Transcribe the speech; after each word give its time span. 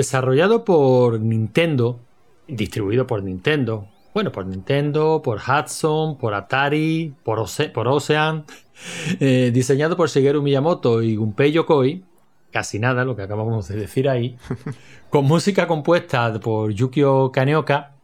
Desarrollado 0.00 0.64
por 0.64 1.20
Nintendo, 1.20 2.00
distribuido 2.48 3.06
por 3.06 3.22
Nintendo. 3.22 3.86
Bueno, 4.14 4.32
por 4.32 4.46
Nintendo, 4.46 5.20
por 5.22 5.40
Hudson, 5.40 6.16
por 6.16 6.32
Atari, 6.32 7.12
por, 7.22 7.44
por 7.74 7.88
Ocean. 7.88 8.46
Eh, 9.20 9.50
diseñado 9.52 9.94
por 9.94 10.08
Shigeru 10.08 10.40
Miyamoto 10.40 11.02
y 11.02 11.14
Gunpei 11.14 11.52
Yokoi. 11.52 12.02
Casi 12.50 12.78
nada, 12.78 13.04
lo 13.04 13.14
que 13.14 13.20
acabamos 13.20 13.68
de 13.68 13.76
decir 13.76 14.08
ahí. 14.08 14.38
con 15.10 15.26
música 15.26 15.66
compuesta 15.66 16.40
por 16.40 16.70
Yukio 16.70 17.30
Kaneoka. 17.30 17.96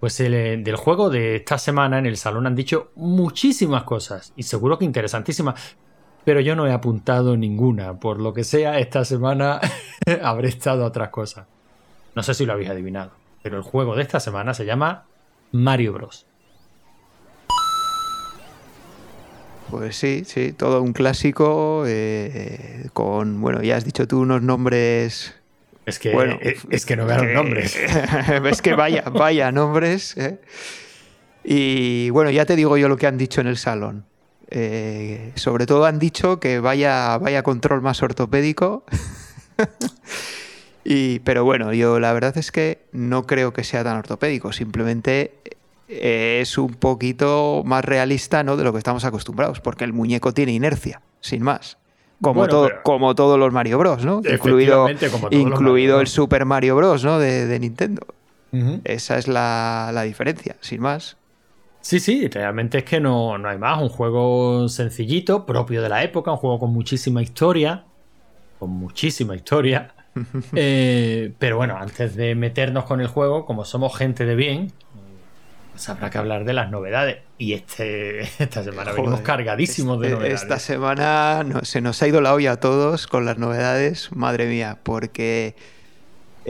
Pues 0.00 0.18
el, 0.20 0.64
del 0.64 0.76
juego 0.76 1.10
de 1.10 1.36
esta 1.36 1.58
semana 1.58 1.98
en 1.98 2.06
el 2.06 2.16
salón 2.16 2.46
han 2.46 2.54
dicho 2.54 2.90
muchísimas 2.94 3.82
cosas 3.82 4.32
y 4.34 4.44
seguro 4.44 4.78
que 4.78 4.86
interesantísimas 4.86 5.76
pero 6.24 6.40
yo 6.40 6.56
no 6.56 6.66
he 6.66 6.72
apuntado 6.72 7.36
ninguna. 7.36 8.00
Por 8.00 8.20
lo 8.20 8.34
que 8.34 8.44
sea, 8.44 8.78
esta 8.78 9.04
semana 9.04 9.60
habré 10.22 10.48
estado 10.48 10.84
a 10.84 10.88
otras 10.88 11.10
cosas. 11.10 11.46
No 12.14 12.22
sé 12.22 12.34
si 12.34 12.46
lo 12.46 12.52
habéis 12.52 12.70
adivinado, 12.70 13.12
pero 13.42 13.56
el 13.56 13.62
juego 13.62 13.96
de 13.96 14.02
esta 14.02 14.20
semana 14.20 14.54
se 14.54 14.64
llama 14.64 15.04
Mario 15.52 15.92
Bros. 15.92 16.26
Pues 19.70 19.96
sí, 19.96 20.22
sí, 20.24 20.52
todo 20.52 20.80
un 20.80 20.94
clásico 20.94 21.84
eh, 21.86 22.88
con, 22.94 23.40
bueno, 23.40 23.62
ya 23.62 23.76
has 23.76 23.84
dicho 23.84 24.08
tú 24.08 24.20
unos 24.20 24.40
nombres 24.40 25.38
es 25.88 25.98
que, 25.98 26.12
bueno, 26.12 26.38
es, 26.42 26.84
que 26.84 26.96
no 26.96 27.06
vean 27.06 27.24
los 27.24 27.34
nombres. 27.34 27.74
Es 28.44 28.60
que 28.60 28.74
vaya, 28.74 29.04
vaya 29.10 29.50
nombres. 29.50 30.18
¿eh? 30.18 30.38
Y 31.44 32.10
bueno, 32.10 32.30
ya 32.30 32.44
te 32.44 32.56
digo 32.56 32.76
yo 32.76 32.90
lo 32.90 32.98
que 32.98 33.06
han 33.06 33.16
dicho 33.16 33.40
en 33.40 33.46
el 33.46 33.56
salón. 33.56 34.04
Eh, 34.50 35.32
sobre 35.34 35.66
todo 35.66 35.84
han 35.84 35.98
dicho 35.98 36.40
que 36.40 36.58
vaya, 36.60 37.18
vaya 37.18 37.42
control 37.42 37.82
más 37.82 38.02
ortopédico. 38.02 38.84
y, 40.84 41.18
pero 41.20 41.44
bueno, 41.44 41.72
yo 41.72 42.00
la 42.00 42.12
verdad 42.12 42.36
es 42.38 42.50
que 42.50 42.80
no 42.92 43.26
creo 43.26 43.52
que 43.52 43.64
sea 43.64 43.84
tan 43.84 43.96
ortopédico, 43.98 44.52
simplemente 44.52 45.34
eh, 45.88 46.38
es 46.40 46.56
un 46.56 46.74
poquito 46.74 47.62
más 47.64 47.84
realista 47.84 48.42
¿no? 48.42 48.56
de 48.56 48.64
lo 48.64 48.72
que 48.72 48.78
estamos 48.78 49.04
acostumbrados, 49.04 49.60
porque 49.60 49.84
el 49.84 49.92
muñeco 49.92 50.32
tiene 50.32 50.52
inercia, 50.52 51.02
sin 51.20 51.42
más. 51.42 51.76
Como, 52.20 52.48
todo, 52.48 52.68
como 52.82 53.14
todos 53.14 53.38
los 53.38 53.52
Mario 53.52 53.78
Bros, 53.78 54.04
¿no? 54.04 54.20
Incluido, 54.28 54.88
incluido 55.30 56.00
el 56.00 56.08
Super 56.08 56.46
Mario 56.46 56.74
Bros, 56.74 57.04
¿no? 57.04 57.20
De, 57.20 57.56
Nintendo. 57.60 58.04
Esa 58.82 59.18
es 59.18 59.28
la, 59.28 59.90
la 59.92 60.02
diferencia, 60.02 60.56
sin 60.60 60.80
más. 60.80 61.16
Sí, 61.88 62.00
sí, 62.00 62.28
realmente 62.28 62.76
es 62.76 62.84
que 62.84 63.00
no, 63.00 63.38
no 63.38 63.48
hay 63.48 63.56
más. 63.56 63.80
Un 63.80 63.88
juego 63.88 64.68
sencillito, 64.68 65.46
propio 65.46 65.80
de 65.80 65.88
la 65.88 66.04
época, 66.04 66.30
un 66.30 66.36
juego 66.36 66.58
con 66.58 66.70
muchísima 66.70 67.22
historia. 67.22 67.84
Con 68.58 68.68
muchísima 68.72 69.34
historia. 69.34 69.94
Eh, 70.54 71.32
pero 71.38 71.56
bueno, 71.56 71.78
antes 71.78 72.14
de 72.14 72.34
meternos 72.34 72.84
con 72.84 73.00
el 73.00 73.06
juego, 73.06 73.46
como 73.46 73.64
somos 73.64 73.96
gente 73.96 74.26
de 74.26 74.34
bien, 74.34 74.72
pues 75.72 75.88
habrá 75.88 76.10
que 76.10 76.18
hablar 76.18 76.44
de 76.44 76.52
las 76.52 76.70
novedades. 76.70 77.22
Y 77.38 77.54
este, 77.54 78.20
esta 78.38 78.62
semana 78.62 78.92
venimos 78.92 79.20
cargadísimos 79.20 79.98
de 80.00 80.10
novedades. 80.10 80.42
Esta 80.42 80.58
semana 80.58 81.42
se 81.62 81.80
nos 81.80 82.02
ha 82.02 82.08
ido 82.08 82.20
la 82.20 82.34
olla 82.34 82.52
a 82.52 82.60
todos 82.60 83.06
con 83.06 83.24
las 83.24 83.38
novedades, 83.38 84.10
madre 84.12 84.46
mía, 84.46 84.78
porque 84.82 85.56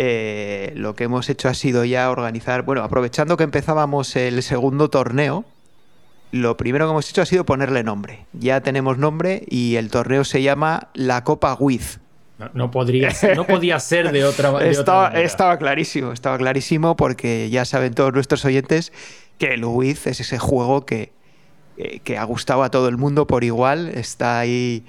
eh, 0.00 0.72
lo 0.76 0.94
que 0.94 1.02
hemos 1.02 1.28
hecho 1.28 1.48
ha 1.48 1.54
sido 1.54 1.84
ya 1.84 2.08
organizar, 2.08 2.62
bueno, 2.62 2.84
aprovechando 2.84 3.36
que 3.36 3.42
empezábamos 3.42 4.14
el 4.14 4.44
segundo 4.44 4.90
torneo, 4.90 5.44
lo 6.30 6.56
primero 6.56 6.86
que 6.86 6.90
hemos 6.92 7.10
hecho 7.10 7.22
ha 7.22 7.26
sido 7.26 7.44
ponerle 7.44 7.82
nombre. 7.82 8.24
Ya 8.32 8.60
tenemos 8.60 8.96
nombre 8.96 9.42
y 9.48 9.74
el 9.74 9.90
torneo 9.90 10.22
se 10.22 10.40
llama 10.40 10.86
la 10.94 11.24
Copa 11.24 11.52
Wiz. 11.58 11.98
No, 12.54 12.70
podría 12.70 13.10
no 13.34 13.44
podía 13.44 13.80
ser 13.80 14.12
de 14.12 14.24
otra, 14.24 14.52
manera. 14.52 14.70
estaba 15.20 15.58
clarísimo, 15.58 16.12
estaba 16.12 16.38
clarísimo 16.38 16.94
porque 16.94 17.50
ya 17.50 17.64
saben 17.64 17.94
todos 17.94 18.12
nuestros 18.12 18.44
oyentes 18.44 18.92
que 19.36 19.54
el 19.54 19.64
Wiz 19.64 20.06
es 20.06 20.20
ese 20.20 20.38
juego 20.38 20.86
que, 20.86 21.10
eh, 21.76 21.98
que 22.04 22.18
ha 22.18 22.22
gustado 22.22 22.62
a 22.62 22.70
todo 22.70 22.86
el 22.86 22.98
mundo 22.98 23.26
por 23.26 23.42
igual. 23.42 23.88
Está 23.88 24.38
ahí 24.38 24.84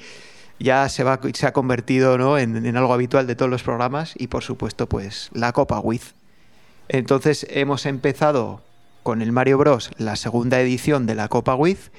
ya 0.59 0.87
se, 0.89 1.03
ha 1.03 1.53
convertido 1.53 2.37
en, 2.37 2.77
algo 2.77 2.93
habitual 2.93 3.27
de 3.27 3.35
todos 3.35 3.49
los 3.49 3.63
programas 3.63 4.13
y 4.17 4.27
por 4.27 4.43
supuesto 4.43 4.87
pues 4.87 5.29
la 5.33 5.53
Copa 5.53 5.79
Wiz. 5.79 6.13
Entonces 6.89 7.47
hemos 7.49 7.85
empezado 7.85 8.61
con 9.03 9.21
el 9.21 9.31
Mario 9.31 9.57
Bros. 9.57 9.91
la 9.97 10.15
segunda 10.15 10.59
edición 10.59 11.05
de 11.05 11.15
la 11.15 11.29
Copa 11.29 11.55
Wiz 11.55 11.91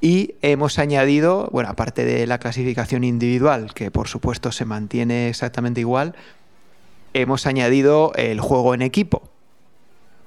y 0.00 0.34
hemos 0.42 0.78
añadido, 0.78 1.48
bueno, 1.52 1.70
aparte 1.70 2.04
de 2.04 2.26
la 2.26 2.38
clasificación 2.38 3.04
individual, 3.04 3.74
que 3.74 3.90
por 3.90 4.08
supuesto 4.08 4.52
se 4.52 4.64
mantiene 4.64 5.28
exactamente 5.28 5.80
igual, 5.80 6.14
hemos 7.14 7.46
añadido 7.46 8.12
el 8.14 8.40
juego 8.40 8.74
en 8.74 8.82
equipo, 8.82 9.22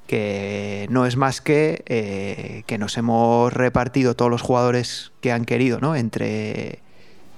que 0.08 0.88
no 0.90 1.06
es 1.06 1.18
más 1.18 1.42
que 1.42 1.84
eh, 1.88 2.64
que 2.68 2.78
nos 2.78 2.98
hemos 2.98 3.52
repartido 3.52 4.16
todos 4.16 4.32
los 4.32 4.42
jugadores 4.42 5.12
que 5.20 5.32
han 5.32 5.46
querido, 5.46 5.80
¿no? 5.80 5.96
Entre 5.96 6.80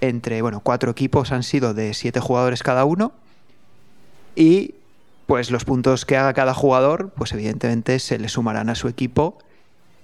entre, 0.02 0.42
bueno, 0.42 0.60
cuatro 0.62 0.92
equipos 0.92 1.32
han 1.32 1.44
sido 1.44 1.74
de 1.74 1.94
siete 1.94 2.20
jugadores 2.20 2.64
cada 2.64 2.86
uno 2.86 3.14
y 4.36 4.76
pues 5.26 5.52
los 5.52 5.66
puntos 5.66 6.06
que 6.06 6.16
haga 6.16 6.34
cada 6.34 6.54
jugador, 6.54 7.12
pues 7.16 7.34
evidentemente 7.34 8.00
se 8.00 8.18
le 8.18 8.30
sumarán 8.30 8.70
a 8.70 8.76
su 8.76 8.88
equipo 8.88 9.38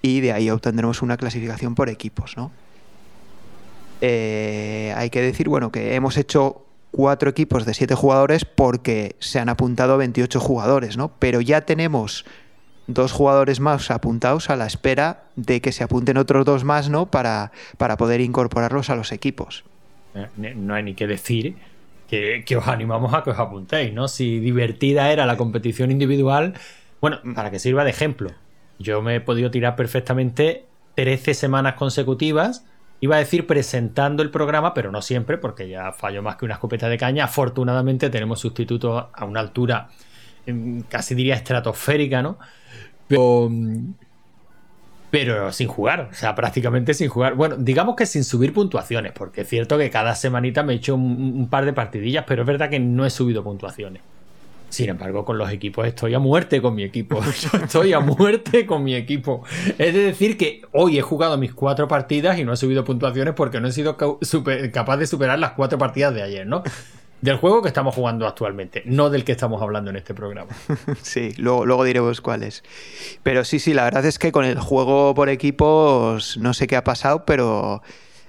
y 0.01 0.19
de 0.19 0.33
ahí 0.33 0.49
obtendremos 0.49 1.01
una 1.01 1.17
clasificación 1.17 1.75
por 1.75 1.89
equipos, 1.89 2.35
¿no? 2.35 2.51
Eh, 4.01 4.93
hay 4.97 5.09
que 5.09 5.21
decir, 5.21 5.47
bueno, 5.47 5.71
que 5.71 5.95
hemos 5.95 6.17
hecho 6.17 6.65
cuatro 6.91 7.29
equipos 7.29 7.65
de 7.65 7.73
siete 7.73 7.95
jugadores 7.95 8.43
porque 8.43 9.15
se 9.19 9.39
han 9.39 9.47
apuntado 9.47 9.97
28 9.97 10.41
jugadores, 10.41 10.97
¿no? 10.97 11.09
Pero 11.19 11.39
ya 11.39 11.61
tenemos 11.61 12.25
dos 12.87 13.13
jugadores 13.13 13.61
más 13.61 13.91
apuntados 13.91 14.49
a 14.49 14.57
la 14.57 14.67
espera 14.67 15.23
de 15.37 15.61
que 15.61 15.71
se 15.71 15.85
apunten 15.85 16.17
otros 16.17 16.43
dos 16.43 16.65
más, 16.65 16.89
¿no? 16.89 17.09
Para, 17.09 17.53
para 17.77 17.95
poder 17.95 18.19
incorporarlos 18.19 18.89
a 18.89 18.95
los 18.95 19.13
equipos. 19.13 19.63
No 20.37 20.75
hay 20.75 20.83
ni 20.83 20.93
que 20.93 21.07
decir 21.07 21.55
que, 22.07 22.55
os 22.55 22.67
animamos 22.67 23.13
a 23.13 23.23
que 23.23 23.31
os 23.31 23.39
apuntéis, 23.39 23.93
¿no? 23.93 24.07
Si 24.07 24.39
divertida 24.39 25.11
era 25.11 25.25
la 25.25 25.37
competición 25.37 25.91
individual, 25.91 26.53
bueno, 27.01 27.19
para 27.35 27.49
que 27.49 27.59
sirva 27.59 27.83
de 27.83 27.89
ejemplo, 27.89 28.29
yo 28.79 29.01
me 29.01 29.15
he 29.15 29.21
podido 29.21 29.49
tirar 29.49 29.75
perfectamente 29.75 30.65
13 30.95 31.33
semanas 31.33 31.75
consecutivas. 31.75 32.65
Iba 33.01 33.17
a 33.17 33.19
decir 33.19 33.47
presentando 33.47 34.23
el 34.23 34.29
programa, 34.29 34.73
pero 34.73 34.91
no 34.91 35.01
siempre, 35.01 35.37
porque 35.37 35.67
ya 35.67 35.91
fallo 35.91 36.21
más 36.21 36.37
que 36.37 36.45
una 36.45 36.53
escopeta 36.53 36.87
de 36.87 36.97
caña. 36.97 37.25
Afortunadamente 37.25 38.09
tenemos 38.09 38.39
sustitutos 38.39 39.05
a 39.11 39.25
una 39.25 39.39
altura 39.39 39.89
mm, 40.45 40.81
casi 40.81 41.15
diría 41.15 41.35
estratosférica, 41.35 42.21
¿no? 42.21 42.37
Pero, 43.07 43.49
mm, 43.49 43.93
pero 45.13 45.51
sin 45.51 45.67
jugar, 45.67 46.09
o 46.11 46.15
sea, 46.15 46.33
prácticamente 46.33 46.95
sin 46.95 47.07
jugar. 47.07 47.35
Bueno, 47.35 47.55
digamos 47.55 47.95
que 47.95 48.07
sin 48.07 48.23
subir 48.23 48.51
puntuaciones, 48.51 49.11
porque 49.11 49.41
es 49.41 49.47
cierto 49.47 49.77
que 49.77 49.91
cada 49.91 50.15
semanita 50.15 50.63
me 50.63 50.73
he 50.73 50.77
hecho 50.77 50.95
un, 50.95 51.47
par 51.51 51.65
de 51.65 51.73
partidillas, 51.73 52.25
pero 52.27 52.41
es 52.41 52.47
verdad 52.47 52.67
que 52.71 52.79
no 52.79 53.05
he 53.05 53.11
subido 53.11 53.43
puntuaciones. 53.43 54.01
Sin 54.69 54.89
embargo, 54.89 55.23
con 55.23 55.37
los 55.37 55.51
equipos 55.51 55.85
estoy 55.85 56.15
a 56.15 56.19
muerte 56.19 56.63
con 56.63 56.73
mi 56.73 56.81
equipo. 56.81 57.21
Yo 57.41 57.59
estoy 57.59 57.93
a 57.93 57.99
muerte 57.99 58.65
con 58.65 58.83
mi 58.83 58.95
equipo. 58.95 59.43
Es 59.77 59.93
de 59.93 59.99
decir 59.99 60.35
que 60.35 60.63
hoy 60.71 60.97
he 60.97 61.03
jugado 61.03 61.37
mis 61.37 61.53
cuatro 61.53 61.87
partidas 61.87 62.39
y 62.39 62.43
no 62.43 62.51
he 62.51 62.57
subido 62.57 62.83
puntuaciones 62.83 63.35
porque 63.35 63.61
no 63.61 63.67
he 63.67 63.71
sido 63.71 63.95
capaz 63.97 64.97
de 64.97 65.05
superar 65.05 65.37
las 65.37 65.51
cuatro 65.51 65.77
partidas 65.77 66.15
de 66.15 66.23
ayer, 66.23 66.47
¿no? 66.47 66.63
Del 67.23 67.37
juego 67.37 67.61
que 67.61 67.69
estamos 67.69 67.95
jugando 67.95 68.27
actualmente, 68.27 68.83
no 68.85 69.09
del 69.09 69.23
que 69.23 69.31
estamos 69.31 69.61
hablando 69.61 69.89
en 69.89 69.95
este 69.95 70.13
programa. 70.13 70.51
Sí, 71.03 71.33
luego, 71.37 71.65
luego 71.65 71.85
diremos 71.85 72.19
cuáles. 72.19 72.65
Pero 73.23 73.45
sí, 73.45 73.59
sí, 73.59 73.73
la 73.73 73.85
verdad 73.85 74.03
es 74.03 74.19
que 74.19 74.33
con 74.33 74.43
el 74.43 74.59
juego 74.59 75.15
por 75.15 75.29
equipos 75.29 76.35
no 76.35 76.53
sé 76.53 76.67
qué 76.67 76.75
ha 76.75 76.83
pasado, 76.83 77.23
pero 77.23 77.81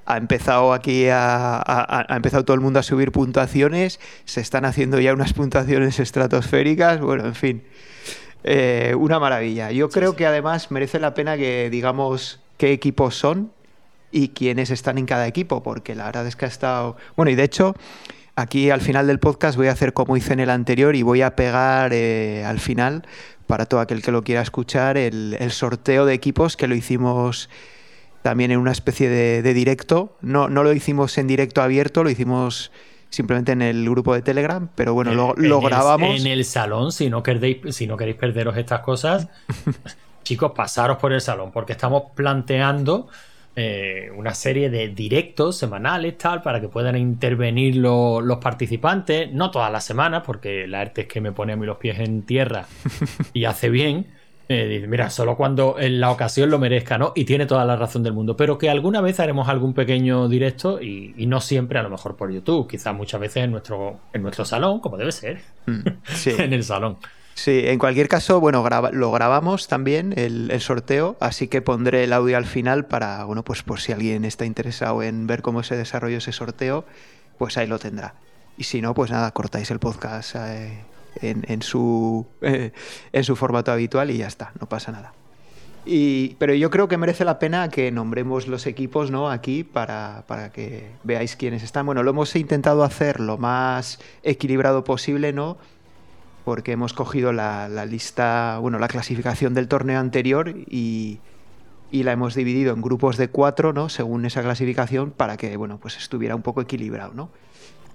ha 0.06 0.16
empezado 0.16 0.72
aquí 0.72 1.08
a, 1.08 1.60
ha 1.66 2.14
empezado 2.14 2.44
todo 2.44 2.54
el 2.54 2.60
mundo 2.60 2.78
a 2.78 2.84
subir 2.84 3.10
puntuaciones, 3.10 3.98
se 4.26 4.40
están 4.40 4.64
haciendo 4.64 5.00
ya 5.00 5.12
unas 5.12 5.32
puntuaciones 5.32 5.98
estratosféricas, 5.98 7.00
bueno, 7.00 7.26
en 7.26 7.34
fin, 7.34 7.64
eh, 8.44 8.94
una 8.96 9.18
maravilla. 9.18 9.72
Yo 9.72 9.88
creo 9.88 10.14
que 10.14 10.24
además 10.24 10.70
merece 10.70 11.00
la 11.00 11.14
pena 11.14 11.36
que 11.36 11.68
digamos 11.68 12.38
qué 12.58 12.70
equipos 12.70 13.16
son 13.16 13.50
y 14.12 14.28
quiénes 14.28 14.70
están 14.70 14.98
en 14.98 15.06
cada 15.06 15.26
equipo, 15.26 15.64
porque 15.64 15.96
la 15.96 16.04
verdad 16.04 16.28
es 16.28 16.36
que 16.36 16.44
ha 16.44 16.48
estado, 16.48 16.96
bueno, 17.16 17.32
y 17.32 17.34
de 17.34 17.42
hecho 17.42 17.74
Aquí 18.36 18.70
al 18.70 18.80
final 18.80 19.06
del 19.06 19.20
podcast 19.20 19.56
voy 19.56 19.68
a 19.68 19.72
hacer 19.72 19.92
como 19.92 20.16
hice 20.16 20.32
en 20.32 20.40
el 20.40 20.50
anterior 20.50 20.96
y 20.96 21.02
voy 21.02 21.22
a 21.22 21.36
pegar 21.36 21.92
eh, 21.92 22.44
al 22.44 22.58
final, 22.58 23.06
para 23.46 23.66
todo 23.66 23.78
aquel 23.78 24.02
que 24.02 24.10
lo 24.10 24.24
quiera 24.24 24.42
escuchar, 24.42 24.96
el, 24.96 25.36
sorteo 25.50 26.04
de 26.04 26.14
equipos 26.14 26.56
que 26.56 26.66
lo 26.66 26.74
hicimos 26.74 27.48
también 28.22 28.50
en 28.50 28.58
una 28.58 28.72
especie 28.72 29.08
de, 29.08 29.54
directo. 29.54 30.16
No, 30.20 30.48
no 30.48 30.64
lo 30.64 30.72
hicimos 30.72 31.16
en 31.16 31.28
directo 31.28 31.62
abierto, 31.62 32.02
lo 32.02 32.10
hicimos 32.10 32.72
simplemente 33.08 33.52
en 33.52 33.62
el 33.62 33.88
grupo 33.88 34.12
de 34.14 34.22
Telegram, 34.22 34.68
pero 34.74 34.94
bueno, 34.94 35.14
lo, 35.14 35.34
lo 35.36 35.60
grabamos. 35.60 36.18
en 36.18 36.26
el 36.26 36.44
salón, 36.44 36.90
si 36.90 37.08
no, 37.08 37.22
queréis, 37.22 37.76
si 37.76 37.86
no 37.86 37.96
queréis 37.96 38.16
perderos 38.16 38.56
estas 38.56 38.80
cosas, 38.80 39.28
chicos, 40.24 40.50
pasaros 40.56 40.96
por 40.96 41.12
el 41.12 41.20
salón, 41.20 41.52
porque 41.52 41.74
estamos 41.74 42.02
planteando 42.16 43.08
eh, 43.56 44.10
una 44.16 44.34
serie 44.34 44.68
de 44.68 44.88
directos 44.88 45.56
semanales, 45.56 46.18
tal, 46.18 46.42
para 46.42 46.60
que 46.60 46.68
puedan 46.68 46.96
intervenir 46.96 47.76
los 47.76 48.38
participantes, 48.38 49.32
no 49.32 49.50
todas 49.52 49.70
las 49.70 49.84
semanas, 49.84 50.24
porque 50.26 50.66
la 50.66 50.80
arte 50.80 51.02
es 51.02 51.06
que 51.06 51.20
me 51.20 51.30
pone 51.30 51.52
a 51.52 51.56
mí 51.56 51.64
los 51.64 51.76
pies 51.76 52.00
en 52.00 52.22
tierra 52.22 52.66
y 53.32 53.44
hace 53.44 53.70
bien. 53.70 54.06
Eh, 54.48 54.84
mira, 54.88 55.08
solo 55.08 55.36
cuando 55.36 55.76
en 55.78 56.00
la 56.00 56.10
ocasión 56.10 56.50
lo 56.50 56.58
merezca, 56.58 56.98
¿no? 56.98 57.12
Y 57.14 57.24
tiene 57.24 57.46
toda 57.46 57.64
la 57.64 57.76
razón 57.76 58.02
del 58.02 58.12
mundo. 58.12 58.36
Pero 58.36 58.58
que 58.58 58.68
alguna 58.68 59.00
vez 59.00 59.20
haremos 59.20 59.48
algún 59.48 59.72
pequeño 59.72 60.28
directo 60.28 60.82
y, 60.82 61.14
no 61.26 61.40
siempre 61.40 61.78
a 61.78 61.82
lo 61.82 61.90
mejor 61.90 62.16
por 62.16 62.30
YouTube, 62.32 62.68
quizás 62.68 62.94
muchas 62.94 63.20
veces 63.20 63.44
en 63.44 63.52
nuestro, 63.52 64.00
en 64.12 64.22
nuestro 64.22 64.44
salón, 64.44 64.80
como 64.80 64.96
debe 64.96 65.12
ser. 65.12 65.40
Mm, 65.66 65.80
en 66.26 66.52
el 66.52 66.64
salón. 66.64 66.98
Sí, 67.34 67.62
en 67.64 67.80
cualquier 67.80 68.08
caso, 68.08 68.40
bueno, 68.40 68.64
lo 68.92 69.10
grabamos 69.10 69.66
también 69.66 70.14
el, 70.16 70.60
sorteo, 70.60 71.16
así 71.20 71.48
que 71.48 71.62
pondré 71.62 72.04
el 72.04 72.12
audio 72.12 72.36
al 72.36 72.46
final 72.46 72.86
para, 72.86 73.24
bueno, 73.24 73.42
pues 73.42 73.62
por 73.62 73.80
si 73.80 73.92
alguien 73.92 74.24
está 74.24 74.44
interesado 74.44 75.02
en 75.02 75.26
ver 75.26 75.42
cómo 75.42 75.64
se 75.64 75.76
desarrolló 75.76 76.18
ese 76.18 76.30
sorteo, 76.30 76.84
pues 77.36 77.58
ahí 77.58 77.66
lo 77.66 77.80
tendrá. 77.80 78.14
Y 78.56 78.64
si 78.64 78.80
no, 78.80 78.94
pues 78.94 79.10
nada, 79.10 79.32
cortáis 79.32 79.70
el 79.72 79.80
podcast 79.80 80.36
eh, 80.36 80.84
en, 81.20 81.62
su, 81.62 82.24
eh, 82.40 82.72
en 83.12 83.24
su 83.24 83.34
formato 83.34 83.72
habitual 83.72 84.12
y 84.12 84.18
ya 84.18 84.28
está, 84.28 84.52
no 84.60 84.68
pasa 84.68 84.92
nada. 84.92 85.12
Y, 85.86 86.36
pero 86.36 86.54
yo 86.54 86.70
creo 86.70 86.88
que 86.88 86.96
merece 86.96 87.24
la 87.24 87.38
pena 87.38 87.68
que 87.68 87.90
nombremos 87.90 88.46
los 88.46 88.66
equipos 88.66 89.10
¿no? 89.10 89.28
aquí 89.28 89.64
para, 89.64 90.24
para, 90.26 90.50
que 90.50 90.92
veáis 91.02 91.36
quiénes 91.36 91.62
están. 91.62 91.84
Bueno, 91.84 92.02
lo 92.02 92.10
hemos 92.10 92.34
intentado 92.36 92.84
hacer 92.84 93.20
lo 93.20 93.36
más 93.36 93.98
equilibrado 94.22 94.84
posible, 94.84 95.34
¿no? 95.34 95.58
Porque 96.44 96.72
hemos 96.72 96.92
cogido 96.92 97.32
la, 97.32 97.68
lista, 97.86 98.58
bueno, 98.60 98.78
la 98.78 98.88
clasificación 98.88 99.54
del 99.54 99.68
torneo 99.68 99.98
anterior 99.98 100.54
y, 100.68 101.20
la 101.90 102.12
hemos 102.12 102.34
dividido 102.34 102.74
en 102.74 102.82
grupos 102.82 103.16
de 103.16 103.28
cuatro, 103.28 103.72
¿no? 103.72 103.88
Según 103.88 104.26
esa 104.26 104.42
clasificación, 104.42 105.12
para 105.12 105.36
que, 105.36 105.56
bueno, 105.56 105.78
pues 105.78 105.96
estuviera 105.96 106.34
un 106.34 106.42
poco 106.42 106.60
equilibrado, 106.60 107.14
¿no? 107.14 107.30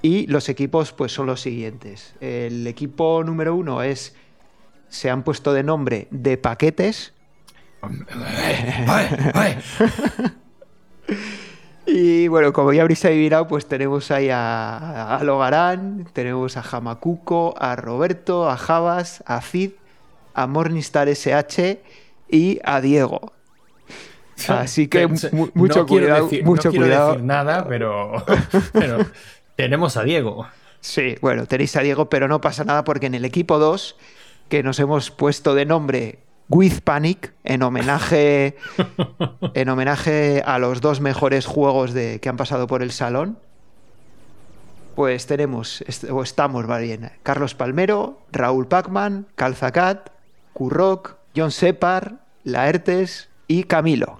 Y 0.01 0.25
los 0.27 0.47
equipos, 0.47 0.93
pues 0.93 1.11
son 1.11 1.27
los 1.27 1.41
siguientes. 1.41 2.15
El 2.21 2.65
equipo 2.65 3.23
número 3.25 3.53
uno 3.55 3.83
es, 3.83 4.15
se 4.87 5.09
han 5.09 5.23
puesto 5.23 5.51
de 5.51 5.63
nombre 5.63 6.07
de 6.11 6.37
paquetes. 6.37 7.13
Y 12.01 12.29
bueno, 12.29 12.53
como 12.53 12.71
ya 12.71 12.83
habréis 12.83 13.03
adivinado, 13.03 13.45
pues 13.49 13.65
tenemos 13.65 14.09
ahí 14.09 14.29
a, 14.29 15.17
a 15.17 15.23
Logarán, 15.25 16.07
tenemos 16.13 16.55
a 16.55 16.63
Jamacuco, 16.63 17.53
a 17.59 17.75
Roberto, 17.75 18.49
a 18.49 18.55
Javas, 18.55 19.21
a 19.25 19.41
Cid, 19.41 19.71
a 20.33 20.47
Morningstar 20.47 21.09
SH 21.09 21.81
y 22.29 22.59
a 22.63 22.79
Diego. 22.79 23.33
Así 24.47 24.87
que 24.87 25.09
mucho 25.53 25.85
cuidado. 25.85 26.29
mucho 26.45 26.69
no 26.69 26.71
quiero 26.71 26.85
decir 26.87 27.21
nada, 27.21 27.67
pero, 27.67 28.23
pero 28.71 29.05
tenemos 29.57 29.97
a 29.97 30.03
Diego. 30.03 30.47
Sí, 30.79 31.17
bueno, 31.19 31.47
tenéis 31.47 31.75
a 31.75 31.81
Diego, 31.81 32.09
pero 32.09 32.29
no 32.29 32.39
pasa 32.39 32.63
nada 32.63 32.85
porque 32.85 33.07
en 33.07 33.15
el 33.15 33.25
equipo 33.25 33.59
2, 33.59 33.97
que 34.47 34.63
nos 34.63 34.79
hemos 34.79 35.11
puesto 35.11 35.53
de 35.53 35.65
nombre 35.65 36.19
With 36.49 36.81
Panic, 36.83 37.33
en 37.43 37.61
homenaje, 37.61 38.57
en 39.53 39.69
homenaje 39.69 40.41
a 40.43 40.57
los 40.57 40.81
dos 40.81 40.99
mejores 40.99 41.45
juegos 41.45 41.93
de, 41.93 42.19
que 42.19 42.27
han 42.27 42.37
pasado 42.37 42.65
por 42.65 42.81
el 42.81 42.91
salón. 42.91 43.37
Pues 44.95 45.27
tenemos, 45.27 45.83
o 46.11 46.23
estamos 46.23 46.67
más 46.67 46.81
bien, 46.81 47.11
Carlos 47.23 47.55
Palmero, 47.55 48.19
Raúl 48.31 48.67
Pacman, 48.67 49.27
Calzacat, 49.35 50.09
Curroc, 50.53 51.17
John 51.35 51.51
Separ, 51.51 52.25
Laertes 52.43 53.29
y 53.47 53.63
Camilo. 53.63 54.19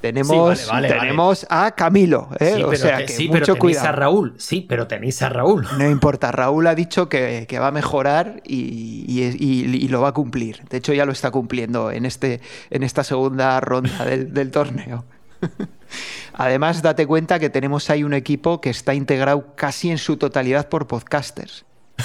Tenemos, 0.00 0.66
tenemos 0.80 1.46
a 1.50 1.72
Camilo, 1.72 2.30
¿eh? 2.38 2.64
o 2.64 2.74
sea 2.74 3.04
que 3.04 3.28
mucho 3.28 3.56
cuidado. 3.56 3.88
a 3.88 3.92
Raúl, 3.92 4.34
sí, 4.38 4.64
pero 4.66 4.86
tenéis 4.86 5.20
a 5.20 5.28
Raúl. 5.28 5.66
No 5.76 5.90
importa, 5.90 6.32
Raúl 6.32 6.66
ha 6.68 6.74
dicho 6.74 7.10
que, 7.10 7.46
va 7.60 7.66
a 7.66 7.70
mejorar 7.70 8.40
y, 8.46 9.88
lo 9.88 10.00
va 10.00 10.08
a 10.08 10.12
cumplir. 10.12 10.62
De 10.70 10.78
hecho, 10.78 10.94
ya 10.94 11.04
lo 11.04 11.12
está 11.12 11.30
cumpliendo 11.30 11.90
en, 11.90 12.06
este, 12.06 12.40
en 12.70 12.82
esta 12.82 13.04
segunda 13.04 13.60
ronda 13.60 14.04
del, 14.06 14.50
torneo. 14.50 15.04
Además, 16.32 16.80
date 16.80 17.06
cuenta 17.06 17.38
que 17.38 17.50
tenemos 17.50 17.90
ahí 17.90 18.02
un 18.02 18.14
equipo 18.14 18.62
que 18.62 18.70
está 18.70 18.94
integrado 18.94 19.54
casi 19.54 19.90
en 19.90 19.98
su 19.98 20.16
totalidad 20.16 20.70
por 20.70 20.86
podcasters. 20.86 21.66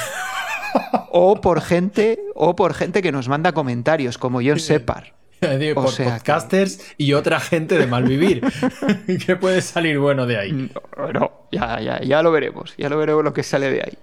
o 1.11 1.39
por 1.39 1.61
gente, 1.61 2.19
o 2.35 2.57
por 2.57 2.73
gente 2.73 3.01
que 3.01 3.13
nos 3.13 3.29
manda 3.29 3.53
comentarios, 3.53 4.17
como 4.17 4.41
John 4.43 4.59
Separ. 4.59 5.15
por 5.73 5.95
podcasters 5.95 6.79
y 6.97 7.13
otra 7.13 7.39
gente 7.39 7.77
de 7.77 7.87
malvivir. 7.87 8.41
¿Qué 9.25 9.35
puede 9.35 9.61
salir 9.61 9.99
bueno 9.99 10.25
de 10.25 10.37
ahí? 10.37 10.51
No, 11.13 11.31
ya, 11.51 11.79
ya, 11.79 12.01
ya 12.01 12.21
lo 12.21 12.31
veremos. 12.31 12.73
Ya 12.77 12.89
lo 12.89 12.97
veremos 12.97 13.23
lo 13.23 13.33
que 13.33 13.43
sale 13.43 13.69
de 13.71 13.81
ahí. 13.81 13.97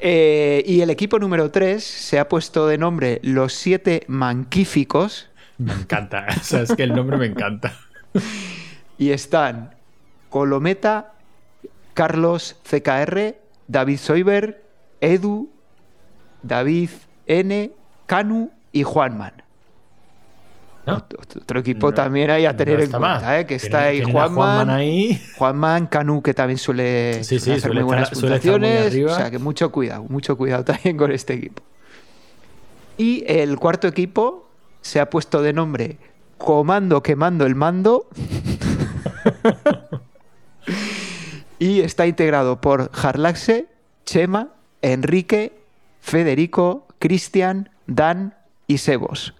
Eh, 0.00 0.62
y 0.66 0.80
el 0.80 0.90
equipo 0.90 1.18
número 1.18 1.50
3 1.50 1.82
se 1.82 2.18
ha 2.18 2.28
puesto 2.28 2.66
de 2.66 2.78
nombre 2.78 3.20
Los 3.22 3.54
Siete 3.54 4.04
Manquíficos. 4.08 5.30
Me 5.56 5.72
encanta, 5.72 6.26
es 6.26 6.74
que 6.76 6.82
el 6.82 6.94
nombre 6.94 7.16
me 7.16 7.26
encanta. 7.26 7.78
y 8.98 9.10
están 9.10 9.74
Colometa, 10.28 11.12
Carlos 11.94 12.56
CKR, 12.68 13.36
David 13.68 13.98
Soiber, 13.98 14.64
Edu, 15.00 15.48
David 16.42 16.90
N, 17.26 17.72
Canu 18.06 18.50
y 18.72 18.82
Juanman. 18.82 19.43
Otro 20.86 21.60
equipo 21.60 21.94
también 21.94 22.30
hay 22.30 22.44
a 22.44 22.56
tener 22.56 22.80
en 22.80 22.90
cuenta, 22.90 23.40
¿eh? 23.40 23.46
que 23.46 23.54
está 23.54 23.84
ahí 23.84 24.02
Juanman, 24.02 24.68
ahí. 24.68 25.20
Juanman, 25.36 25.86
Canu, 25.86 26.22
que 26.22 26.34
también 26.34 26.58
suele 26.58 27.20
hacer 27.20 27.72
muy 27.72 27.82
buenas 27.82 28.10
puntuaciones. 28.10 28.94
O 28.94 29.14
sea 29.14 29.30
que 29.30 29.38
mucho 29.38 29.72
cuidado, 29.72 30.04
mucho 30.04 30.36
cuidado 30.36 30.64
también 30.64 30.96
con 30.96 31.10
este 31.10 31.34
equipo. 31.34 31.62
Y 32.98 33.24
el 33.26 33.58
cuarto 33.58 33.88
equipo 33.88 34.48
se 34.82 35.00
ha 35.00 35.08
puesto 35.08 35.42
de 35.42 35.52
nombre 35.52 35.96
Comando 36.38 37.02
Quemando 37.02 37.46
el 37.46 37.54
Mando. 37.54 38.08
y 41.58 41.80
está 41.80 42.06
integrado 42.06 42.60
por 42.60 42.92
Jarlaxe, 42.92 43.68
Chema, 44.04 44.50
Enrique, 44.82 45.52
Federico, 46.00 46.86
Cristian, 46.98 47.70
Dan 47.86 48.34
y 48.66 48.78
Sebos. 48.78 49.34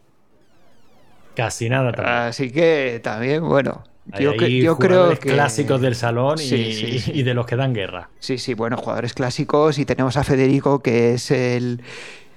Casi 1.34 1.68
nada 1.68 1.92
también. 1.92 2.16
Así 2.16 2.50
que 2.50 3.00
también, 3.02 3.46
bueno. 3.46 3.82
yo, 4.18 4.34
creo 4.78 5.10
que. 5.10 5.30
clásicos 5.30 5.80
del 5.80 5.94
salón 5.94 6.38
y, 6.40 7.22
de 7.22 7.34
los 7.34 7.46
que 7.46 7.56
dan 7.56 7.74
guerra. 7.74 8.08
Sí, 8.18 8.38
sí, 8.38 8.54
bueno, 8.54 8.76
jugadores 8.76 9.14
clásicos. 9.14 9.78
Y 9.78 9.84
tenemos 9.84 10.16
a 10.16 10.24
Federico, 10.24 10.80
que 10.80 11.14
es 11.14 11.30
el, 11.30 11.82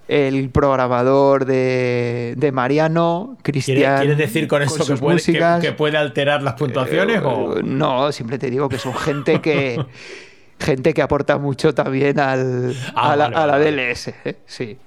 el 0.07 0.49
programador 0.49 1.45
de, 1.45 2.33
de 2.37 2.51
Mariano, 2.51 3.37
Cristian. 3.43 3.99
¿Quieres 3.99 4.17
decir 4.17 4.47
con 4.47 4.61
eso 4.63 4.85
que, 4.85 4.95
puede, 4.95 5.21
que, 5.61 5.71
puede, 5.73 5.97
alterar 5.97 6.41
las 6.41 6.55
puntuaciones? 6.55 7.21
o... 7.23 7.59
Eh, 7.59 7.63
no, 7.63 8.11
siempre 8.11 8.39
te 8.39 8.49
digo 8.49 8.67
que 8.69 8.79
son 8.79 8.95
gente 8.95 9.41
que. 9.41 9.79
gente 10.59 10.95
que 10.95 11.03
aporta 11.03 11.37
mucho 11.37 11.75
también 11.75 12.19
al, 12.19 12.75
ah, 12.95 13.11
a, 13.11 13.15
la, 13.15 13.25
a 13.25 13.45
la 13.45 13.59
DLS. 13.59 14.07
¿eh? 14.25 14.37
Sí. 14.47 14.77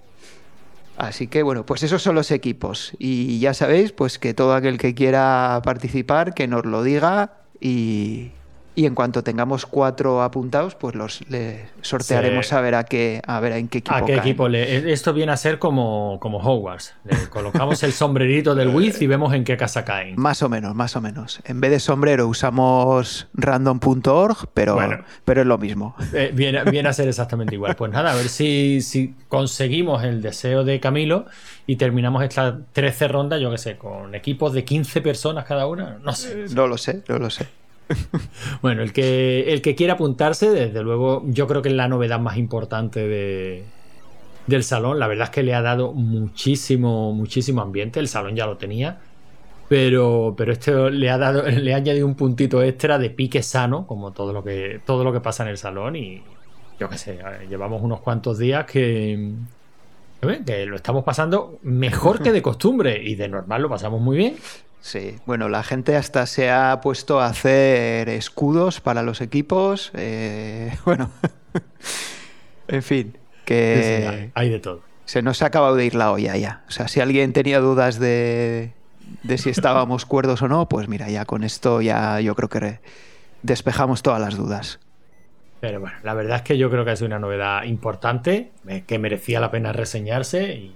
Así 1.01 1.29
que 1.29 1.43
bueno, 1.43 1.65
pues 1.65 1.83
esos 1.83 2.03
son 2.03 2.15
los 2.15 2.31
equipos. 2.31 2.93
Y 2.99 3.39
ya 3.39 3.55
sabéis, 3.55 3.93
pues 3.93 4.19
que 4.19 4.35
todo 4.35 4.55
aquel 4.55 4.77
que 4.77 4.95
quiera 4.95 5.63
participar, 5.65 6.35
que 6.35 6.47
nos 6.47 6.67
lo 6.67 6.83
diga 6.83 7.39
y, 7.59 8.33
y 8.81 8.87
en 8.87 8.95
cuanto 8.95 9.23
tengamos 9.23 9.67
cuatro 9.67 10.23
apuntados, 10.23 10.75
pues 10.75 10.95
los 10.95 11.21
le 11.29 11.67
sortearemos 11.83 12.51
a 12.55 12.63
ver 12.63 12.75
a 12.75 12.85
qué, 12.85 13.21
a 13.27 13.39
ver 13.39 13.53
en 13.53 13.69
qué 13.69 13.79
equipo. 13.79 13.95
A 13.95 14.07
qué 14.07 14.15
equipo 14.15 14.49
le. 14.49 14.91
Esto 14.91 15.13
viene 15.13 15.33
a 15.33 15.37
ser 15.37 15.59
como, 15.59 16.17
como 16.19 16.39
Hogwarts. 16.39 16.95
Le 17.05 17.29
colocamos 17.29 17.83
el 17.83 17.93
sombrerito 17.93 18.55
del 18.55 18.69
Wiz 18.69 19.03
y 19.03 19.07
vemos 19.07 19.35
en 19.35 19.45
qué 19.45 19.59
casa 19.59 19.85
caen. 19.85 20.15
Más 20.17 20.43
o 20.43 20.49
menos, 20.49 20.75
más 20.75 20.97
o 20.97 21.03
menos. 21.03 21.43
En 21.45 21.61
vez 21.61 21.73
de 21.73 21.79
sombrero 21.79 22.27
usamos 22.27 23.29
random.org, 23.35 24.49
pero, 24.55 24.79
pero 25.27 25.43
es 25.43 25.47
lo 25.47 25.59
mismo. 25.59 25.95
Eh, 26.15 26.31
viene, 26.33 26.65
viene, 26.65 26.89
a 26.89 26.95
ser 26.95 27.07
exactamente 27.07 27.57
igual. 27.57 27.77
Pues 27.77 27.93
nada, 27.93 28.13
a 28.13 28.15
ver 28.15 28.31
si, 28.31 28.81
si 28.81 29.15
conseguimos 29.29 30.05
el 30.05 30.23
deseo 30.23 30.65
de 30.65 30.81
Camilo 30.81 31.27
y 31.67 31.77
terminamos 31.77 32.23
estas 32.23 32.55
13 32.73 33.09
rondas, 33.09 33.43
yo 33.43 33.51
qué 33.51 33.59
sé, 33.59 33.77
con 33.77 34.15
equipos 34.15 34.55
de 34.55 34.65
15 34.65 35.03
personas 35.03 35.45
cada 35.45 35.67
una. 35.67 35.99
No 36.03 36.15
sé. 36.15 36.47
No 36.55 36.67
lo 36.67 36.79
sé, 36.79 37.03
no 37.07 37.19
lo 37.19 37.29
sé. 37.29 37.47
bueno, 38.63 38.83
el 38.83 38.93
que, 38.93 39.53
el 39.53 39.63
que 39.63 39.75
quiera 39.75 39.95
apuntarse, 39.95 40.51
desde 40.51 40.83
luego, 40.83 41.23
yo 41.27 41.47
creo 41.47 41.63
que 41.63 41.69
es 41.69 41.75
la 41.75 41.89
novedad 41.89 42.21
más 42.21 42.37
importante 42.37 43.07
de, 43.07 43.65
del 44.47 44.65
salón. 44.65 44.99
La 44.99 45.07
verdad 45.07 45.25
es 45.25 45.31
que 45.31 45.43
le 45.43 45.55
ha 45.55 45.63
dado 45.63 45.93
muchísimo, 45.93 47.13
muchísimo 47.13 47.63
ambiente. 47.63 48.01
El 48.01 48.09
salón 48.09 48.37
ya 48.37 48.47
lo 48.47 48.57
tenía. 48.57 48.99
Pero, 49.69 50.35
pero 50.37 50.53
este 50.53 50.91
le 50.91 51.11
ha 51.11 51.19
dado, 51.19 51.43
le 51.49 51.75
ha 51.75 51.77
añadido 51.77 52.07
un 52.07 52.17
puntito 52.17 52.63
extra 52.63 52.99
de 52.99 53.11
pique 53.11 53.43
sano, 53.43 53.87
como 53.87 54.13
todo 54.13 54.33
lo 54.33 54.43
que, 54.43 54.81
todo 54.85 55.05
lo 55.05 55.13
que 55.13 55.21
pasa 55.21 55.45
en 55.45 55.51
el 55.51 55.59
salón. 55.59 55.97
Y 55.97 56.23
yo 56.79 56.89
qué 56.89 56.99
sé, 56.99 57.19
llevamos 57.49 57.83
unos 57.83 58.01
cuantos 58.01 58.39
días 58.39 58.67
que, 58.67 59.33
que 60.45 60.67
lo 60.67 60.77
estamos 60.77 61.05
pasando 61.05 61.59
mejor 61.63 62.23
que 62.23 62.33
de 62.33 62.43
costumbre. 62.43 63.01
Y 63.03 63.15
de 63.15 63.29
normal 63.29 63.63
lo 63.63 63.69
pasamos 63.69 64.01
muy 64.01 64.17
bien. 64.17 64.37
Sí, 64.81 65.17
bueno, 65.27 65.49
la 65.49 65.63
gente 65.63 65.97
hasta 65.97 66.27
se 66.27 66.51
ha 66.51 66.81
puesto 66.81 67.21
a 67.21 67.27
hacer 67.27 68.09
escudos 68.09 68.81
para 68.81 69.03
los 69.03 69.21
equipos. 69.21 69.91
Eh, 69.95 70.75
bueno, 70.85 71.11
en 72.69 72.83
fin, 72.83 73.19
que 73.45 74.31
hay 74.35 74.49
de 74.51 74.61
todo. 74.61 74.83
Se 75.05 75.23
nos 75.23 75.43
ha 75.43 75.47
acabado 75.47 75.75
de 75.77 75.85
ir 75.85 75.95
la 75.95 76.13
olla 76.13 76.37
ya. 76.37 76.63
O 76.69 76.71
sea, 76.71 76.89
si 76.89 77.01
alguien 77.01 77.33
tenía 77.33 77.61
dudas 77.61 77.99
de, 77.99 78.73
de 79.23 79.39
si 79.39 79.51
estábamos 79.51 80.07
cuerdos 80.07 80.41
o 80.43 80.49
no, 80.49 80.69
pues 80.69 80.89
mira, 80.89 81.09
ya 81.09 81.25
con 81.25 81.43
esto 81.43 81.81
ya 81.81 82.21
yo 82.21 82.35
creo 82.35 82.49
que 82.49 82.79
despejamos 83.43 84.03
todas 84.03 84.21
las 84.21 84.37
dudas. 84.37 84.79
Pero 85.61 85.81
bueno, 85.81 85.97
la 86.03 86.15
verdad 86.15 86.39
es 86.39 86.43
que 86.43 86.57
yo 86.57 86.71
creo 86.71 86.85
que 86.85 86.93
es 86.93 87.03
una 87.03 87.19
novedad 87.19 87.65
importante, 87.65 88.51
que 88.87 88.99
merecía 88.99 89.41
la 89.41 89.51
pena 89.51 89.73
reseñarse 89.73 90.55
y, 90.55 90.75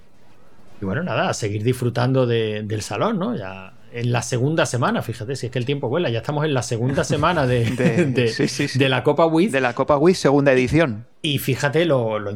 bueno, 0.81 1.01
nada, 1.01 1.29
a 1.29 1.33
seguir 1.33 1.63
disfrutando 1.63 2.27
del 2.27 2.81
salón, 2.83 3.17
¿no? 3.17 3.35
Ya 3.35 3.73
en 3.95 4.11
la 4.11 4.21
segunda 4.21 4.65
semana, 4.65 5.01
fíjate, 5.01 5.37
si 5.37 5.45
es 5.45 5.51
que 5.53 5.57
el 5.57 5.65
tiempo 5.65 5.87
vuela, 5.87 6.09
ya 6.09 6.19
estamos 6.19 6.43
en 6.43 6.53
la 6.53 6.63
segunda 6.63 7.03
semana 7.05 7.47
de, 7.47 7.63
de, 7.65 8.89
la 8.89 9.03
Copa 9.03 9.25
Wii. 9.25 9.47
De 9.47 9.61
la 9.61 9.73
Copa 9.73 9.97
Wii, 9.97 10.15
segunda 10.15 10.51
edición. 10.51 11.05
Y 11.21 11.37
fíjate 11.37 11.85
lo, 11.85 12.19
lo, 12.19 12.31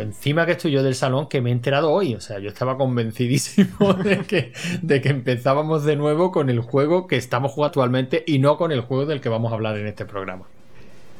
encima 0.00 0.46
que 0.46 0.52
estoy 0.52 0.70
yo 0.70 0.84
del 0.84 0.94
salón 0.94 1.28
que 1.28 1.40
me 1.40 1.50
he 1.50 1.52
enterado 1.52 1.90
hoy. 1.90 2.14
O 2.14 2.20
sea, 2.20 2.38
yo 2.38 2.48
estaba 2.48 2.78
convencidísimo 2.78 3.94
de 4.04 4.18
que, 4.20 4.52
de 4.80 5.00
que 5.00 5.08
empezábamos 5.08 5.84
de 5.84 5.96
nuevo 5.96 6.30
con 6.30 6.48
el 6.48 6.60
juego 6.60 7.08
que 7.08 7.16
estamos 7.16 7.50
jugando 7.50 7.66
actualmente 7.66 8.22
y 8.24 8.38
no 8.38 8.56
con 8.56 8.70
el 8.70 8.82
juego 8.82 9.04
del 9.04 9.20
que 9.20 9.28
vamos 9.28 9.50
a 9.50 9.56
hablar 9.56 9.76
en 9.76 9.88
este 9.88 10.04
programa. 10.04 10.46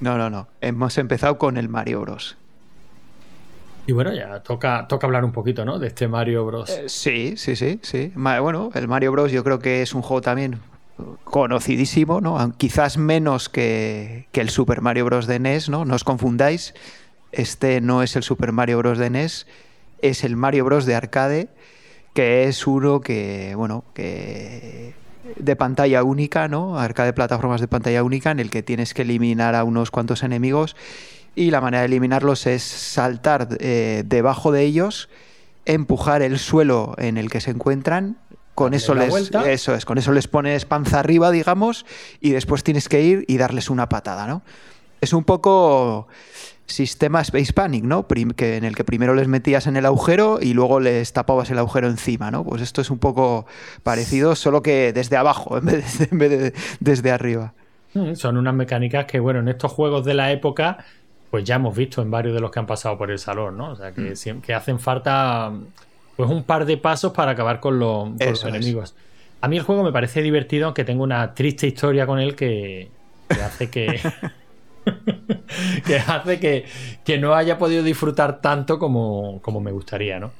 No, 0.00 0.16
no, 0.16 0.30
no. 0.30 0.46
Hemos 0.60 0.96
empezado 0.96 1.38
con 1.38 1.56
el 1.56 1.68
Mario 1.68 2.02
Bros. 2.02 2.36
Y 3.86 3.92
bueno, 3.92 4.12
ya 4.12 4.40
toca, 4.40 4.86
toca 4.88 5.06
hablar 5.06 5.24
un 5.24 5.32
poquito, 5.32 5.64
¿no? 5.64 5.78
De 5.78 5.88
este 5.88 6.06
Mario 6.06 6.46
Bros. 6.46 6.70
Eh, 6.70 6.84
sí, 6.88 7.34
sí, 7.36 7.56
sí, 7.56 7.80
sí. 7.82 8.12
Bueno, 8.14 8.70
el 8.74 8.86
Mario 8.86 9.12
Bros. 9.12 9.32
yo 9.32 9.42
creo 9.42 9.58
que 9.58 9.82
es 9.82 9.92
un 9.94 10.02
juego 10.02 10.20
también 10.20 10.60
conocidísimo, 11.24 12.20
¿no? 12.20 12.54
Quizás 12.56 12.96
menos 12.96 13.48
que, 13.48 14.28
el 14.32 14.50
Super 14.50 14.82
Mario 14.82 15.06
Bros. 15.06 15.26
de 15.26 15.40
NES, 15.40 15.68
¿no? 15.68 15.84
No 15.84 15.96
os 15.96 16.04
confundáis. 16.04 16.74
Este 17.32 17.80
no 17.80 18.02
es 18.02 18.14
el 18.14 18.22
Super 18.22 18.52
Mario 18.52 18.78
Bros. 18.78 18.98
de 18.98 19.10
NES, 19.10 19.46
es 20.00 20.22
el 20.22 20.36
Mario 20.36 20.64
Bros. 20.64 20.86
de 20.86 20.94
arcade, 20.94 21.48
que 22.14 22.44
es 22.44 22.66
uno 22.66 23.00
que, 23.00 23.54
bueno, 23.56 23.84
que 23.94 24.94
de 25.36 25.56
pantalla 25.56 26.04
única, 26.04 26.46
¿no? 26.46 26.78
Arcade 26.78 27.12
plataformas 27.14 27.60
de 27.60 27.68
pantalla 27.68 28.04
única 28.04 28.30
en 28.30 28.38
el 28.38 28.50
que 28.50 28.62
tienes 28.62 28.94
que 28.94 29.02
eliminar 29.02 29.56
a 29.56 29.64
unos 29.64 29.90
cuantos 29.90 30.22
enemigos 30.22 30.76
y 31.34 31.50
la 31.50 31.60
manera 31.60 31.80
de 31.82 31.86
eliminarlos 31.86 32.46
es 32.46 32.62
saltar 32.62 33.48
eh, 33.60 34.02
debajo 34.06 34.52
de 34.52 34.62
ellos, 34.62 35.08
empujar 35.64 36.22
el 36.22 36.38
suelo 36.38 36.94
en 36.98 37.16
el 37.16 37.30
que 37.30 37.40
se 37.40 37.50
encuentran. 37.50 38.18
Con 38.54 38.74
eso 38.74 38.94
les 38.94 39.30
eso 39.46 39.74
es, 39.74 39.84
con 39.86 39.96
eso 39.96 40.12
les 40.12 40.28
pones 40.28 40.66
panza 40.66 41.00
arriba, 41.00 41.30
digamos, 41.30 41.86
y 42.20 42.30
después 42.30 42.62
tienes 42.62 42.88
que 42.88 43.00
ir 43.00 43.24
y 43.26 43.38
darles 43.38 43.70
una 43.70 43.88
patada, 43.88 44.26
¿no? 44.26 44.42
Es 45.00 45.14
un 45.14 45.24
poco 45.24 46.06
sistema 46.66 47.20
Space 47.20 47.52
Panic, 47.52 47.84
¿no? 47.84 48.06
que 48.36 48.56
en 48.56 48.64
el 48.64 48.74
que 48.74 48.84
primero 48.84 49.14
les 49.14 49.28
metías 49.28 49.66
en 49.66 49.76
el 49.76 49.86
agujero 49.86 50.38
y 50.40 50.54
luego 50.54 50.80
les 50.80 51.12
tapabas 51.12 51.50
el 51.50 51.58
agujero 51.58 51.88
encima, 51.88 52.30
¿no? 52.30 52.44
Pues 52.44 52.62
esto 52.62 52.80
es 52.80 52.90
un 52.90 52.98
poco 52.98 53.46
parecido, 53.82 54.34
solo 54.34 54.62
que 54.62 54.92
desde 54.92 55.16
abajo 55.16 55.58
en 55.58 55.66
vez 55.66 55.98
de, 55.98 56.08
en 56.10 56.18
vez 56.18 56.30
de 56.30 56.54
desde 56.80 57.10
arriba. 57.10 57.54
Mm, 57.94 58.14
son 58.14 58.36
unas 58.36 58.54
mecánicas 58.54 59.04
que, 59.06 59.20
bueno, 59.20 59.40
en 59.40 59.48
estos 59.48 59.70
juegos 59.72 60.04
de 60.04 60.14
la 60.14 60.32
época 60.32 60.78
pues 61.32 61.44
ya 61.44 61.54
hemos 61.54 61.74
visto 61.74 62.02
en 62.02 62.10
varios 62.10 62.34
de 62.34 62.40
los 62.40 62.50
que 62.50 62.58
han 62.58 62.66
pasado 62.66 62.98
por 62.98 63.10
el 63.10 63.18
salón, 63.18 63.56
¿no? 63.56 63.70
O 63.70 63.74
sea, 63.74 63.92
que, 63.92 64.12
mm. 64.12 64.42
que 64.42 64.52
hacen 64.52 64.78
falta 64.78 65.50
pues 66.14 66.28
un 66.28 66.44
par 66.44 66.66
de 66.66 66.76
pasos 66.76 67.12
para 67.12 67.30
acabar 67.30 67.58
con, 67.58 67.78
los 67.78 68.44
enemigos. 68.44 68.94
A 69.40 69.48
mí 69.48 69.56
el 69.56 69.62
juego 69.62 69.82
me 69.82 69.92
parece 69.92 70.20
divertido, 70.20 70.66
aunque 70.66 70.84
tengo 70.84 71.02
una 71.02 71.32
triste 71.32 71.66
historia 71.66 72.04
con 72.04 72.18
él 72.18 72.36
que, 72.36 72.90
hace 73.30 73.70
que... 73.70 73.98
que 75.86 75.96
hace 75.96 76.38
que, 76.38 76.66
que, 77.02 77.16
no 77.16 77.34
haya 77.34 77.56
podido 77.56 77.82
disfrutar 77.82 78.42
tanto 78.42 78.78
como, 78.78 79.40
como 79.40 79.58
me 79.58 79.72
gustaría, 79.72 80.20
¿no? 80.20 80.32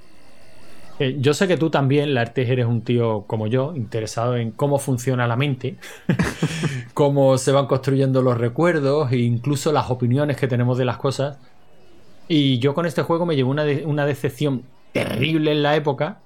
Eh, 0.98 1.16
yo 1.18 1.34
sé 1.34 1.48
que 1.48 1.56
tú 1.56 1.70
también, 1.70 2.14
Lartes, 2.14 2.48
eres 2.48 2.66
un 2.66 2.82
tío 2.82 3.24
como 3.26 3.46
yo, 3.46 3.72
interesado 3.74 4.36
en 4.36 4.50
cómo 4.50 4.78
funciona 4.78 5.26
la 5.26 5.36
mente, 5.36 5.76
cómo 6.94 7.38
se 7.38 7.52
van 7.52 7.66
construyendo 7.66 8.22
los 8.22 8.38
recuerdos 8.38 9.10
e 9.12 9.18
incluso 9.18 9.72
las 9.72 9.90
opiniones 9.90 10.36
que 10.36 10.48
tenemos 10.48 10.78
de 10.78 10.84
las 10.84 10.98
cosas. 10.98 11.38
Y 12.28 12.58
yo 12.58 12.74
con 12.74 12.86
este 12.86 13.02
juego 13.02 13.26
me 13.26 13.36
llevo 13.36 13.50
una, 13.50 14.06
decepción 14.06 14.62
terrible 14.92 15.52
en 15.52 15.62
la 15.62 15.76
época, 15.76 16.18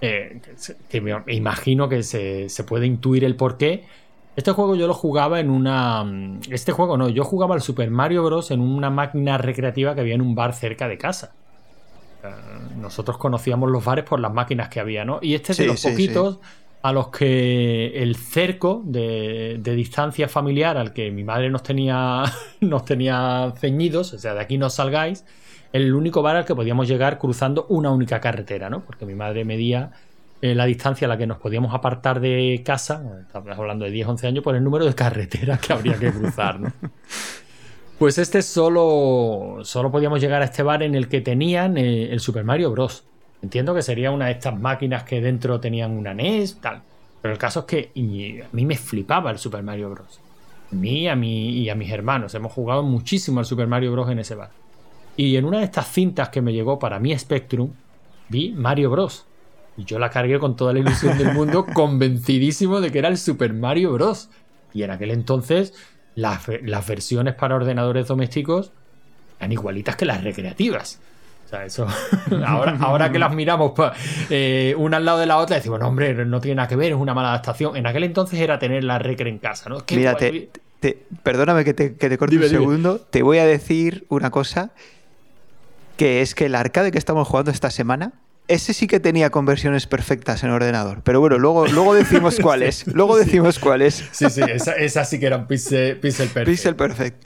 eh, 0.00 0.40
que 0.88 1.00
me 1.00 1.22
imagino 1.28 1.88
que 1.88 2.02
se, 2.02 2.48
se 2.48 2.64
puede 2.64 2.86
intuir 2.86 3.24
el 3.24 3.36
porqué. 3.36 3.84
Este 4.34 4.50
juego 4.52 4.74
yo 4.74 4.86
lo 4.86 4.94
jugaba 4.94 5.40
en 5.40 5.50
una... 5.50 6.04
Este 6.50 6.72
juego 6.72 6.96
no, 6.96 7.08
yo 7.08 7.22
jugaba 7.24 7.54
al 7.54 7.62
Super 7.62 7.90
Mario 7.90 8.24
Bros. 8.24 8.50
en 8.50 8.60
una 8.60 8.90
máquina 8.90 9.38
recreativa 9.38 9.94
que 9.94 10.00
había 10.00 10.14
en 10.14 10.22
un 10.22 10.34
bar 10.34 10.54
cerca 10.54 10.88
de 10.88 10.98
casa 10.98 11.34
nosotros 12.76 13.18
conocíamos 13.18 13.70
los 13.70 13.84
bares 13.84 14.04
por 14.04 14.20
las 14.20 14.32
máquinas 14.32 14.68
que 14.68 14.80
había, 14.80 15.04
¿no? 15.04 15.18
Y 15.22 15.34
este 15.34 15.52
es 15.52 15.58
de 15.58 15.66
los 15.66 15.82
poquitos 15.82 16.38
a 16.82 16.92
los 16.92 17.08
que 17.08 18.02
el 18.02 18.16
cerco 18.16 18.82
de, 18.84 19.60
distancia 19.62 20.28
familiar 20.28 20.76
al 20.76 20.92
que 20.92 21.10
mi 21.10 21.22
madre 21.22 21.48
nos 21.48 21.62
tenía, 21.62 22.24
nos 22.60 22.84
tenía 22.84 23.52
ceñidos, 23.56 24.12
o 24.14 24.18
sea, 24.18 24.34
de 24.34 24.40
aquí 24.40 24.58
no 24.58 24.68
salgáis, 24.68 25.24
el 25.72 25.94
único 25.94 26.22
bar 26.22 26.36
al 26.36 26.44
que 26.44 26.54
podíamos 26.54 26.88
llegar 26.88 27.18
cruzando 27.18 27.66
una 27.68 27.90
única 27.90 28.20
carretera, 28.20 28.68
¿no? 28.68 28.80
Porque 28.80 29.06
mi 29.06 29.14
madre 29.14 29.44
medía 29.44 29.92
eh, 30.42 30.54
la 30.54 30.66
distancia 30.66 31.06
a 31.06 31.08
la 31.08 31.16
que 31.16 31.26
nos 31.26 31.38
podíamos 31.38 31.72
apartar 31.72 32.20
de 32.20 32.62
casa, 32.66 33.02
estamos 33.26 33.56
hablando 33.56 33.84
de 33.84 33.92
10, 33.92 34.08
11 34.08 34.26
años, 34.26 34.44
por 34.44 34.56
el 34.56 34.64
número 34.64 34.84
de 34.84 34.94
carreteras 34.94 35.60
que 35.60 35.72
habría 35.72 35.98
que 35.98 36.10
cruzar, 36.10 36.60
¿no? 36.60 36.72
Pues 38.02 38.18
este 38.18 38.42
solo, 38.42 39.60
solo 39.62 39.92
podíamos 39.92 40.20
llegar 40.20 40.42
a 40.42 40.46
este 40.46 40.64
bar 40.64 40.82
en 40.82 40.96
el 40.96 41.06
que 41.06 41.20
tenían 41.20 41.78
eh, 41.78 42.10
el 42.10 42.18
Super 42.18 42.42
Mario 42.42 42.72
Bros. 42.72 43.04
Entiendo 43.42 43.76
que 43.76 43.82
sería 43.82 44.10
una 44.10 44.26
de 44.26 44.32
estas 44.32 44.58
máquinas 44.58 45.04
que 45.04 45.20
dentro 45.20 45.60
tenían 45.60 45.92
una 45.92 46.12
NES, 46.12 46.60
tal. 46.60 46.82
Pero 47.20 47.32
el 47.32 47.38
caso 47.38 47.60
es 47.60 47.66
que 47.66 48.42
a 48.42 48.48
mí 48.50 48.66
me 48.66 48.76
flipaba 48.76 49.30
el 49.30 49.38
Super 49.38 49.62
Mario 49.62 49.90
Bros. 49.90 50.18
A 50.72 50.74
mí, 50.74 51.06
a 51.06 51.14
mí 51.14 51.50
y 51.50 51.70
a 51.70 51.76
mis 51.76 51.92
hermanos. 51.92 52.34
Hemos 52.34 52.50
jugado 52.50 52.82
muchísimo 52.82 53.38
al 53.38 53.46
Super 53.46 53.68
Mario 53.68 53.92
Bros. 53.92 54.10
en 54.10 54.18
ese 54.18 54.34
bar. 54.34 54.50
Y 55.16 55.36
en 55.36 55.44
una 55.44 55.58
de 55.58 55.64
estas 55.66 55.86
cintas 55.86 56.28
que 56.30 56.42
me 56.42 56.52
llegó 56.52 56.80
para 56.80 56.98
mi 56.98 57.16
Spectrum, 57.16 57.70
vi 58.28 58.50
Mario 58.50 58.90
Bros. 58.90 59.26
Y 59.76 59.84
yo 59.84 60.00
la 60.00 60.10
cargué 60.10 60.40
con 60.40 60.56
toda 60.56 60.72
la 60.72 60.80
ilusión 60.80 61.16
del 61.18 61.34
mundo, 61.34 61.64
convencidísimo 61.72 62.80
de 62.80 62.90
que 62.90 62.98
era 62.98 63.06
el 63.06 63.16
Super 63.16 63.52
Mario 63.52 63.92
Bros. 63.92 64.28
Y 64.74 64.82
en 64.82 64.90
aquel 64.90 65.12
entonces 65.12 65.74
las, 66.14 66.46
versiones 66.86 67.34
para 67.34 67.56
ordenadores 67.56 68.06
domésticos 68.06 68.72
eran 69.38 69.52
igualitas 69.52 69.96
que 69.96 70.04
las 70.04 70.22
recreativas. 70.22 71.00
O 71.46 71.48
sea, 71.48 71.64
eso. 71.64 71.86
ahora, 72.46 72.76
ahora 72.80 73.12
que 73.12 73.18
las 73.18 73.34
miramos 73.34 73.72
eh, 74.30 74.74
una 74.78 74.98
al 74.98 75.04
lado 75.04 75.18
de 75.18 75.26
la 75.26 75.38
otra, 75.38 75.56
decimos, 75.56 75.80
no, 75.80 75.88
hombre, 75.88 76.24
no 76.24 76.40
tiene 76.40 76.56
nada 76.56 76.68
que 76.68 76.76
ver, 76.76 76.92
es 76.92 76.98
una 76.98 77.14
mala 77.14 77.28
adaptación. 77.28 77.76
En 77.76 77.86
aquel 77.86 78.04
entonces 78.04 78.40
era 78.40 78.58
tener 78.58 78.84
la 78.84 78.98
recre 78.98 79.28
en 79.28 79.38
casa, 79.38 79.68
¿no? 79.68 79.84
Mira, 79.90 80.16
perdóname 81.22 81.64
que 81.64 81.74
te, 81.74 81.94
que 81.96 82.18
corte 82.18 82.36
un 82.36 82.48
segundo. 82.48 82.98
Te 82.98 83.22
voy 83.22 83.38
a 83.38 83.46
decir 83.46 84.06
una 84.08 84.30
cosa: 84.30 84.70
que 85.96 86.22
es 86.22 86.34
que 86.34 86.46
el 86.46 86.54
arcade 86.54 86.90
que 86.90 86.98
estamos 86.98 87.28
jugando 87.28 87.50
esta 87.50 87.70
semana 87.70 88.12
ese 88.48 88.74
sí 88.74 88.86
que 88.86 89.00
tenía 89.00 89.30
conversiones 89.30 89.86
perfectas 89.86 90.42
en 90.44 90.50
ordenador. 90.50 91.02
Pero 91.04 91.20
bueno, 91.20 91.38
luego, 91.38 91.66
luego 91.66 91.94
decimos 91.94 92.38
cuáles. 92.42 92.86
luego 92.86 93.16
decimos 93.16 93.58
cuáles. 93.58 94.04
Sí, 94.12 94.28
sí, 94.30 94.42
esa, 94.78 95.04
sí 95.04 95.18
que 95.18 95.26
era 95.26 95.46
pixel, 95.46 95.98
pixel 95.98 96.28
perfect. 96.28 96.46
Pixel 96.46 96.76
perfect. 96.76 97.24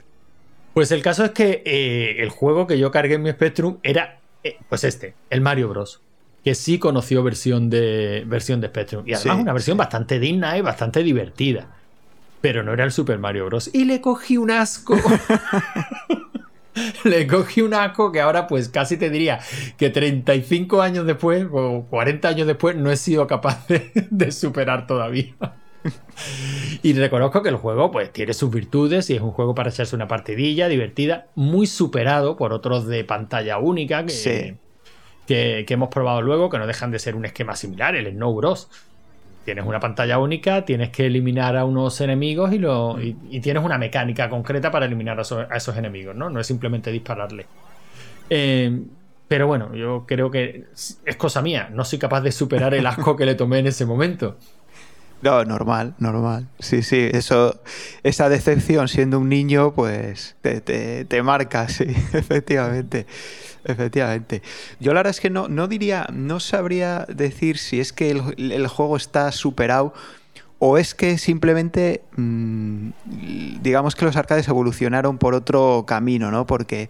Pues 0.73 0.91
el 0.91 1.01
caso 1.01 1.25
es 1.25 1.31
que 1.31 1.63
eh, 1.65 2.17
el 2.19 2.29
juego 2.29 2.67
que 2.67 2.77
yo 2.77 2.91
cargué 2.91 3.15
en 3.15 3.23
mi 3.23 3.31
Spectrum 3.31 3.77
era, 3.81 4.19
eh, 4.43 4.57
pues 4.69 4.83
este, 4.83 5.15
el 5.29 5.41
Mario 5.41 5.69
Bros. 5.69 6.01
Que 6.43 6.55
sí 6.55 6.79
conoció 6.79 7.23
versión 7.23 7.69
de, 7.69 8.23
versión 8.25 8.61
de 8.61 8.67
Spectrum. 8.67 9.03
Y 9.07 9.13
además 9.13 9.39
una 9.39 9.53
versión 9.53 9.77
bastante 9.77 10.19
digna 10.19 10.57
y 10.57 10.61
bastante 10.61 11.03
divertida. 11.03 11.75
Pero 12.39 12.63
no 12.63 12.71
era 12.71 12.85
el 12.85 12.91
Super 12.91 13.17
Mario 13.17 13.47
Bros. 13.47 13.71
Y 13.73 13.85
le 13.85 13.99
cogí 13.99 14.37
un 14.37 14.51
asco. 14.51 14.95
le 17.03 17.27
cogí 17.27 17.61
un 17.61 17.73
asco 17.73 18.11
que 18.11 18.21
ahora 18.21 18.47
pues 18.47 18.69
casi 18.69 18.97
te 18.97 19.09
diría 19.09 19.39
que 19.77 19.89
35 19.89 20.81
años 20.81 21.05
después 21.05 21.47
o 21.51 21.85
40 21.89 22.27
años 22.27 22.47
después 22.47 22.75
no 22.75 22.91
he 22.91 22.97
sido 22.97 23.27
capaz 23.27 23.67
de, 23.67 24.31
superar 24.31 24.87
todavía. 24.87 25.35
y 26.83 26.93
reconozco 26.93 27.41
que 27.43 27.49
el 27.49 27.55
juego 27.55 27.91
pues 27.91 28.11
tiene 28.11 28.33
sus 28.33 28.51
virtudes 28.51 29.09
y 29.09 29.15
es 29.15 29.21
un 29.21 29.31
juego 29.31 29.55
para 29.55 29.69
echarse 29.69 29.95
una 29.95 30.07
partidilla 30.07 30.67
divertida, 30.67 31.27
muy 31.35 31.67
superado 31.67 32.35
por 32.35 32.53
otros 32.53 32.87
de 32.87 33.03
pantalla 33.03 33.57
única 33.57 34.05
que, 34.05 34.57
que, 35.25 35.63
que, 35.67 35.73
hemos 35.73 35.89
probado 35.89 36.21
luego, 36.21 36.49
que 36.49 36.57
no 36.57 36.67
dejan 36.67 36.91
de 36.91 36.99
ser 36.99 37.15
un 37.15 37.25
esquema 37.25 37.55
similar, 37.55 37.95
el 37.95 38.11
Snow 38.11 38.35
Bros 38.35 38.69
tienes 39.47 39.65
una 39.65 39.79
pantalla 39.79 40.19
única, 40.19 40.65
tienes 40.65 40.89
que 40.89 41.05
eliminar 41.05 41.55
a 41.55 41.63
unos 41.63 42.01
enemigos 42.01 42.51
y, 42.51 42.57
lo, 42.57 42.99
y, 42.99 43.39
tienes 43.39 43.63
una 43.63 43.77
mecánica 43.77 44.29
concreta 44.29 44.69
para 44.69 44.87
eliminar 44.87 45.17
a, 45.17 45.21
esos 45.55 45.77
enemigos, 45.77 46.13
¿no? 46.13 46.29
No 46.29 46.41
es 46.41 46.47
simplemente 46.47 46.91
dispararle. 46.91 47.45
Eh, 48.29 48.77
pero 49.25 49.47
bueno, 49.47 49.73
yo 49.73 50.03
creo 50.05 50.29
que 50.29 50.65
es 50.73 51.15
cosa 51.15 51.41
mía, 51.41 51.69
no 51.71 51.85
soy 51.85 51.97
capaz 51.97 52.19
de 52.19 52.33
superar 52.33 52.73
el 52.73 52.85
asco 52.85 53.15
que 53.15 53.25
le 53.25 53.35
tomé 53.35 53.59
en 53.59 53.67
ese 53.67 53.85
momento. 53.85 54.35
No, 55.21 55.45
normal, 55.45 55.95
normal. 55.97 56.47
Sí, 56.59 56.83
sí, 56.83 57.09
eso, 57.13 57.57
esa 58.03 58.27
decepción 58.27 58.89
siendo 58.89 59.17
un 59.17 59.29
niño, 59.29 59.73
pues 59.73 60.35
te, 60.41 60.59
te, 60.59 61.23
marca, 61.23 61.69
sí, 61.69 61.85
efectivamente. 62.13 63.07
Efectivamente. 63.67 64.41
Yo 64.79 64.93
la 64.93 64.99
verdad 64.99 65.11
es 65.11 65.19
que 65.19 65.29
no, 65.29 65.49
no 65.49 65.67
diría, 65.67 66.07
no 66.11 66.39
sabría 66.39 67.05
decir 67.09 67.57
si 67.57 67.81
es 67.81 67.91
que 67.91 68.11
el, 68.11 68.67
juego 68.67 68.95
está 68.95 69.31
superado 69.33 69.93
o 70.57 70.77
es 70.77 70.95
que 70.95 71.17
simplemente, 71.17 72.01
mm, 72.15 72.89
digamos 73.61 73.95
que 73.95 74.05
los 74.05 74.15
arcades 74.15 74.47
evolucionaron 74.47 75.17
por 75.17 75.35
otro 75.35 75.83
camino, 75.85 76.31
¿no? 76.31 76.47
Porque 76.47 76.89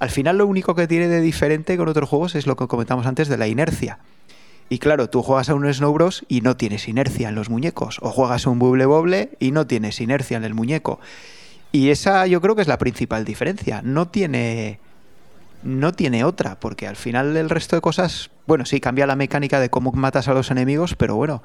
al 0.00 0.10
final 0.10 0.38
lo 0.38 0.46
único 0.46 0.74
que 0.74 0.88
tiene 0.88 1.06
de 1.06 1.20
diferente 1.20 1.76
con 1.76 1.88
otros 1.88 2.08
juegos 2.08 2.34
es 2.34 2.46
lo 2.46 2.56
que 2.56 2.66
comentamos 2.66 3.06
antes 3.06 3.28
de 3.28 3.38
la 3.38 3.46
inercia. 3.46 4.00
Y 4.68 4.78
claro, 4.78 5.08
tú 5.08 5.22
juegas 5.22 5.48
a 5.48 5.54
un 5.54 5.72
Snow 5.72 5.92
Bros 5.92 6.24
y 6.28 6.40
no 6.40 6.56
tienes 6.56 6.88
inercia 6.88 7.28
en 7.28 7.36
los 7.36 7.48
muñecos. 7.48 7.98
O 8.02 8.10
juegas 8.10 8.46
a 8.46 8.50
un 8.50 8.58
Bubble 8.58 8.84
Bobble 8.86 9.30
y 9.38 9.52
no 9.52 9.68
tienes 9.68 10.00
inercia 10.00 10.36
en 10.36 10.44
el 10.44 10.54
muñeco. 10.54 10.98
Y 11.70 11.90
esa 11.90 12.26
yo 12.26 12.40
creo 12.40 12.56
que 12.56 12.62
es 12.62 12.68
la 12.68 12.78
principal 12.78 13.24
diferencia. 13.24 13.80
No 13.82 14.08
tiene. 14.08 14.80
No 15.66 15.90
tiene 15.90 16.22
otra, 16.22 16.60
porque 16.60 16.86
al 16.86 16.94
final 16.94 17.36
el 17.36 17.50
resto 17.50 17.74
de 17.74 17.82
cosas, 17.82 18.30
bueno, 18.46 18.64
sí, 18.64 18.78
cambia 18.78 19.04
la 19.04 19.16
mecánica 19.16 19.58
de 19.58 19.68
cómo 19.68 19.90
matas 19.90 20.28
a 20.28 20.32
los 20.32 20.52
enemigos, 20.52 20.94
pero 20.94 21.16
bueno, 21.16 21.42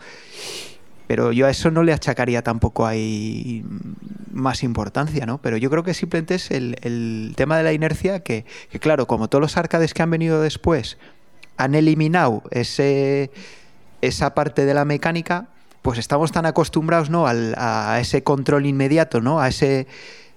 pero 1.07 1.31
yo 1.31 1.47
a 1.47 1.49
eso 1.49 1.71
no 1.71 1.81
le 1.81 1.91
achacaría 1.91 2.43
tampoco 2.43 2.85
ahí 2.85 3.65
más 4.31 4.61
importancia, 4.61 5.25
¿no? 5.25 5.39
Pero 5.39 5.57
yo 5.57 5.71
creo 5.71 5.83
que 5.83 5.95
simplemente 5.95 6.35
es 6.35 6.51
el, 6.51 7.33
tema 7.35 7.57
de 7.57 7.63
la 7.63 7.73
inercia 7.73 8.19
que, 8.19 8.45
que, 8.69 8.79
claro, 8.79 9.07
como 9.07 9.27
todos 9.27 9.41
los 9.41 9.57
arcades 9.57 9.95
que 9.95 10.03
han 10.03 10.11
venido 10.11 10.39
después 10.39 10.99
han 11.57 11.73
eliminado 11.73 12.43
ese, 12.51 13.31
esa 14.01 14.35
parte 14.35 14.65
de 14.65 14.75
la 14.75 14.85
mecánica, 14.85 15.47
pues 15.81 15.97
estamos 15.97 16.31
tan 16.31 16.45
acostumbrados 16.45 17.09
¿no? 17.09 17.25
a 17.27 17.99
ese 17.99 18.21
control 18.21 18.67
inmediato, 18.67 19.19
¿no? 19.19 19.39
a 19.39 19.47
ese 19.47 19.87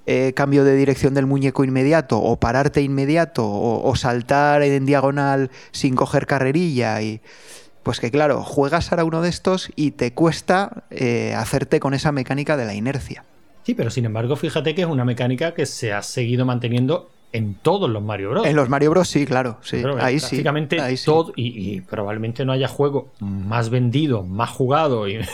eh, 0.06 0.32
cambio 0.34 0.64
de 0.64 0.76
dirección 0.76 1.14
del 1.14 1.26
muñeco 1.26 1.64
inmediato, 1.64 2.20
o 2.20 2.36
pararte 2.36 2.82
inmediato, 2.82 3.44
o, 3.46 3.96
saltar 3.96 4.62
en 4.62 4.86
diagonal 4.86 5.50
sin 5.72 5.94
coger 5.94 6.26
carrerilla. 6.26 7.00
Y, 7.02 7.20
pues 7.82 8.00
que 8.00 8.10
claro, 8.10 8.42
juegas 8.42 8.92
ahora 8.92 9.04
uno 9.04 9.22
de 9.22 9.28
estos 9.28 9.70
y 9.76 9.92
te 9.92 10.12
cuesta 10.12 10.84
eh, 10.90 11.34
hacerte 11.36 11.80
con 11.80 11.94
esa 11.94 12.12
mecánica 12.12 12.56
de 12.56 12.64
la 12.64 12.74
inercia. 12.74 13.24
Sí, 13.62 13.74
pero 13.74 13.90
sin 13.90 14.04
embargo, 14.04 14.36
fíjate 14.36 14.74
que 14.74 14.82
es 14.82 14.88
una 14.88 15.04
mecánica 15.04 15.54
que 15.54 15.64
se 15.64 15.92
ha 15.92 16.02
seguido 16.02 16.44
manteniendo 16.44 17.10
en 17.34 17.54
todos 17.54 17.90
los 17.90 18.00
Mario 18.00 18.30
Bros. 18.30 18.46
En 18.46 18.54
los 18.54 18.68
Mario 18.68 18.90
Bros, 18.90 19.08
sí, 19.08 19.26
claro. 19.26 19.58
Sí. 19.60 19.82
ahí 19.98 20.20
sí. 20.20 20.42
Ahí 20.80 20.96
todo, 21.04 21.32
y, 21.34 21.80
probablemente 21.80 22.44
no 22.44 22.52
haya 22.52 22.68
juego 22.68 23.10
más 23.18 23.70
vendido, 23.70 24.22
más 24.22 24.50
jugado. 24.50 25.08
Y, 25.08 25.18
o 25.18 25.24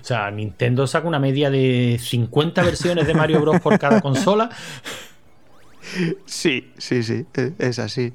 sea, 0.00 0.30
Nintendo 0.30 0.86
saca 0.86 1.08
una 1.08 1.18
media 1.18 1.50
de 1.50 1.98
50 2.00 2.62
versiones 2.62 3.08
de 3.08 3.14
Mario 3.14 3.40
Bros 3.40 3.60
por 3.60 3.76
cada 3.80 4.00
consola. 4.00 4.48
Sí, 6.24 6.70
sí, 6.78 7.02
sí. 7.02 7.26
E, 7.34 7.52
es 7.58 7.80
así. 7.80 8.12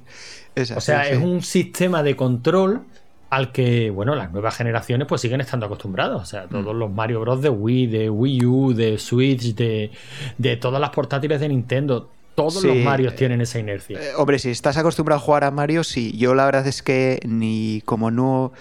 Es 0.56 0.72
o 0.72 0.80
sea, 0.80 1.10
es 1.10 1.22
un 1.22 1.44
sistema 1.44 2.02
de 2.04 2.16
control 2.16 2.84
al 3.30 3.52
que, 3.52 3.90
bueno, 3.90 4.16
las 4.16 4.32
nuevas 4.32 4.56
generaciones 4.56 5.08
pues 5.08 5.20
siguen 5.20 5.42
estando 5.42 5.66
acostumbrados. 5.66 6.22
O 6.22 6.26
sea, 6.26 6.48
todos 6.48 6.74
mm. 6.74 6.80
los 6.80 6.90
Mario 6.90 7.20
Bros. 7.20 7.42
de 7.42 7.50
Wii, 7.50 7.88
de 7.88 8.10
Wii 8.10 8.46
U, 8.46 8.74
de 8.74 8.98
Switch, 8.98 9.56
de, 9.56 9.92
de 10.38 10.56
todas 10.56 10.80
las 10.80 10.92
portátiles 10.92 11.42
de 11.42 11.50
Nintendo 11.50 12.10
todos 12.40 12.64
los 12.64 12.78
Marios 12.78 13.16
tienen 13.16 13.42
esa 13.42 13.60
inercia. 13.60 14.00
Eh, 14.00 14.14
hombre, 14.16 14.40
si 14.40 14.50
estás 14.50 14.78
acostumbrado 14.78 15.20
a 15.20 15.22
jugar 15.22 15.44
a 15.44 15.52
Mario, 15.52 15.84
sí. 15.84 16.16
Yo 16.18 16.34
la 16.34 16.46
verdad 16.46 16.66
es 16.68 16.82
que 16.82 17.20
ni 17.26 17.82
como 17.86 18.12
no... 18.12 18.54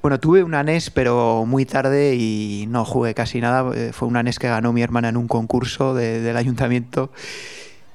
Bueno, 0.00 0.18
tuve 0.18 0.42
una 0.42 0.62
NES, 0.62 0.88
pero 0.90 1.44
muy 1.46 1.66
tarde 1.66 2.14
y 2.14 2.64
no 2.68 2.86
jugué 2.86 3.12
casi 3.12 3.40
nada. 3.40 3.70
Eh, 3.76 3.90
fue 3.92 4.08
una 4.08 4.22
NES 4.22 4.38
que 4.38 4.48
ganó 4.48 4.72
mi 4.72 4.80
hermana 4.80 5.10
en 5.10 5.18
un 5.18 5.28
concurso 5.28 5.92
del 5.94 6.34
ayuntamiento. 6.38 7.12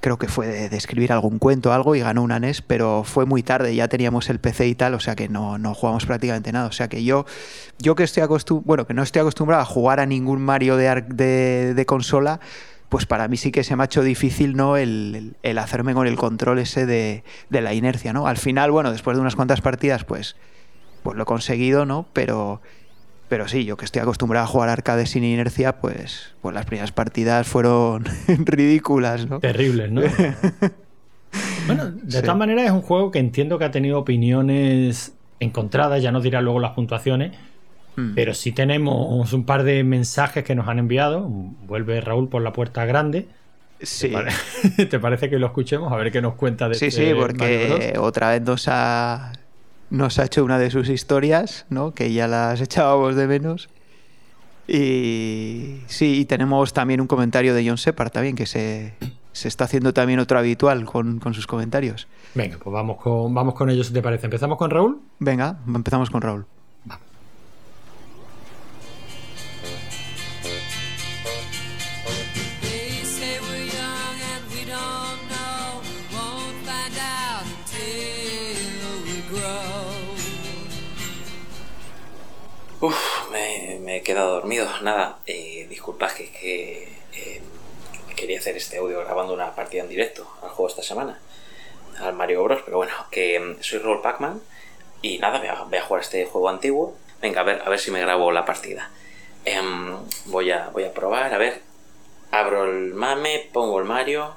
Creo 0.01 0.19
que 0.19 0.27
fue 0.27 0.45
de, 0.45 0.77
escribir 0.77 1.11
algún 1.11 1.39
cuento 1.39 1.71
o 1.71 1.73
algo 1.73 1.95
y 1.95 2.01
ganó 2.01 2.21
una 2.21 2.39
NES, 2.39 2.61
pero 2.61 3.03
fue 3.03 3.25
muy 3.25 3.41
tarde. 3.41 3.73
Ya 3.73 3.87
teníamos 3.87 4.29
el 4.29 4.37
PC 4.37 4.67
y 4.67 4.75
tal, 4.75 4.93
o 4.93 4.99
sea 4.99 5.15
que 5.15 5.27
no, 5.29 5.57
no 5.57 5.73
jugamos 5.73 6.05
prácticamente 6.05 6.51
nada. 6.51 6.67
O 6.67 6.71
sea 6.71 6.87
que 6.87 7.03
yo, 7.03 7.25
yo 7.79 7.95
que 7.95 8.03
estoy 8.03 8.21
acostumbrado, 8.21 8.67
bueno, 8.67 8.85
que 8.85 8.93
no 8.93 9.01
estoy 9.01 9.21
acostumbrado 9.21 9.63
a 9.63 9.65
jugar 9.65 9.99
a 9.99 10.05
ningún 10.05 10.43
Mario 10.43 10.77
de, 10.77 11.03
de, 11.07 11.73
de 11.73 11.85
consola, 11.87 12.39
pues 12.89 13.05
para 13.05 13.27
mí 13.27 13.37
sí 13.37 13.51
que 13.51 13.63
se 13.63 13.75
me 13.75 13.83
ha 13.83 13.85
hecho 13.85 14.03
difícil 14.03 14.55
¿no? 14.55 14.77
el, 14.77 15.35
hacerme 15.57 15.93
con 15.93 16.07
el 16.07 16.15
control 16.15 16.59
ese 16.59 16.85
de, 16.85 17.23
la 17.49 17.73
inercia. 17.73 18.13
¿no? 18.13 18.27
Al 18.27 18.37
final, 18.37 18.71
bueno, 18.71 18.91
después 18.91 19.17
de 19.17 19.21
unas 19.21 19.35
cuantas 19.35 19.61
partidas, 19.61 20.03
pues, 20.03 20.35
pues 21.03 21.17
lo 21.17 21.23
he 21.23 21.25
conseguido, 21.25 21.85
¿no? 21.85 22.05
Pero, 22.13 22.61
pero 23.27 23.47
sí, 23.47 23.65
yo 23.65 23.77
que 23.77 23.85
estoy 23.85 24.01
acostumbrado 24.01 24.45
a 24.45 24.47
jugar 24.47 24.69
arcade 24.69 25.05
sin 25.05 25.23
inercia, 25.23 25.79
pues, 25.79 26.33
pues 26.41 26.53
las 26.53 26.65
primeras 26.65 26.91
partidas 26.91 27.47
fueron 27.47 28.05
ridículas, 28.27 29.27
¿no? 29.27 29.39
Terribles, 29.39 29.91
¿no? 29.91 30.01
bueno, 31.67 31.91
de 31.91 32.21
todas 32.21 32.37
maneras 32.37 32.65
es 32.65 32.71
un 32.71 32.81
juego 32.81 33.11
que 33.11 33.19
entiendo 33.19 33.57
que 33.57 33.65
ha 33.65 33.71
tenido 33.71 33.99
opiniones 33.99 35.13
encontradas, 35.39 36.01
ya 36.01 36.11
nos 36.11 36.23
dirá 36.23 36.41
luego 36.41 36.59
las 36.59 36.71
puntuaciones, 36.71 37.35
Hmm. 37.95 38.13
Pero 38.13 38.33
sí 38.33 38.51
tenemos 38.51 39.31
un 39.33 39.45
par 39.45 39.63
de 39.63 39.83
mensajes 39.83 40.43
que 40.43 40.55
nos 40.55 40.67
han 40.67 40.79
enviado. 40.79 41.27
Vuelve 41.27 42.01
Raúl 42.01 42.29
por 42.29 42.41
la 42.41 42.53
puerta 42.53 42.85
grande. 42.85 43.27
Sí. 43.81 44.11
¿Te, 44.89 44.99
parece 44.99 45.29
que 45.29 45.39
lo 45.39 45.47
escuchemos? 45.47 45.91
A 45.91 45.95
ver 45.95 46.11
qué 46.11 46.21
nos 46.21 46.35
cuenta 46.35 46.69
de 46.69 46.75
Sí, 46.75 46.87
este 46.87 47.09
sí, 47.09 47.13
porque 47.13 47.93
otra 47.99 48.31
vez 48.31 48.41
nos 48.41 48.67
ha, 48.67 49.33
nos 49.89 50.19
ha 50.19 50.25
hecho 50.25 50.43
una 50.43 50.57
de 50.57 50.71
sus 50.71 50.89
historias, 50.89 51.65
¿no? 51.69 51.93
Que 51.93 52.11
ya 52.13 52.27
las 52.27 52.61
echábamos 52.61 53.15
de 53.15 53.27
menos. 53.27 53.69
Y 54.67 55.81
sí, 55.87 56.21
y 56.21 56.25
tenemos 56.25 56.73
también 56.73 56.99
un 56.99 57.07
comentario 57.07 57.53
de 57.53 57.67
John 57.67 57.77
Separ 57.77 58.09
también, 58.09 58.35
que 58.35 58.47
se, 58.47 58.93
se 59.31 59.47
está 59.47 59.65
haciendo 59.65 59.93
también 59.93 60.19
otro 60.19 60.39
habitual 60.39 60.85
con, 60.85 61.19
con, 61.19 61.35
sus 61.35 61.45
comentarios. 61.45 62.07
Venga, 62.33 62.57
pues 62.57 62.73
vamos 62.73 62.97
con, 62.97 63.31
vamos 63.33 63.53
con 63.53 63.69
ellos, 63.69 63.87
si 63.87 63.93
te 63.93 64.01
parece. 64.01 64.25
¿Empezamos 64.25 64.57
con 64.57 64.71
Raúl? 64.71 65.01
Venga, 65.19 65.59
empezamos 65.67 66.09
con 66.09 66.21
Raúl. 66.23 66.47
Uf, 82.85 83.31
me, 83.31 83.97
he 83.97 84.03
quedado 84.03 84.35
dormido. 84.35 84.69
Nada, 84.83 85.17
eh, 85.25 85.65
disculpad 85.67 86.11
que, 86.11 86.87
eh, 87.13 87.41
quería 88.15 88.37
hacer 88.37 88.57
este 88.57 88.77
audio 88.77 88.99
grabando 88.99 89.33
una 89.33 89.55
partida 89.55 89.81
en 89.81 89.89
directo 89.89 90.29
al 90.43 90.49
juego 90.49 90.67
esta 90.67 90.83
semana, 90.83 91.19
al 91.99 92.13
Mario 92.13 92.43
Bros. 92.43 92.61
Pero 92.63 92.77
bueno, 92.77 92.93
que 93.09 93.39
mm, 93.39 93.63
soy 93.63 93.79
Roll 93.79 94.03
Pac-Man 94.03 94.39
y 95.01 95.17
nada, 95.17 95.39
voy 95.67 95.77
a, 95.79 95.81
jugar 95.81 96.03
este 96.03 96.25
juego 96.25 96.47
antiguo. 96.47 96.95
Venga, 97.23 97.41
a 97.41 97.43
ver, 97.43 97.63
a 97.65 97.69
ver 97.69 97.79
si 97.79 97.89
me 97.89 97.99
grabo 98.01 98.31
la 98.31 98.45
partida. 98.45 98.91
Em, 99.45 99.97
voy, 100.25 100.51
a, 100.51 100.69
voy 100.69 100.83
a 100.83 100.93
probar, 100.93 101.33
a 101.33 101.39
ver. 101.39 101.63
Abro 102.29 102.65
el 102.65 102.93
mame, 102.93 103.49
pongo 103.51 103.79
el 103.79 103.85
Mario, 103.85 104.35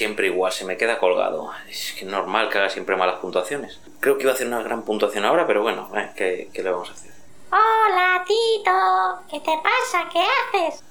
siempre 0.00 0.28
igual, 0.28 0.50
se 0.50 0.64
me 0.64 0.78
queda 0.78 0.98
colgado. 0.98 1.50
Es 1.68 1.92
que 1.92 2.06
normal 2.06 2.48
que 2.48 2.56
haga 2.56 2.70
siempre 2.70 2.96
malas 2.96 3.18
puntuaciones. 3.18 3.80
Creo 4.00 4.16
que 4.16 4.22
iba 4.22 4.32
a 4.32 4.34
hacer 4.34 4.46
una 4.46 4.62
gran 4.62 4.82
puntuación 4.82 5.26
ahora, 5.26 5.46
pero 5.46 5.60
bueno, 5.60 5.90
eh, 5.94 6.48
¿qué, 6.50 6.62
le 6.62 6.70
vamos 6.70 6.88
a 6.88 6.92
hacer? 6.94 7.10
Hola, 7.52 8.24
Tito. 8.26 8.70
¿Qué 9.30 9.40
te 9.40 9.58
pasa? 9.62 10.08
¿Qué 10.10 10.20
haces? 10.20 10.82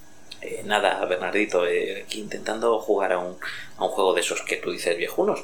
Eh, 0.42 0.62
nada, 0.64 1.04
Bernardito, 1.06 1.66
eh, 1.66 2.04
aquí 2.06 2.20
intentando 2.20 2.80
jugar 2.80 3.14
a 3.14 3.18
un, 3.18 3.36
a 3.78 3.84
un 3.84 3.90
juego 3.90 4.14
de 4.14 4.22
esos 4.22 4.44
que 4.44 4.58
tú 4.58 4.70
dices 4.70 4.96
viejunos, 4.96 5.44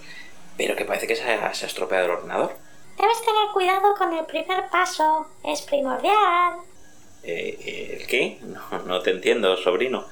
pero 0.58 0.76
que 0.76 0.86
parece 0.86 1.08
que 1.08 1.16
se 1.16 1.24
ha, 1.24 1.52
se 1.56 1.66
ha 1.66 1.68
estropeado 1.68 2.06
el 2.06 2.12
ordenador. 2.12 2.56
Debes 3.00 3.20
tener 3.26 3.50
cuidado 3.52 3.96
con 3.98 4.14
el 4.14 4.26
primer 4.28 4.70
paso, 4.70 5.26
es 5.44 5.64
primordial. 5.64 6.58
¿El 7.24 8.06
qué? 8.06 8.38
No, 8.44 8.84
no 8.86 9.02
te 9.02 9.10
entiendo, 9.10 9.58
sobrino. 9.58 10.06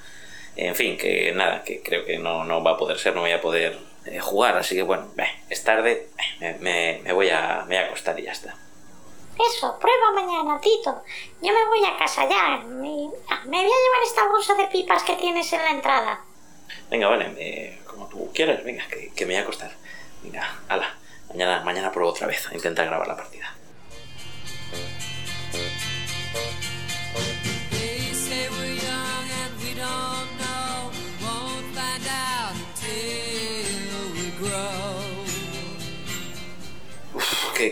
En 0.55 0.75
fin, 0.75 0.97
que 0.97 1.31
nada, 1.33 1.63
que 1.63 1.81
creo 1.81 2.05
que 2.05 2.19
no, 2.19 2.43
no 2.43 2.63
va 2.63 2.71
a 2.71 2.77
poder 2.77 2.99
ser, 2.99 3.15
no 3.15 3.21
voy 3.21 3.31
a 3.31 3.41
poder 3.41 3.79
eh, 4.05 4.19
jugar, 4.19 4.55
así 4.57 4.75
que 4.75 4.83
bueno, 4.83 5.07
es 5.49 5.63
tarde, 5.63 6.09
me, 6.59 7.01
voy 7.13 7.29
a, 7.29 7.63
me 7.67 7.75
voy 7.75 7.83
a 7.83 7.87
acostar 7.87 8.19
y 8.19 8.23
ya 8.23 8.31
está. 8.31 8.55
Eso, 9.33 9.79
prueba 9.79 10.11
mañana, 10.11 10.61
Tito. 10.61 11.03
Yo 11.41 11.51
me 11.53 11.65
voy 11.65 11.83
a 11.83 11.97
casa 11.97 12.29
ya. 12.29 12.59
Me, 12.67 13.09
ah, 13.29 13.41
me 13.45 13.57
voy 13.57 13.65
a 13.65 13.81
llevar 13.81 14.03
esta 14.05 14.27
bolsa 14.27 14.53
de 14.53 14.67
pipas 14.67 15.01
que 15.01 15.15
tienes 15.15 15.51
en 15.53 15.63
la 15.63 15.71
entrada. 15.71 16.21
Venga, 16.91 17.07
vale, 17.07 17.79
como 17.87 18.07
tú 18.07 18.31
quieras, 18.31 18.63
venga, 18.63 18.85
que, 18.87 19.11
que, 19.11 19.25
me 19.25 19.33
voy 19.33 19.39
a 19.39 19.43
acostar. 19.43 19.71
Venga, 20.21 20.59
hala, 20.67 20.95
mañana, 21.29 21.63
mañana 21.63 21.91
pruebo 21.91 22.11
otra 22.11 22.27
vez 22.27 22.47
a 22.47 22.53
intentar 22.53 22.85
grabar 22.85 23.07
la 23.07 23.15
partida. 23.15 23.55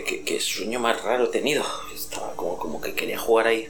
Qué, 0.00 0.40
sueño 0.40 0.80
más 0.80 1.02
raro 1.02 1.24
he 1.24 1.28
tenido. 1.28 1.64
Estaba 1.94 2.34
como, 2.34 2.56
como 2.58 2.80
que 2.80 2.94
quería 2.94 3.18
jugar 3.18 3.46
ahí 3.48 3.68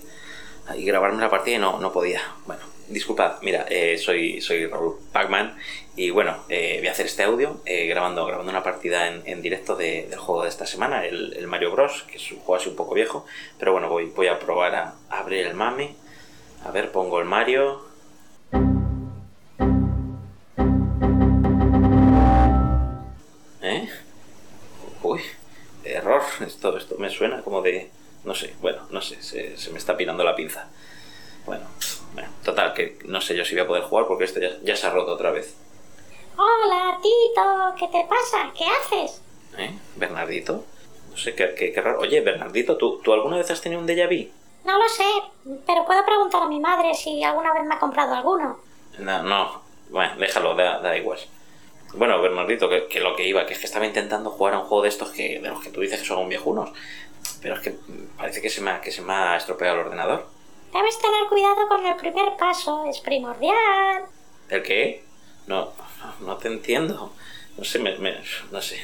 y 0.76 0.84
grabarme 0.84 1.20
la 1.20 1.30
partida 1.30 1.56
y 1.56 1.58
no, 1.58 1.78
no 1.80 1.92
podía. 1.92 2.22
Bueno, 2.46 2.62
disculpad, 2.88 3.40
mira, 3.42 3.66
eh, 3.68 3.98
soy, 3.98 4.40
soy 4.40 4.66
Raúl 4.66 4.98
Pacman 5.12 5.58
y 5.96 6.10
bueno, 6.10 6.36
eh, 6.48 6.76
voy 6.78 6.88
a 6.88 6.92
hacer 6.92 7.06
este 7.06 7.22
audio 7.24 7.60
eh, 7.66 7.86
grabando, 7.86 8.24
grabando 8.26 8.50
una 8.50 8.62
partida 8.62 9.08
en, 9.08 9.22
en 9.26 9.42
directo 9.42 9.76
de- 9.76 10.06
del 10.08 10.18
juego 10.18 10.42
de 10.44 10.48
esta 10.48 10.66
semana, 10.66 11.04
el, 11.04 11.34
el 11.36 11.46
Mario 11.46 11.72
Bros, 11.72 12.04
que 12.04 12.16
es 12.16 12.32
un 12.32 12.38
juego 12.38 12.56
así 12.60 12.68
un 12.70 12.76
poco 12.76 12.94
viejo, 12.94 13.26
pero 13.58 13.72
bueno, 13.72 13.88
voy, 13.88 14.06
voy 14.06 14.28
a 14.28 14.38
probar 14.38 14.74
a, 14.74 14.94
abrir 15.10 15.46
el 15.46 15.54
mame. 15.54 15.94
A 16.64 16.70
ver, 16.70 16.92
pongo 16.92 17.18
el 17.18 17.24
Mario. 17.26 17.91
Error. 25.92 26.22
Esto, 26.46 26.76
esto 26.76 26.96
me 26.98 27.10
suena 27.10 27.42
como 27.42 27.62
de. 27.62 27.90
No 28.24 28.34
sé, 28.34 28.54
bueno, 28.60 28.86
no 28.90 29.00
sé, 29.02 29.20
se, 29.22 29.56
se 29.56 29.70
me 29.70 29.78
está 29.78 29.96
pirando 29.96 30.22
la 30.24 30.36
pinza. 30.36 30.68
Bueno, 31.44 31.64
bueno, 32.14 32.28
total, 32.44 32.72
que 32.72 32.98
no 33.06 33.20
sé 33.20 33.36
yo 33.36 33.44
si 33.44 33.54
voy 33.54 33.64
a 33.64 33.66
poder 33.66 33.82
jugar 33.82 34.06
porque 34.06 34.24
esto 34.24 34.38
ya, 34.40 34.50
ya 34.62 34.76
se 34.76 34.86
ha 34.86 34.90
roto 34.90 35.12
otra 35.12 35.32
vez. 35.32 35.56
Hola, 36.36 36.98
Tito, 37.02 37.74
¿qué 37.78 37.88
te 37.88 38.06
pasa? 38.08 38.52
¿Qué 38.56 38.64
haces? 38.64 39.20
¿Eh? 39.58 39.70
¿Bernardito? 39.96 40.64
No 41.10 41.16
sé, 41.16 41.34
qué, 41.34 41.54
qué- 41.54 41.72
qué 41.72 41.80
raro. 41.80 41.98
Oye, 42.00 42.20
Bernardito, 42.20 42.76
¿tú, 42.76 43.00
¿tú 43.02 43.12
alguna 43.12 43.36
vez 43.36 43.50
has 43.50 43.60
tenido 43.60 43.80
un 43.80 43.86
déjà 43.88 44.06
vu? 44.08 44.30
No 44.64 44.78
lo 44.78 44.88
sé, 44.88 45.04
pero 45.66 45.84
puedo 45.84 46.04
preguntar 46.06 46.42
a 46.44 46.46
mi 46.48 46.60
madre 46.60 46.94
si 46.94 47.22
alguna 47.24 47.52
vez 47.52 47.64
me 47.64 47.74
ha 47.74 47.78
comprado 47.80 48.14
alguno. 48.14 48.58
No, 48.98 49.22
no. 49.24 49.62
Bueno, 49.90 50.14
déjalo, 50.16 50.54
da, 50.54 50.78
da 50.78 50.96
igual. 50.96 51.18
Bueno, 51.94 52.20
Bernardito, 52.22 52.68
que, 52.68 52.86
que 52.86 53.00
lo 53.00 53.14
que 53.16 53.26
iba, 53.26 53.44
que 53.46 53.52
es 53.54 53.58
que 53.60 53.66
estaba 53.66 53.84
intentando 53.86 54.30
jugar 54.30 54.54
a 54.54 54.58
un 54.60 54.66
juego 54.66 54.82
de 54.82 54.88
estos 54.88 55.10
que, 55.10 55.40
de 55.40 55.48
los 55.48 55.62
que 55.62 55.70
tú 55.70 55.80
dices 55.80 56.00
que 56.00 56.06
son 56.06 56.28
viejunos. 56.28 56.70
Pero 57.40 57.54
es 57.54 57.60
que 57.60 57.74
parece 58.16 58.40
que 58.40 58.48
se 58.50 58.60
me 58.60 58.70
ha, 58.70 58.80
que 58.80 58.90
se 58.90 59.02
me 59.02 59.12
ha 59.12 59.36
estropeado 59.36 59.74
el 59.80 59.86
ordenador. 59.86 60.26
Debes 60.72 60.98
tener 60.98 61.26
cuidado 61.28 61.68
con 61.68 61.84
el 61.86 61.96
primer 61.96 62.36
paso, 62.38 62.86
es 62.88 62.98
primordial. 63.00 64.04
¿El 64.48 64.62
qué? 64.62 65.04
No, 65.46 65.72
no, 66.20 66.26
no 66.26 66.36
te 66.38 66.48
entiendo. 66.48 67.12
No 67.58 67.64
sé, 67.64 67.78
me, 67.78 67.96
me- 67.98 68.16
no 68.50 68.62
sé. 68.62 68.80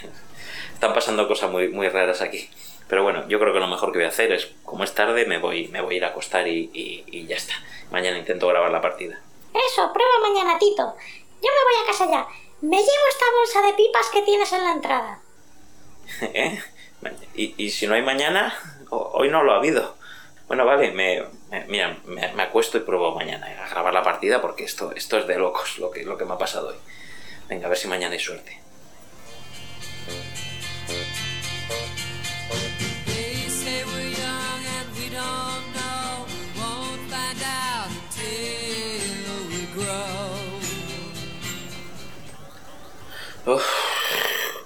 Están 0.75 0.93
pasando 0.93 1.27
cosas 1.27 1.51
muy, 1.51 1.69
muy 1.69 1.89
raras 1.89 2.21
aquí. 2.21 2.51
Pero 2.89 3.03
bueno, 3.03 3.27
yo 3.29 3.39
creo 3.39 3.53
que 3.55 3.61
lo 3.61 3.67
mejor 3.69 3.93
que 3.93 3.99
voy 3.99 4.07
a 4.07 4.09
hacer 4.11 4.33
es, 4.33 4.51
como 4.65 4.85
es 4.85 4.95
tarde, 4.95 5.25
me 5.27 5.39
voy, 5.39 5.69
me 5.69 5.81
voy 5.81 5.95
a 5.95 5.99
ir 5.99 6.05
a 6.05 6.09
acostar 6.09 6.47
y, 6.47 6.71
y- 6.75 7.05
y 7.07 7.27
ya 7.27 7.37
está. 7.37 7.55
Mañana 7.91 8.19
intento 8.19 8.47
grabar 8.49 8.71
la 8.71 8.81
partida. 8.83 9.19
Eso, 9.55 9.91
prueba 9.93 10.11
mañana, 10.23 10.59
Tito. 10.59 10.95
Yo 11.43 11.49
me 11.51 11.65
voy 11.65 11.83
a 11.83 11.87
casa 11.87 12.07
ya. 12.11 12.27
Me 12.61 12.77
llevo 12.77 13.09
esta 13.11 13.25
bolsa 13.39 13.63
de 13.67 13.75
pipas 13.75 14.09
que 14.13 14.23
tienes 14.23 14.53
en 14.53 14.65
la 14.65 14.73
entrada. 14.73 15.21
¿Eh? 16.21 16.61
¿Y, 17.35 17.55
y 17.65 17.71
si 17.71 17.87
no 17.87 17.95
hay 17.95 18.03
mañana? 18.03 18.55
Hoy 18.91 19.29
no 19.29 19.43
lo 19.43 19.53
ha 19.53 19.57
habido. 19.57 19.97
Bueno, 20.49 20.65
vale, 20.65 20.91
me, 20.93 21.23
mira, 21.69 21.99
me, 22.07 22.43
acuesto 22.43 22.79
y 22.79 22.81
pruebo 22.81 23.15
mañana 23.15 23.47
a 23.63 23.69
grabar 23.69 23.93
la 23.93 24.03
partida 24.03 24.41
porque 24.41 24.65
esto, 24.65 24.93
esto 24.93 25.19
es 25.19 25.27
de 25.27 25.39
locos 25.39 25.79
lo 25.79 25.91
que, 25.91 26.05
lo 26.05 26.17
que 26.17 26.25
me 26.25 26.35
ha 26.35 26.39
pasado 26.39 26.69
hoy. 26.69 26.77
Venga, 27.49 27.67
a 27.67 27.69
ver 27.69 27.79
si 27.79 27.87
mañana 27.87 28.15
hay 28.15 28.19
suerte. 28.19 28.59
Uf, 43.49 43.65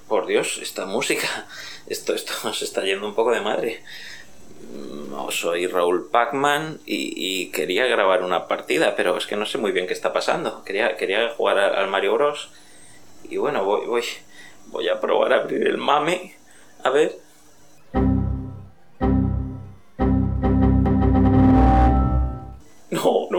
por 0.08 0.26
Dios, 0.26 0.58
esta 0.60 0.86
música. 0.86 1.46
Esto, 1.86 2.14
esto 2.14 2.52
se 2.52 2.64
está 2.64 2.82
yendo 2.82 3.06
un 3.06 3.14
poco 3.14 3.30
de 3.30 3.40
madre. 3.40 3.84
No, 5.08 5.30
soy 5.30 5.68
Raúl 5.68 6.10
Pacman 6.10 6.80
y, 6.84 7.14
y 7.16 7.52
quería 7.52 7.86
grabar 7.86 8.24
una 8.24 8.48
partida, 8.48 8.96
pero 8.96 9.16
es 9.16 9.26
que 9.26 9.36
no 9.36 9.46
sé 9.46 9.58
muy 9.58 9.70
bien 9.70 9.86
qué 9.86 9.92
está 9.92 10.12
pasando. 10.12 10.64
Quería, 10.64 10.96
quería 10.96 11.28
jugar 11.28 11.58
al 11.58 11.86
Mario 11.86 12.14
Bros. 12.14 12.50
Y 13.22 13.36
bueno, 13.36 13.64
voy, 13.64 13.86
voy, 13.86 14.02
voy 14.66 14.88
a 14.88 15.00
probar 15.00 15.32
a 15.32 15.36
abrir 15.42 15.64
el 15.64 15.78
mame. 15.78 16.34
A 16.82 16.90
ver. 16.90 17.16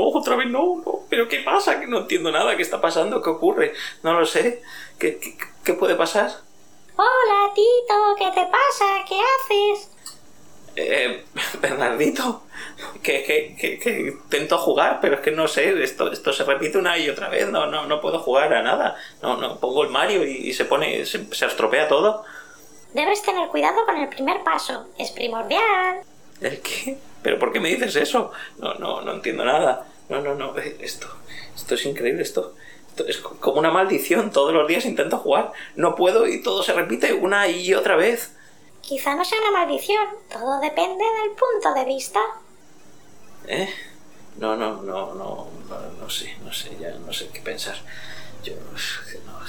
No, 0.04 0.20
otra 0.20 0.36
vez 0.36 0.48
no, 0.50 0.82
no. 0.86 1.00
¿Pero 1.10 1.28
qué 1.28 1.40
pasa? 1.40 1.80
Que 1.80 1.88
no 1.88 2.00
entiendo 2.00 2.32
nada. 2.32 2.56
¿Qué 2.56 2.62
está 2.62 2.82
pasando? 2.82 3.22
¿Qué 3.22 3.30
ocurre? 3.30 3.74
No 4.04 4.20
lo 4.20 4.26
sé. 4.26 4.62
¿Qué, 5.00 5.18
qué, 5.18 5.38
qué 5.64 5.74
puede 5.74 5.96
pasar? 5.96 6.30
Hola, 6.96 7.54
Tito, 7.56 8.16
¿qué 8.18 8.26
te 8.32 8.48
pasa? 8.48 9.06
¿Qué 9.08 9.16
haces? 9.16 9.90
Eh, 10.76 11.24
Bernardito, 11.62 12.44
que, 13.02 13.24
que, 13.24 13.56
que, 13.56 13.80
que 13.80 14.00
intento 14.02 14.58
jugar, 14.58 15.00
pero 15.02 15.16
es 15.16 15.22
que 15.22 15.32
no 15.32 15.48
sé, 15.48 15.84
esto, 15.84 16.12
esto 16.12 16.34
se 16.34 16.44
repite 16.44 16.78
una 16.78 16.98
y 16.98 17.10
otra 17.10 17.30
vez, 17.30 17.48
no, 17.50 17.68
no, 17.68 17.86
no 17.86 18.02
puedo 18.02 18.20
jugar 18.20 18.54
a 18.54 18.62
nada. 18.62 18.96
No, 19.22 19.38
no, 19.38 19.60
pongo 19.60 19.84
el 19.84 19.90
Mario 19.90 20.26
y, 20.26 20.50
y 20.50 20.54
se 20.54 20.66
pone, 20.66 21.06
se, 21.06 21.34
se 21.34 21.46
estropea 21.46 21.88
todo. 21.88 22.26
Debes 22.94 23.22
tener 23.24 23.48
cuidado 23.50 23.86
con 23.86 23.98
el 23.98 24.10
primer 24.10 24.44
paso, 24.44 24.88
es 24.98 25.12
primordial. 25.12 26.02
¿El 26.42 26.62
qué? 26.62 26.98
¿Pero 27.24 27.40
por 27.40 27.54
qué 27.54 27.60
me 27.60 27.70
dices 27.70 27.96
eso? 27.96 28.32
No, 28.58 28.74
no, 28.76 29.02
no 29.02 29.14
entiendo 29.14 29.46
nada. 29.46 29.88
No, 30.14 30.22
no, 30.22 30.36
no, 30.36 30.58
eh, 30.60 30.78
esto, 30.82 31.08
esto 31.56 31.76
es 31.76 31.86
increíble, 31.86 32.22
esto, 32.24 32.56
esto 32.90 33.06
es 33.08 33.18
co- 33.18 33.38
como 33.40 33.60
una 33.60 33.72
maldición. 33.72 34.32
Todos 34.32 34.54
los 34.54 34.68
días 34.68 34.86
intento 34.86 35.18
jugar, 35.18 35.52
no 35.76 35.96
puedo 35.96 36.28
y 36.28 36.44
todo 36.44 36.62
se 36.64 36.74
repite 36.74 37.14
una 37.14 37.48
y 37.48 37.74
otra 37.74 37.96
vez. 37.96 38.32
Quizá 38.82 39.16
no 39.16 39.24
sea 39.26 39.40
una 39.42 39.52
maldición, 39.52 40.06
todo 40.32 40.60
depende 40.60 41.04
del 41.04 41.32
punto 41.32 41.74
de 41.74 41.86
vista. 41.86 42.20
¿Eh? 43.48 43.70
No, 44.38 44.56
no, 44.56 44.82
no, 44.82 45.14
no, 45.14 45.48
no, 45.70 45.92
no 46.00 46.10
sé, 46.10 46.36
no 46.44 46.52
sé, 46.54 46.76
ya 46.80 46.92
no 46.92 47.14
sé 47.14 47.30
qué 47.30 47.40
pensar. 47.40 47.76
Yo 48.44 48.54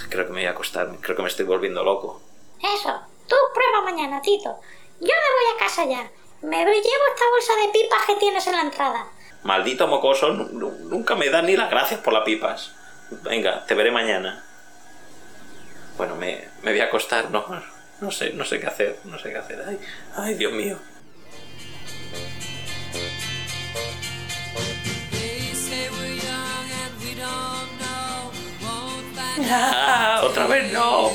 creo 0.08 0.26
que 0.26 0.32
me 0.32 0.40
voy 0.40 0.46
a 0.46 0.50
acostar, 0.52 0.88
creo 1.00 1.16
que 1.16 1.22
me 1.22 1.28
estoy 1.28 1.46
volviendo 1.46 1.82
loco. 1.82 2.20
Eso, 2.62 3.00
tú 3.26 3.36
prueba 3.52 3.82
mañana, 3.82 4.22
Tito. 4.22 4.56
Yo 5.00 5.06
me 5.06 5.30
voy 5.36 5.56
a 5.56 5.58
casa 5.58 5.84
ya. 5.84 6.10
Me 6.42 6.58
llevo 6.64 6.74
esta 6.80 7.30
bolsa 7.30 7.56
de 7.66 7.72
pipas 7.72 8.06
que 8.06 8.14
tienes 8.16 8.46
en 8.46 8.52
la 8.56 8.62
entrada. 8.62 9.06
Maldito 9.44 9.86
mocoso, 9.86 10.32
nu- 10.32 10.48
nu- 10.52 10.78
nunca 10.88 11.14
me 11.14 11.28
da 11.28 11.42
ni 11.42 11.56
las 11.56 11.70
gracias 11.70 12.00
por 12.00 12.12
las 12.12 12.24
pipas. 12.24 12.72
Venga, 13.22 13.64
te 13.66 13.74
veré 13.74 13.90
mañana. 13.90 14.42
Bueno, 15.96 16.16
me, 16.16 16.48
me 16.62 16.72
voy 16.72 16.80
a 16.80 16.84
acostar, 16.84 17.30
no, 17.30 17.44
no 18.00 18.10
sé, 18.10 18.32
no 18.32 18.44
sé 18.44 18.58
qué 18.58 18.66
hacer, 18.66 18.98
no 19.04 19.18
sé 19.18 19.30
qué 19.30 19.38
hacer. 19.38 19.62
Ay, 19.68 19.78
ay, 20.16 20.34
Dios 20.34 20.52
mío. 20.52 20.78
Ah, 29.50 30.20
otra 30.24 30.46
vez 30.46 30.72
no. 30.72 31.10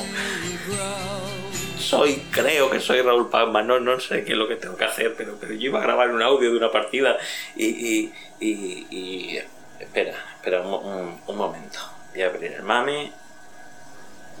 Soy, 1.90 2.16
creo 2.30 2.70
que 2.70 2.78
soy 2.78 3.02
Raúl 3.02 3.28
Palma, 3.30 3.62
no, 3.62 3.80
no 3.80 3.98
sé 3.98 4.24
qué 4.24 4.32
es 4.32 4.38
lo 4.38 4.46
que 4.46 4.54
tengo 4.54 4.76
que 4.76 4.84
hacer, 4.84 5.14
pero, 5.16 5.36
pero 5.40 5.54
yo 5.54 5.66
iba 5.70 5.80
a 5.80 5.82
grabar 5.82 6.10
un 6.10 6.22
audio 6.22 6.50
de 6.52 6.56
una 6.56 6.70
partida 6.70 7.16
y... 7.56 7.66
y, 7.66 8.12
y, 8.40 9.40
espera, 9.80 10.14
espera 10.36 10.60
un, 10.62 11.20
un- 11.26 11.36
momento. 11.36 11.80
Voy 12.12 12.22
a 12.22 12.26
abrir 12.26 12.52
el 12.52 12.62
mame, 12.62 13.10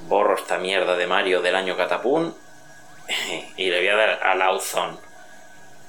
borro 0.06 0.36
esta 0.36 0.58
mierda 0.58 0.96
de 0.96 1.06
Mario 1.08 1.40
del 1.42 1.56
año 1.56 1.76
Catapún 1.76 2.34
y 3.56 3.68
le 3.68 3.78
voy 3.78 3.88
a 3.88 3.96
dar 3.96 4.22
al 4.22 4.42
Auzón. 4.42 4.98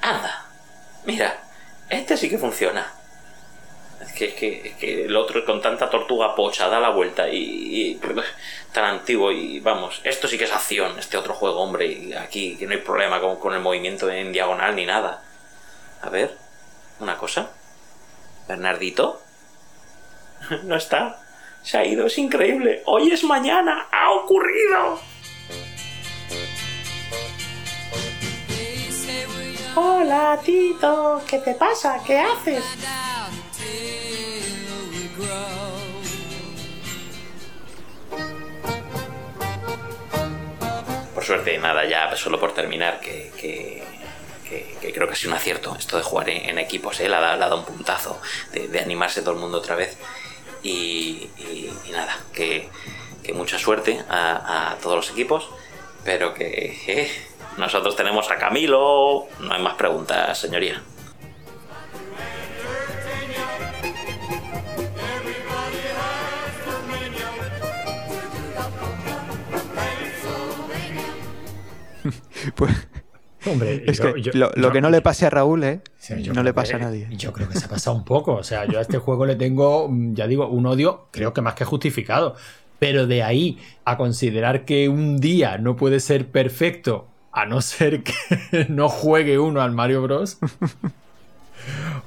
Anda, 0.02 0.45
mira, 1.06 1.38
este 1.89 2.17
sí 2.17 2.28
que 2.30 2.38
funciona. 2.39 2.91
Es 4.01 4.13
que, 4.13 4.25
es 4.25 4.33
que, 4.33 4.67
es 4.69 4.75
que 4.75 5.05
el 5.05 5.15
otro 5.15 5.45
con 5.45 5.61
tanta 5.61 5.89
tortuga 5.89 6.35
pocha 6.35 6.67
da 6.67 6.79
la 6.79 6.89
vuelta 6.89 7.29
y, 7.29 7.99
tan 8.73 8.85
antiguo 8.85 9.31
y 9.31 9.59
vamos, 9.59 10.01
esto 10.03 10.27
sí 10.27 10.37
que 10.37 10.45
es 10.45 10.51
acción, 10.51 10.97
este 10.97 11.17
otro 11.17 11.33
juego, 11.33 11.61
hombre, 11.61 11.85
y 11.85 12.13
aquí 12.13 12.55
que 12.57 12.65
no 12.65 12.73
hay 12.73 12.79
problema 12.79 13.19
con, 13.19 13.37
con 13.37 13.53
el 13.53 13.59
movimiento 13.59 14.09
en 14.09 14.31
diagonal 14.31 14.75
ni 14.75 14.85
nada. 14.85 15.23
A 16.01 16.09
ver, 16.09 16.35
una 16.99 17.17
cosa. 17.17 17.51
Bernardito. 18.47 19.21
No 20.63 20.75
está. 20.75 21.19
Se 21.61 21.77
ha 21.77 21.85
ido, 21.85 22.07
es 22.07 22.17
increíble. 22.17 22.81
Hoy 22.85 23.11
es 23.11 23.23
mañana, 23.23 23.87
ha 23.91 24.11
ocurrido. 24.11 24.99
Hola, 29.75 30.39
Tito, 30.43 31.21
¿qué 31.29 31.37
te 31.37 31.53
pasa? 31.53 32.01
¿Qué 32.05 32.19
haces? 32.19 32.63
Por 41.13 41.23
suerte, 41.23 41.57
nada, 41.57 41.86
ya 41.86 42.15
solo 42.15 42.39
por 42.39 42.53
terminar, 42.53 42.99
que, 42.99 43.31
que, 43.38 43.84
creo 44.93 45.07
que 45.07 45.13
ha 45.13 45.15
sido 45.15 45.31
un 45.31 45.38
acierto 45.38 45.75
esto 45.77 45.97
de 45.97 46.03
jugar 46.03 46.29
en, 46.29 46.57
equipos, 46.57 46.99
¿eh? 46.99 47.07
le, 47.07 47.15
ha, 47.15 47.38
dado- 47.38 47.57
un 47.57 47.65
puntazo 47.65 48.19
de, 48.51 48.79
animarse 48.79 49.21
todo 49.21 49.36
el 49.36 49.39
mundo 49.39 49.60
otra 49.60 49.75
vez. 49.75 49.97
Y, 50.63 51.29
nada, 51.91 52.17
que, 52.34 52.69
que 53.23 53.34
mucha 53.34 53.57
suerte 53.60 54.01
a, 54.10 54.71
a 54.71 54.75
todos 54.77 54.95
los 54.95 55.10
equipos, 55.12 55.49
pero 56.03 56.34
que, 56.34 56.79
eh, 56.88 57.12
nosotros 57.57 57.95
tenemos 57.95 58.29
a 58.31 58.38
Camilo. 58.38 59.27
No 59.39 59.53
hay 59.53 59.62
más 59.62 59.75
preguntas, 59.75 60.38
señoría. 60.39 60.81
Pues, 72.56 72.71
Hombre, 73.47 73.84
es 73.88 73.97
yo- 73.97 74.13
que 74.13 74.21
yo- 74.21 74.32
lo, 74.36 74.51
lo 74.56 74.67
yo- 74.67 74.71
que 74.71 74.82
no 74.82 74.89
le 74.91 75.01
pase 75.01 75.25
a 75.25 75.32
Raúl, 75.32 75.63
¿eh? 75.63 75.82
No 76.34 76.43
le 76.43 76.54
pasa 76.54 76.75
a 76.75 76.80
nadie. 76.80 77.08
Yo 77.12 77.34
creo 77.34 77.49
que 77.49 77.58
se 77.58 77.65
ha 77.65 77.69
pasado 77.69 77.95
un 77.95 78.06
poco. 78.06 78.34
O 78.36 78.43
sea, 78.43 78.65
yo 78.65 78.77
a 78.77 78.82
este 78.84 78.99
juego 78.99 79.25
le 79.25 79.36
tengo, 79.36 79.88
mm, 79.89 80.13
ya 80.13 80.27
digo, 80.27 80.47
un 80.47 80.67
odio, 80.67 81.08
creo 81.12 81.34
que 81.34 81.41
más 81.41 81.56
que 81.56 81.65
justificado. 81.65 82.36
Pero 82.77 83.08
de 83.08 83.23
ahí 83.23 83.58
a 83.84 83.97
considerar 83.97 84.63
que 84.65 84.89
un 84.89 85.17
día 85.19 85.58
no 85.58 85.75
puede 85.75 85.99
ser 85.99 86.27
perfecto, 86.27 87.08
a 87.32 87.45
no 87.47 87.62
ser 87.62 88.04
que 88.04 88.13
no 88.69 88.89
juegue 88.89 89.39
uno 89.39 89.62
al 89.62 89.71
Mario 89.71 90.04
Bros. 90.04 90.38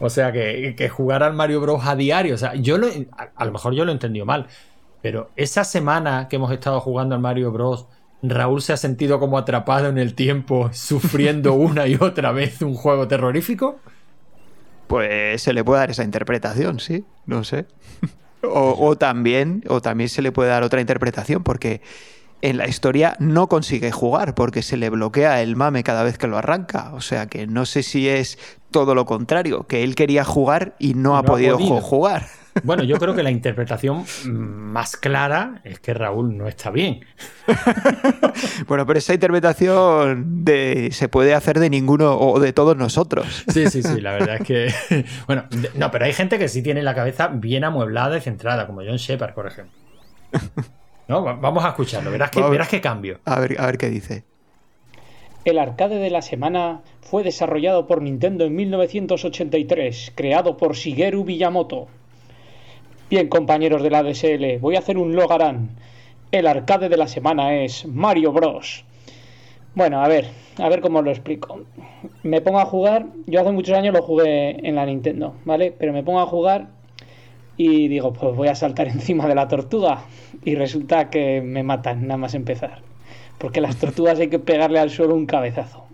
O 0.00 0.10
sea, 0.10 0.32
que, 0.32 0.74
que 0.76 0.88
jugar 0.88 1.22
al 1.22 1.34
Mario 1.34 1.60
Bros. 1.60 1.80
a 1.84 1.96
diario. 1.96 2.34
O 2.34 2.38
sea, 2.38 2.54
yo 2.54 2.78
lo, 2.78 2.86
a, 3.12 3.28
a 3.34 3.44
lo 3.44 3.52
mejor 3.52 3.74
yo 3.74 3.84
lo 3.84 3.90
he 3.90 3.94
entendido 3.94 4.26
mal. 4.26 4.46
Pero 5.02 5.30
esa 5.36 5.64
semana 5.64 6.28
que 6.28 6.36
hemos 6.36 6.50
estado 6.52 6.80
jugando 6.80 7.14
al 7.14 7.20
Mario 7.20 7.50
Bros. 7.52 7.86
Raúl 8.30 8.62
se 8.62 8.72
ha 8.72 8.76
sentido 8.76 9.20
como 9.20 9.38
atrapado 9.38 9.88
en 9.88 9.98
el 9.98 10.14
tiempo, 10.14 10.70
sufriendo 10.72 11.54
una 11.54 11.86
y 11.86 11.96
otra 12.00 12.32
vez 12.32 12.62
un 12.62 12.74
juego 12.74 13.08
terrorífico. 13.08 13.78
Pues 14.86 15.42
se 15.42 15.52
le 15.52 15.64
puede 15.64 15.80
dar 15.80 15.90
esa 15.90 16.04
interpretación, 16.04 16.78
sí, 16.80 17.04
no 17.26 17.44
sé. 17.44 17.66
O, 18.46 18.76
o 18.88 18.94
también, 18.98 19.64
o 19.68 19.80
también 19.80 20.10
se 20.10 20.20
le 20.20 20.30
puede 20.30 20.50
dar 20.50 20.62
otra 20.64 20.82
interpretación, 20.82 21.42
porque 21.42 21.80
en 22.42 22.58
la 22.58 22.68
historia 22.68 23.16
no 23.18 23.48
consigue 23.48 23.90
jugar, 23.90 24.34
porque 24.34 24.60
se 24.60 24.76
le 24.76 24.90
bloquea 24.90 25.40
el 25.40 25.56
mame 25.56 25.82
cada 25.82 26.02
vez 26.02 26.18
que 26.18 26.26
lo 26.26 26.36
arranca. 26.36 26.92
O 26.92 27.00
sea 27.00 27.26
que 27.26 27.46
no 27.46 27.64
sé 27.64 27.82
si 27.82 28.06
es 28.06 28.38
todo 28.70 28.94
lo 28.94 29.06
contrario, 29.06 29.66
que 29.66 29.82
él 29.82 29.94
quería 29.94 30.24
jugar 30.24 30.74
y 30.78 30.92
no, 30.92 31.16
ha 31.16 31.22
No 31.22 31.28
ha 31.28 31.32
podido, 31.32 31.56
podido. 31.56 31.78
ju- 31.78 31.80
jugar. 31.80 32.26
Bueno, 32.62 32.84
yo 32.84 32.98
creo 32.98 33.14
que 33.16 33.22
la 33.24 33.30
interpretación 33.32 34.04
más 34.26 34.96
clara 34.96 35.60
es 35.64 35.80
que 35.80 35.92
Raúl 35.92 36.36
no 36.36 36.46
está 36.46 36.70
bien. 36.70 37.00
Bueno, 38.66 38.86
pero 38.86 38.98
esa 38.98 39.14
interpretación 39.14 40.44
de, 40.44 40.90
se 40.92 41.08
puede 41.08 41.34
hacer 41.34 41.58
de 41.60 41.70
ninguno 41.70 42.16
o 42.18 42.38
de 42.40 42.52
todos 42.52 42.76
nosotros. 42.76 43.44
Sí, 43.52 43.66
sí, 43.68 43.82
sí, 43.82 44.00
la 44.00 44.12
verdad 44.12 44.36
es 44.36 44.42
que. 44.46 45.04
Bueno, 45.26 45.44
no, 45.74 45.90
pero 45.90 46.04
hay 46.04 46.12
gente 46.12 46.38
que 46.38 46.48
sí 46.48 46.62
tiene 46.62 46.82
la 46.82 46.94
cabeza 46.94 47.28
bien 47.28 47.64
amueblada 47.64 48.16
y 48.16 48.20
centrada, 48.20 48.66
como 48.66 48.80
John 48.82 48.96
Shepard, 48.96 49.34
por 49.34 49.46
ejemplo. 49.46 49.72
No, 51.08 51.22
va- 51.22 51.34
vamos 51.34 51.64
a 51.64 51.68
escucharlo, 51.68 52.10
verás 52.10 52.30
que, 52.30 52.42
verás 52.42 52.68
que 52.68 52.80
cambio. 52.80 53.20
A 53.24 53.38
ver, 53.40 53.60
a 53.60 53.66
ver 53.66 53.78
qué 53.78 53.90
dice. 53.90 54.24
El 55.44 55.58
arcade 55.58 55.96
de 55.98 56.10
la 56.10 56.22
semana 56.22 56.80
fue 57.02 57.22
desarrollado 57.22 57.86
por 57.86 58.00
Nintendo 58.00 58.44
en 58.46 58.56
1983, 58.56 60.12
creado 60.14 60.56
por 60.56 60.74
Shigeru 60.74 61.24
Miyamoto. 61.24 61.86
Bien, 63.14 63.28
compañeros 63.28 63.80
de 63.84 63.90
la 63.90 64.02
DSL, 64.02 64.58
voy 64.58 64.74
a 64.74 64.80
hacer 64.80 64.98
un 64.98 65.14
logarán. 65.14 65.68
El 66.32 66.48
arcade 66.48 66.88
de 66.88 66.96
la 66.96 67.06
semana 67.06 67.54
es 67.62 67.86
Mario 67.86 68.32
Bros. 68.32 68.84
Bueno, 69.76 70.02
a 70.02 70.08
ver, 70.08 70.26
a 70.58 70.68
ver 70.68 70.80
cómo 70.80 71.00
lo 71.00 71.12
explico. 71.12 71.60
Me 72.24 72.40
pongo 72.40 72.58
a 72.58 72.64
jugar, 72.64 73.06
yo 73.28 73.40
hace 73.40 73.52
muchos 73.52 73.78
años 73.78 73.94
lo 73.94 74.02
jugué 74.02 74.66
en 74.68 74.74
la 74.74 74.84
Nintendo, 74.84 75.36
¿vale? 75.44 75.72
Pero 75.78 75.92
me 75.92 76.02
pongo 76.02 76.18
a 76.18 76.26
jugar 76.26 76.66
y 77.56 77.86
digo, 77.86 78.12
pues 78.12 78.34
voy 78.34 78.48
a 78.48 78.56
saltar 78.56 78.88
encima 78.88 79.28
de 79.28 79.36
la 79.36 79.46
tortuga. 79.46 80.06
Y 80.44 80.56
resulta 80.56 81.08
que 81.08 81.40
me 81.40 81.62
matan 81.62 82.08
nada 82.08 82.18
más 82.18 82.34
empezar. 82.34 82.80
Porque 83.38 83.60
las 83.60 83.76
tortugas 83.76 84.18
hay 84.18 84.26
que 84.26 84.40
pegarle 84.40 84.80
al 84.80 84.90
suelo 84.90 85.14
un 85.14 85.26
cabezazo. 85.26 85.84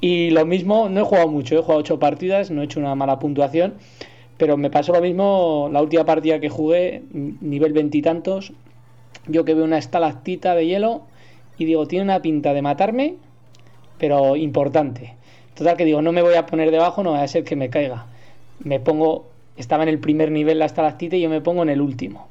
Y 0.00 0.30
lo 0.30 0.46
mismo, 0.46 0.88
no 0.88 1.02
he 1.02 1.04
jugado 1.04 1.28
mucho, 1.28 1.54
he 1.54 1.60
jugado 1.60 1.80
ocho 1.80 1.98
partidas, 1.98 2.50
no 2.50 2.62
he 2.62 2.64
hecho 2.64 2.80
una 2.80 2.94
mala 2.94 3.18
puntuación, 3.18 3.74
pero 4.36 4.56
me 4.56 4.70
pasó 4.70 4.92
lo 4.92 5.00
mismo 5.00 5.68
la 5.72 5.82
última 5.82 6.04
partida 6.04 6.40
que 6.40 6.48
jugué, 6.48 7.02
nivel 7.12 7.72
veintitantos, 7.72 8.52
yo 9.26 9.44
que 9.44 9.54
veo 9.54 9.64
una 9.64 9.78
estalactita 9.78 10.54
de 10.54 10.66
hielo 10.66 11.02
y 11.58 11.64
digo, 11.64 11.86
tiene 11.86 12.04
una 12.04 12.20
pinta 12.20 12.52
de 12.52 12.62
matarme, 12.62 13.14
pero 13.98 14.36
importante. 14.36 15.14
Total 15.54 15.76
que 15.76 15.84
digo, 15.84 16.02
no 16.02 16.12
me 16.12 16.22
voy 16.22 16.34
a 16.34 16.46
poner 16.46 16.70
debajo, 16.70 17.02
no 17.02 17.12
va 17.12 17.22
a 17.22 17.28
ser 17.28 17.44
que 17.44 17.56
me 17.56 17.70
caiga. 17.70 18.06
Me 18.58 18.80
pongo, 18.80 19.26
estaba 19.56 19.84
en 19.84 19.88
el 19.88 20.00
primer 20.00 20.30
nivel 20.30 20.58
la 20.58 20.66
estalactita 20.66 21.16
y 21.16 21.20
yo 21.20 21.28
me 21.28 21.40
pongo 21.40 21.62
en 21.62 21.68
el 21.68 21.80
último. 21.80 22.26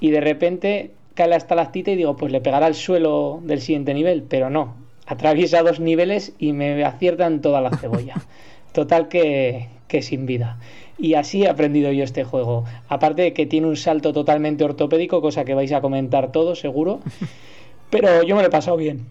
Y 0.00 0.10
de 0.10 0.20
repente 0.20 0.90
cae 1.14 1.28
la 1.28 1.36
estalactita 1.36 1.92
y 1.92 1.96
digo, 1.96 2.16
pues 2.16 2.32
le 2.32 2.40
pegará 2.40 2.66
al 2.66 2.74
suelo 2.74 3.40
del 3.42 3.60
siguiente 3.60 3.94
nivel, 3.94 4.24
pero 4.24 4.50
no. 4.50 4.74
Atraviesa 5.06 5.62
dos 5.62 5.80
niveles 5.80 6.32
y 6.38 6.52
me 6.52 6.84
aciertan 6.84 7.40
toda 7.40 7.60
la 7.60 7.70
cebolla. 7.70 8.14
Total 8.72 9.08
que, 9.08 9.68
que 9.86 10.02
sin 10.02 10.26
vida. 10.26 10.58
Y 10.98 11.14
así 11.14 11.44
he 11.44 11.48
aprendido 11.48 11.92
yo 11.92 12.02
este 12.02 12.24
juego. 12.24 12.64
Aparte 12.88 13.22
de 13.22 13.32
que 13.32 13.46
tiene 13.46 13.68
un 13.68 13.76
salto 13.76 14.12
totalmente 14.12 14.64
ortopédico, 14.64 15.20
cosa 15.20 15.44
que 15.44 15.54
vais 15.54 15.72
a 15.72 15.80
comentar 15.80 16.32
todos, 16.32 16.58
seguro. 16.60 17.00
Pero 17.90 18.22
yo 18.22 18.34
me 18.34 18.42
lo 18.42 18.48
he 18.48 18.50
pasado 18.50 18.76
bien. 18.76 19.06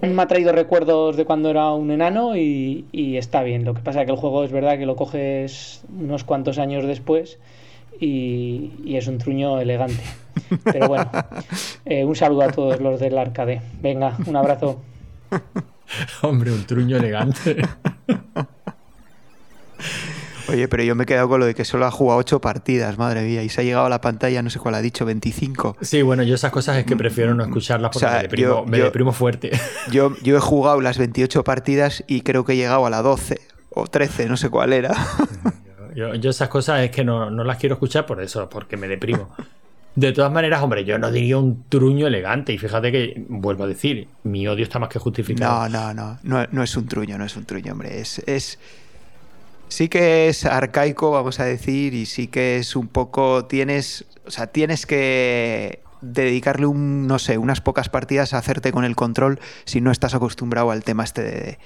Me 0.00 0.20
ha 0.20 0.26
traído 0.26 0.52
recuerdos 0.52 1.16
de 1.16 1.24
cuando 1.24 1.48
era 1.48 1.70
un 1.72 1.90
enano 1.90 2.36
y, 2.36 2.86
y 2.92 3.16
está 3.16 3.42
bien. 3.42 3.64
Lo 3.64 3.74
que 3.74 3.82
pasa 3.82 4.00
es 4.00 4.06
que 4.06 4.12
el 4.12 4.18
juego 4.18 4.44
es 4.44 4.52
verdad 4.52 4.76
que 4.78 4.86
lo 4.86 4.96
coges 4.96 5.84
unos 5.96 6.24
cuantos 6.24 6.58
años 6.58 6.84
después 6.84 7.38
y, 8.00 8.72
y 8.84 8.96
es 8.96 9.06
un 9.06 9.18
truño 9.18 9.60
elegante. 9.60 10.02
Pero 10.64 10.88
bueno, 10.88 11.10
eh, 11.84 12.04
un 12.04 12.16
saludo 12.16 12.42
a 12.42 12.48
todos 12.48 12.80
los 12.80 13.00
del 13.00 13.16
arcade. 13.16 13.62
Venga, 13.80 14.16
un 14.26 14.36
abrazo. 14.36 14.80
Hombre, 16.22 16.50
un 16.52 16.66
truño 16.66 16.96
elegante. 16.96 17.62
Oye, 20.52 20.68
pero 20.68 20.82
yo 20.82 20.94
me 20.94 21.04
he 21.04 21.06
quedado 21.06 21.28
con 21.28 21.40
lo 21.40 21.46
de 21.46 21.54
que 21.54 21.64
solo 21.64 21.86
ha 21.86 21.90
jugado 21.90 22.18
ocho 22.20 22.40
partidas, 22.40 22.98
madre 22.98 23.22
mía, 23.22 23.42
y 23.42 23.48
se 23.48 23.60
ha 23.60 23.64
llegado 23.64 23.86
a 23.86 23.88
la 23.88 24.00
pantalla, 24.00 24.42
no 24.42 24.50
sé 24.50 24.58
cuál 24.58 24.74
ha 24.74 24.80
dicho, 24.82 25.04
25. 25.04 25.76
Sí, 25.80 26.02
bueno, 26.02 26.22
yo 26.22 26.34
esas 26.34 26.52
cosas 26.52 26.76
es 26.78 26.84
que 26.84 26.96
prefiero 26.96 27.34
no 27.34 27.42
escucharlas 27.44 27.90
porque 27.92 28.06
O 28.06 28.08
sea, 28.08 28.16
me, 28.18 28.22
deprimo, 28.24 28.48
yo- 28.48 28.64
me 28.66 28.78
yo- 28.78 28.84
deprimo 28.84 29.12
fuerte. 29.12 29.50
Yo, 29.90 30.14
yo 30.22 30.36
he 30.36 30.40
jugado 30.40 30.80
las 30.80 30.98
28 30.98 31.42
partidas 31.44 32.04
y 32.06 32.20
creo 32.22 32.44
que 32.44 32.52
he 32.52 32.56
llegado 32.56 32.86
a 32.86 32.90
la 32.90 33.02
12 33.02 33.40
o 33.70 33.86
13, 33.86 34.28
no 34.28 34.36
sé 34.36 34.48
cuál 34.50 34.72
era. 34.72 34.94
Yo, 35.94 36.14
yo 36.14 36.30
esas 36.30 36.48
cosas 36.48 36.80
es 36.80 36.90
que 36.90 37.04
no, 37.04 37.30
no 37.30 37.44
las 37.44 37.58
quiero 37.58 37.74
escuchar 37.74 38.06
por 38.06 38.22
eso, 38.22 38.48
porque 38.48 38.78
me 38.78 38.88
deprimo. 38.88 39.28
De 39.94 40.12
todas 40.12 40.32
maneras, 40.32 40.62
hombre, 40.62 40.86
yo 40.86 40.98
no 40.98 41.12
diría 41.12 41.36
un 41.36 41.64
truño 41.68 42.06
elegante. 42.06 42.54
Y 42.54 42.56
fíjate 42.56 42.90
que, 42.90 43.26
vuelvo 43.28 43.64
a 43.64 43.66
decir, 43.66 44.08
mi 44.22 44.48
odio 44.48 44.62
está 44.64 44.78
más 44.78 44.88
que 44.88 44.98
justificado. 44.98 45.68
No, 45.68 45.92
no, 45.92 45.92
no, 45.92 46.18
no, 46.22 46.46
no 46.50 46.62
es 46.62 46.74
un 46.78 46.86
truño, 46.88 47.18
no 47.18 47.26
es 47.26 47.36
un 47.36 47.44
truño, 47.44 47.72
hombre. 47.72 48.00
Es, 48.00 48.20
es. 48.26 48.58
Sí 49.72 49.88
que 49.88 50.28
es 50.28 50.44
arcaico, 50.44 51.10
vamos 51.12 51.40
a 51.40 51.44
decir, 51.46 51.94
y 51.94 52.04
sí 52.04 52.26
que 52.26 52.58
es 52.58 52.76
un 52.76 52.88
poco. 52.88 53.46
Tienes. 53.46 54.04
O 54.26 54.30
sea, 54.30 54.46
tienes 54.48 54.84
que 54.84 55.80
dedicarle 56.02 56.66
un, 56.66 57.06
no 57.06 57.18
sé, 57.18 57.38
unas 57.38 57.62
pocas 57.62 57.88
partidas 57.88 58.34
a 58.34 58.38
hacerte 58.38 58.70
con 58.70 58.84
el 58.84 58.96
control 58.96 59.40
si 59.64 59.80
no 59.80 59.90
estás 59.90 60.14
acostumbrado 60.14 60.70
al 60.72 60.84
tema 60.84 61.04
este 61.04 61.22
de, 61.22 61.58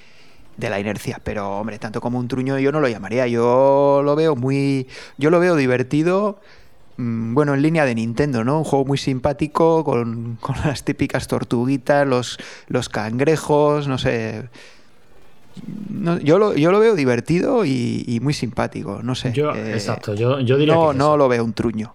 de 0.55 0.69
la 0.69 0.79
inercia. 0.79 1.19
Pero, 1.21 1.59
hombre, 1.59 1.79
tanto 1.79 1.99
como 1.99 2.17
un 2.17 2.29
truño 2.29 2.57
yo 2.59 2.71
no 2.71 2.79
lo 2.79 2.87
llamaría. 2.87 3.27
Yo 3.27 4.01
lo 4.05 4.15
veo 4.15 4.37
muy. 4.37 4.87
Yo 5.17 5.29
lo 5.29 5.39
veo 5.41 5.57
divertido. 5.57 6.39
mm, 6.95 7.33
Bueno, 7.33 7.55
en 7.55 7.61
línea 7.61 7.83
de 7.85 7.93
Nintendo, 7.95 8.45
¿no? 8.45 8.59
Un 8.59 8.63
juego 8.63 8.85
muy 8.85 8.97
simpático, 8.97 9.83
con, 9.83 10.35
con 10.41 10.55
las 10.63 10.85
típicas 10.85 11.27
tortuguitas, 11.27 12.07
los, 12.07 12.37
los 12.69 12.87
cangrejos, 12.87 13.89
no 13.89 13.97
sé. 13.97 14.49
No, 15.89 16.19
yo, 16.19 16.37
lo, 16.39 16.53
yo 16.55 16.71
lo 16.71 16.79
veo 16.79 16.95
divertido 16.95 17.65
y, 17.65 18.03
y 18.07 18.19
muy 18.19 18.33
simpático, 18.33 19.01
no 19.03 19.15
sé. 19.15 19.33
Yo, 19.33 19.53
eh, 19.53 19.73
exacto, 19.73 20.13
yo, 20.13 20.39
yo 20.39 20.57
diría 20.57 20.75
no, 20.75 20.91
que 20.91 20.97
no 20.97 21.17
lo 21.17 21.27
veo 21.27 21.43
un 21.43 21.53
truño. 21.53 21.93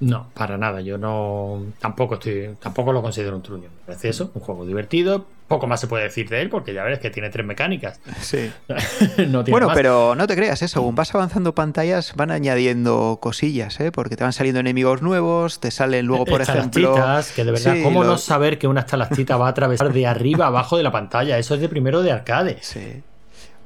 No, 0.00 0.28
para 0.34 0.56
nada. 0.56 0.80
Yo 0.80 0.96
no. 0.98 1.62
Tampoco 1.78 2.14
estoy. 2.14 2.50
Tampoco 2.58 2.92
lo 2.92 3.02
considero 3.02 3.36
un 3.36 3.42
truño. 3.42 3.64
Me 3.64 3.86
parece 3.86 4.08
eso, 4.08 4.30
un 4.34 4.40
juego 4.40 4.66
divertido. 4.66 5.26
Poco 5.50 5.66
más 5.66 5.80
se 5.80 5.88
puede 5.88 6.04
decir 6.04 6.28
de 6.28 6.42
él, 6.42 6.48
porque 6.48 6.72
ya 6.72 6.84
ves 6.84 7.00
que 7.00 7.10
tiene 7.10 7.28
tres 7.28 7.44
mecánicas. 7.44 8.00
Sí. 8.20 8.52
no 8.68 9.42
tiene 9.42 9.50
Bueno, 9.50 9.66
más. 9.66 9.76
pero 9.76 10.14
no 10.14 10.28
te 10.28 10.36
creas, 10.36 10.62
eso, 10.62 10.74
según 10.78 10.94
vas 10.94 11.12
avanzando 11.12 11.56
pantallas, 11.56 12.14
van 12.14 12.30
añadiendo 12.30 13.18
cosillas, 13.20 13.80
¿eh? 13.80 13.90
Porque 13.90 14.14
te 14.14 14.22
van 14.22 14.32
saliendo 14.32 14.60
enemigos 14.60 15.02
nuevos, 15.02 15.58
te 15.58 15.72
salen 15.72 16.06
luego, 16.06 16.24
por 16.24 16.40
ejemplo. 16.40 16.94
Que 17.34 17.44
de 17.44 17.50
verdad, 17.50 17.74
Sí, 17.74 17.82
¿cómo 17.82 18.04
no 18.04 18.16
saber 18.16 18.58
que 18.60 18.68
una 18.68 18.82
estalactita 18.82 19.36
va 19.36 19.48
a 19.48 19.50
atravesar 19.50 19.92
de 19.92 20.06
arriba 20.06 20.44
a 20.44 20.48
abajo 20.48 20.76
de 20.76 20.84
la 20.84 20.92
pantalla? 20.92 21.36
Eso 21.36 21.56
es 21.56 21.60
de 21.60 21.68
primero 21.68 22.00
de 22.02 22.12
arcade. 22.12 22.58
Sí. 22.60 23.02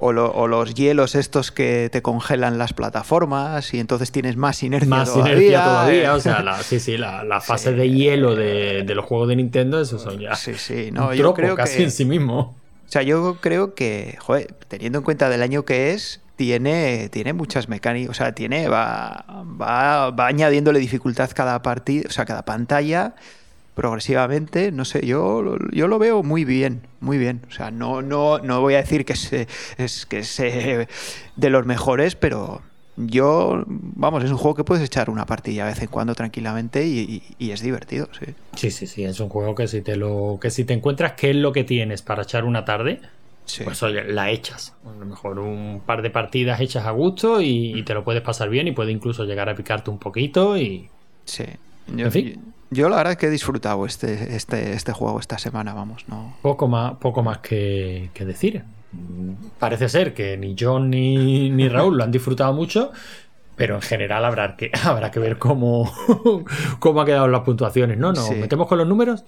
O, 0.06 0.12
lo- 0.12 0.30
o 0.32 0.46
los 0.48 0.74
hielos 0.74 1.14
estos 1.14 1.50
que 1.50 1.88
te 1.90 2.02
congelan 2.02 2.58
las 2.58 2.74
plataformas 2.74 3.72
y 3.72 3.80
entonces 3.80 4.12
tienes 4.12 4.36
más 4.36 4.62
inercia 4.62 4.88
Más 4.90 5.10
todavía. 5.10 5.32
inercia 5.34 5.64
todavía. 5.64 6.14
O 6.14 6.20
sea, 6.20 6.42
la, 6.44 6.62
sí, 6.62 6.78
sí, 6.78 6.98
la, 6.98 7.24
la 7.24 7.40
fase 7.40 7.72
de 7.72 7.88
hielo 7.90 8.34
de, 8.34 8.82
de 8.82 8.94
los 8.94 9.04
juegos 9.06 9.28
de 9.28 9.36
Nintendo, 9.36 9.80
eso 9.80 9.98
son 9.98 10.18
ya. 10.18 10.34
Sí, 10.34 10.54
sí, 10.56 10.90
no, 10.92 11.08
un 11.08 11.14
yo 11.14 11.22
tropo 11.22 11.34
creo 11.36 11.54
casi 11.56 11.78
que- 11.78 11.82
en 11.84 11.90
sí 11.90 12.04
mismo. 12.04 12.54
O 12.86 12.90
sea, 12.94 13.00
yo 13.02 13.38
creo 13.40 13.74
que, 13.74 14.18
joder, 14.20 14.48
teniendo 14.68 14.98
en 14.98 15.04
cuenta 15.04 15.30
del 15.30 15.40
año 15.42 15.64
que 15.64 15.92
es, 15.92 16.20
tiene, 16.36 17.08
tiene 17.08 17.32
muchas 17.32 17.70
mecánicas, 17.70 18.10
o 18.10 18.14
sea, 18.14 18.32
tiene, 18.34 18.68
va, 18.68 19.24
va, 19.58 20.10
va 20.10 20.26
añadiéndole 20.26 20.80
dificultad 20.80 21.30
cada 21.34 21.62
partida, 21.62 22.04
o 22.08 22.12
sea, 22.12 22.26
cada 22.26 22.44
pantalla. 22.44 23.14
Progresivamente, 23.74 24.72
no 24.72 24.84
sé, 24.84 25.04
yo, 25.06 25.56
yo 25.72 25.88
lo 25.88 25.98
veo 25.98 26.22
muy 26.22 26.44
bien, 26.44 26.82
muy 27.00 27.18
bien. 27.18 27.42
O 27.48 27.50
sea, 27.50 27.70
no, 27.70 28.02
no, 28.02 28.38
no 28.38 28.60
voy 28.60 28.74
a 28.74 28.78
decir 28.78 29.04
que 29.04 29.16
se, 29.16 29.46
es 29.78 30.06
que 30.06 30.22
se 30.24 30.88
de 31.36 31.50
los 31.50 31.66
mejores, 31.66 32.14
pero 32.16 32.62
yo, 32.96 33.64
vamos, 33.66 34.22
es 34.24 34.30
un 34.30 34.36
juego 34.36 34.54
que 34.54 34.64
puedes 34.64 34.84
echar 34.84 35.10
una 35.10 35.26
partida 35.26 35.64
de 35.64 35.70
vez 35.72 35.82
en 35.82 35.88
cuando 35.88 36.14
tranquilamente 36.14 36.86
y, 36.86 36.98
y- 37.38 37.46
y 37.46 37.50
es 37.50 37.60
divertido, 37.60 38.08
sí. 38.18 38.32
Sí, 38.54 38.70
sí, 38.70 38.86
sí, 38.86 39.04
es 39.04 39.18
un 39.20 39.28
juego 39.28 39.54
que 39.54 39.66
si 39.66 39.82
te 39.82 39.96
lo 39.96 40.38
que 40.40 40.50
si 40.50 40.64
te 40.64 40.74
encuentras 40.74 41.12
qué 41.12 41.30
es 41.30 41.36
lo 41.36 41.52
que 41.52 41.64
tienes 41.64 42.02
para 42.02 42.22
echar 42.22 42.44
una 42.44 42.64
tarde, 42.64 43.00
Sí. 43.46 43.62
pues 43.62 43.82
oye, 43.82 44.04
la 44.04 44.30
echas. 44.30 44.72
A 44.86 44.98
lo 44.98 45.04
mejor 45.04 45.38
un 45.38 45.82
par 45.84 46.00
de 46.00 46.08
partidas 46.08 46.60
hechas 46.62 46.86
a 46.86 46.92
gusto 46.92 47.42
y, 47.42 47.78
y 47.78 47.82
te 47.82 47.92
lo 47.92 48.02
puedes 48.02 48.22
pasar 48.22 48.48
bien 48.48 48.68
y 48.68 48.72
puede 48.72 48.90
incluso 48.90 49.24
llegar 49.24 49.50
a 49.50 49.54
picarte 49.54 49.90
un 49.90 49.98
poquito 49.98 50.56
y 50.56 50.88
Sí. 51.26 51.44
Yo, 51.88 52.06
En 52.06 52.12
fin. 52.12 52.40
Yo 52.74 52.88
la 52.88 52.96
verdad 52.96 53.12
es 53.12 53.18
que 53.18 53.26
he 53.26 53.30
disfrutado 53.30 53.86
este, 53.86 54.36
este, 54.36 54.72
este 54.74 54.92
juego 54.92 55.18
esta 55.20 55.38
semana, 55.38 55.72
vamos, 55.72 56.04
no. 56.08 56.36
poco 56.42 56.68
más, 56.68 56.94
poco 56.96 57.22
más 57.22 57.38
que, 57.38 58.10
que 58.12 58.24
decir. 58.24 58.62
Parece 59.58 59.88
ser 59.88 60.14
que 60.14 60.36
ni 60.36 60.54
John 60.58 60.90
ni, 60.90 61.50
ni 61.50 61.68
Raúl 61.68 61.96
lo 61.96 62.04
han 62.04 62.12
disfrutado 62.12 62.52
mucho, 62.52 62.92
pero 63.56 63.74
en 63.76 63.82
general 63.82 64.24
habrá 64.24 64.56
que, 64.56 64.70
habrá 64.84 65.10
que 65.10 65.18
ver 65.20 65.38
cómo, 65.38 65.90
cómo 66.78 67.00
ha 67.00 67.04
quedado 67.06 67.26
las 67.28 67.40
puntuaciones, 67.40 67.98
¿no? 67.98 68.12
¿Nos 68.12 68.26
Sí. 68.26 68.34
metemos 68.34 68.66
con 68.68 68.78
los 68.78 68.86
números? 68.86 69.24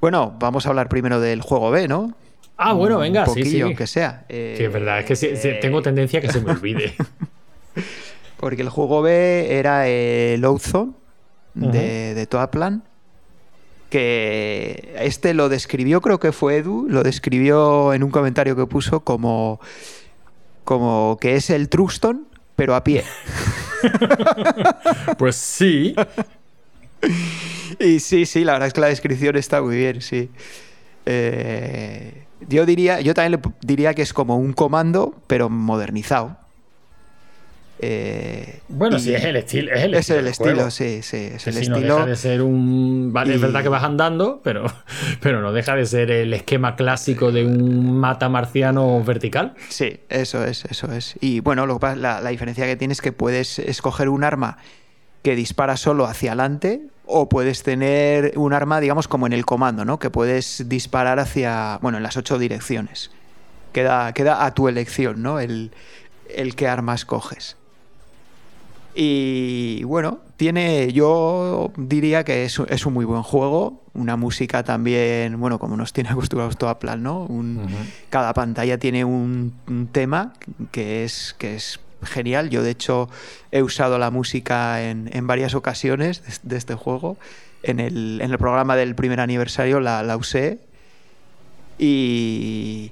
Bueno, 0.00 0.34
vamos 0.38 0.66
a 0.66 0.68
hablar 0.68 0.88
primero 0.88 1.18
del 1.20 1.40
juego 1.42 1.70
B, 1.72 1.88
¿no? 1.88 2.14
Ah, 2.56 2.72
bueno, 2.72 2.96
Un 2.96 3.02
venga, 3.02 3.24
sí, 3.26 3.30
poquillo, 3.30 3.50
sí. 3.50 3.60
aunque 3.62 3.86
sea. 3.86 4.24
Eh, 4.28 4.54
Sí, 4.58 4.64
es 4.64 4.72
verdad, 4.72 5.00
es 5.00 5.04
que 5.06 5.16
sí, 5.16 5.28
tengo 5.60 5.80
tendencia 5.82 6.18
a 6.18 6.22
que 6.22 6.30
se 6.32 6.40
me 6.40 6.52
olvide. 6.52 6.94
Porque 8.38 8.62
el 8.62 8.68
juego 8.68 9.02
B 9.02 9.58
era 9.58 9.88
el 9.88 10.44
Outzone 10.44 10.92
de, 11.60 12.14
de 12.14 12.26
Toaplan. 12.26 12.82
Que 13.90 14.94
este 14.98 15.32
lo 15.32 15.48
describió, 15.48 16.02
creo 16.02 16.20
que 16.20 16.32
fue 16.32 16.58
Edu, 16.58 16.86
lo 16.88 17.02
describió 17.02 17.94
en 17.94 18.02
un 18.02 18.10
comentario 18.10 18.54
que 18.54 18.66
puso 18.66 19.00
como, 19.00 19.60
como 20.64 21.16
que 21.18 21.36
es 21.36 21.48
el 21.48 21.70
Truston, 21.70 22.26
pero 22.56 22.74
a 22.74 22.84
pie. 22.84 23.04
Pues 25.18 25.36
sí. 25.36 25.94
Y 27.78 28.00
sí, 28.00 28.26
sí, 28.26 28.44
la 28.44 28.54
verdad 28.54 28.66
es 28.66 28.74
que 28.74 28.80
la 28.80 28.88
descripción 28.88 29.36
está 29.36 29.62
muy 29.62 29.76
bien, 29.76 30.02
sí. 30.02 30.30
Eh, 31.06 32.24
yo 32.48 32.66
diría, 32.66 33.00
yo 33.00 33.14
también 33.14 33.40
le 33.40 33.50
diría 33.62 33.94
que 33.94 34.02
es 34.02 34.12
como 34.12 34.36
un 34.36 34.52
comando, 34.52 35.14
pero 35.26 35.48
modernizado. 35.48 36.36
Eh, 37.80 38.60
Bueno, 38.68 38.98
sí, 38.98 39.14
es 39.14 39.24
el 39.24 39.36
estilo. 39.36 39.72
Es 39.72 39.84
el 39.84 39.94
Es 39.94 40.10
estilo. 40.10 40.64
el 40.66 40.70
sí, 40.72 41.00
sí, 41.02 41.16
es 41.34 41.44
Que 41.44 41.50
el 41.50 41.56
no 41.56 41.60
estilo. 41.76 41.94
deja 41.96 42.06
de 42.06 42.16
ser 42.16 42.42
un. 42.42 43.12
Vale, 43.12 43.34
es 43.34 43.40
verdad 43.40 43.62
que 43.62 43.68
vas 43.68 43.84
andando, 43.84 44.40
pero, 44.42 44.66
pero 45.20 45.40
no 45.40 45.52
deja 45.52 45.76
de 45.76 45.86
ser 45.86 46.10
el 46.10 46.32
esquema 46.34 46.74
clásico 46.76 47.30
de 47.30 47.44
un 47.46 47.96
mata 47.98 48.28
marciano 48.28 49.02
vertical. 49.04 49.54
Sí, 49.68 50.00
eso 50.08 50.44
es, 50.44 50.64
eso 50.64 50.90
es. 50.92 51.14
Y 51.20 51.40
bueno, 51.40 51.66
lo 51.66 51.74
que 51.74 51.80
pasa- 51.80 51.96
la, 51.96 52.20
la 52.20 52.30
diferencia 52.30 52.66
que 52.66 52.76
tienes 52.76 52.98
es 52.98 53.02
que 53.02 53.12
puedes 53.12 53.58
escoger 53.60 54.08
un 54.08 54.24
arma 54.24 54.58
que 55.22 55.36
dispara 55.36 55.76
solo 55.76 56.06
hacia 56.06 56.30
adelante 56.32 56.80
o 57.06 57.28
puedes 57.28 57.62
tener 57.62 58.32
un 58.36 58.52
arma, 58.54 58.80
digamos, 58.80 59.08
como 59.08 59.26
en 59.26 59.32
el 59.32 59.44
comando, 59.46 59.84
¿no? 59.84 59.98
Que 59.98 60.10
puedes 60.10 60.68
disparar 60.68 61.18
hacia, 61.20 61.78
bueno, 61.82 61.98
en 61.98 62.02
las 62.02 62.16
ocho 62.16 62.38
direcciones. 62.38 63.10
Queda, 63.72 64.12
queda 64.14 64.44
a 64.46 64.54
tu 64.54 64.66
elección, 64.68 65.22
¿no? 65.22 65.38
El, 65.40 65.70
el 66.34 66.54
qué 66.56 66.66
arma 66.68 66.94
escoges. 66.94 67.56
Y 69.00 69.84
bueno, 69.84 70.18
tiene, 70.36 70.92
yo 70.92 71.70
diría 71.76 72.24
que 72.24 72.44
es, 72.44 72.58
es 72.68 72.84
un 72.84 72.94
muy 72.94 73.04
buen 73.04 73.22
juego. 73.22 73.84
Una 73.94 74.16
música 74.16 74.64
también, 74.64 75.38
bueno, 75.38 75.60
como 75.60 75.76
nos 75.76 75.92
tiene 75.92 76.10
acostumbrados 76.10 76.56
todo 76.56 76.68
a 76.68 76.80
plan, 76.80 77.00
¿no? 77.00 77.22
Un, 77.22 77.64
Cada 78.10 78.34
pantalla 78.34 78.76
tiene 78.78 79.04
un, 79.04 79.54
un 79.68 79.86
tema 79.86 80.32
que 80.72 81.04
es, 81.04 81.36
que 81.38 81.54
es 81.54 81.78
genial. 82.02 82.50
Yo, 82.50 82.64
de 82.64 82.72
hecho, 82.72 83.08
he 83.52 83.62
usado 83.62 83.98
la 83.98 84.10
música 84.10 84.82
en, 84.82 85.08
en 85.12 85.28
varias 85.28 85.54
ocasiones 85.54 86.24
de, 86.24 86.50
de 86.50 86.56
este 86.56 86.74
juego. 86.74 87.18
En 87.62 87.78
el, 87.78 88.20
en 88.20 88.32
el 88.32 88.38
programa 88.38 88.74
del 88.74 88.96
primer 88.96 89.20
aniversario 89.20 89.78
la, 89.78 90.02
la 90.02 90.16
usé. 90.16 90.58
Y, 91.78 92.90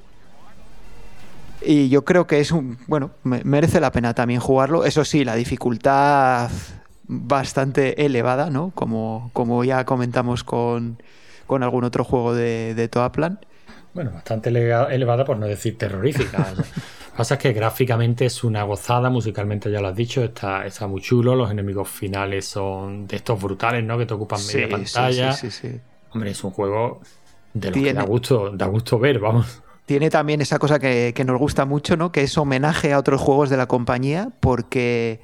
y 1.66 1.88
yo 1.88 2.05
creo 2.05 2.26
que 2.26 2.40
es 2.40 2.52
un. 2.52 2.79
Bueno, 2.87 3.12
me- 3.24 3.42
merece 3.44 3.81
la 3.81 3.92
pena 3.92 4.14
también 4.14 4.40
jugarlo. 4.40 4.85
Eso 4.85 5.05
sí, 5.05 5.24
la 5.24 5.35
dificultad 5.35 6.50
bastante 7.09 8.05
elevada, 8.07 8.50
¿no? 8.50 8.72
Como, 8.74 9.31
como 9.33 9.64
ya 9.64 9.85
comentamos 9.85 10.44
con, 10.44 11.02
con 11.46 11.62
algún 11.62 11.85
otro 11.85 12.05
juego 12.05 12.35
de, 12.35 12.74
de 12.74 12.88
Toaplan. 12.88 13.40
Bueno, 13.92 14.12
bastante 14.12 14.50
elevada, 14.50 15.24
por 15.24 15.38
no 15.38 15.46
decir 15.46 15.79
terrorífica. 15.79 16.52
Lo 16.52 16.64
que 17.07 17.12
pasa 17.14 17.35
es 17.35 17.40
que 17.40 17.52
gráficamente 17.52 18.26
es 18.26 18.44
una 18.44 18.62
gozada, 18.64 19.09
musicalmente 19.11 19.70
ya 19.70 19.81
lo 19.81 19.88
has 19.88 19.96
dicho, 19.96 20.22
está, 20.22 20.66
está 20.66 20.87
muy 20.87 21.00
chulo. 21.00 21.35
Los 21.35 21.50
enemigos 21.50 21.88
finales 21.88 22.46
son 22.46 23.07
de 23.07 23.16
estos 23.16 23.40
brutales, 23.42 23.83
¿no? 23.85 23.96
Que 23.98 24.07
te 24.07 24.14
ocupan 24.14 24.44
media 24.44 24.68
Sí, 24.68 24.68
pantalla. 24.68 25.33
sí, 25.33 25.50
sí, 25.50 25.50
sí. 25.50 25.81
Hombre, 26.11 26.31
es 26.33 26.44
un 26.44 26.50
juego 26.52 27.00
de 27.52 27.70
los 27.70 27.83
que 27.83 27.94
da 27.94 28.02
gusto, 28.05 28.50
da 28.57 28.66
gusto 28.66 28.98
ver, 28.98 29.18
vamos. 29.18 29.62
Tiene 29.87 30.11
también 30.11 30.40
esa 30.40 30.59
cosa 30.59 30.79
que, 30.79 31.12
que 31.14 31.25
nos 31.25 31.38
gusta 31.38 31.64
mucho, 31.64 31.96
¿no? 31.96 32.12
Que 32.12 32.22
es 32.22 32.37
homenaje 32.37 32.92
a 32.92 32.99
otros 32.99 33.20
juegos 33.20 33.51
de 33.51 33.57
la 33.57 33.66
compañía, 33.66 34.31
porque 34.40 35.20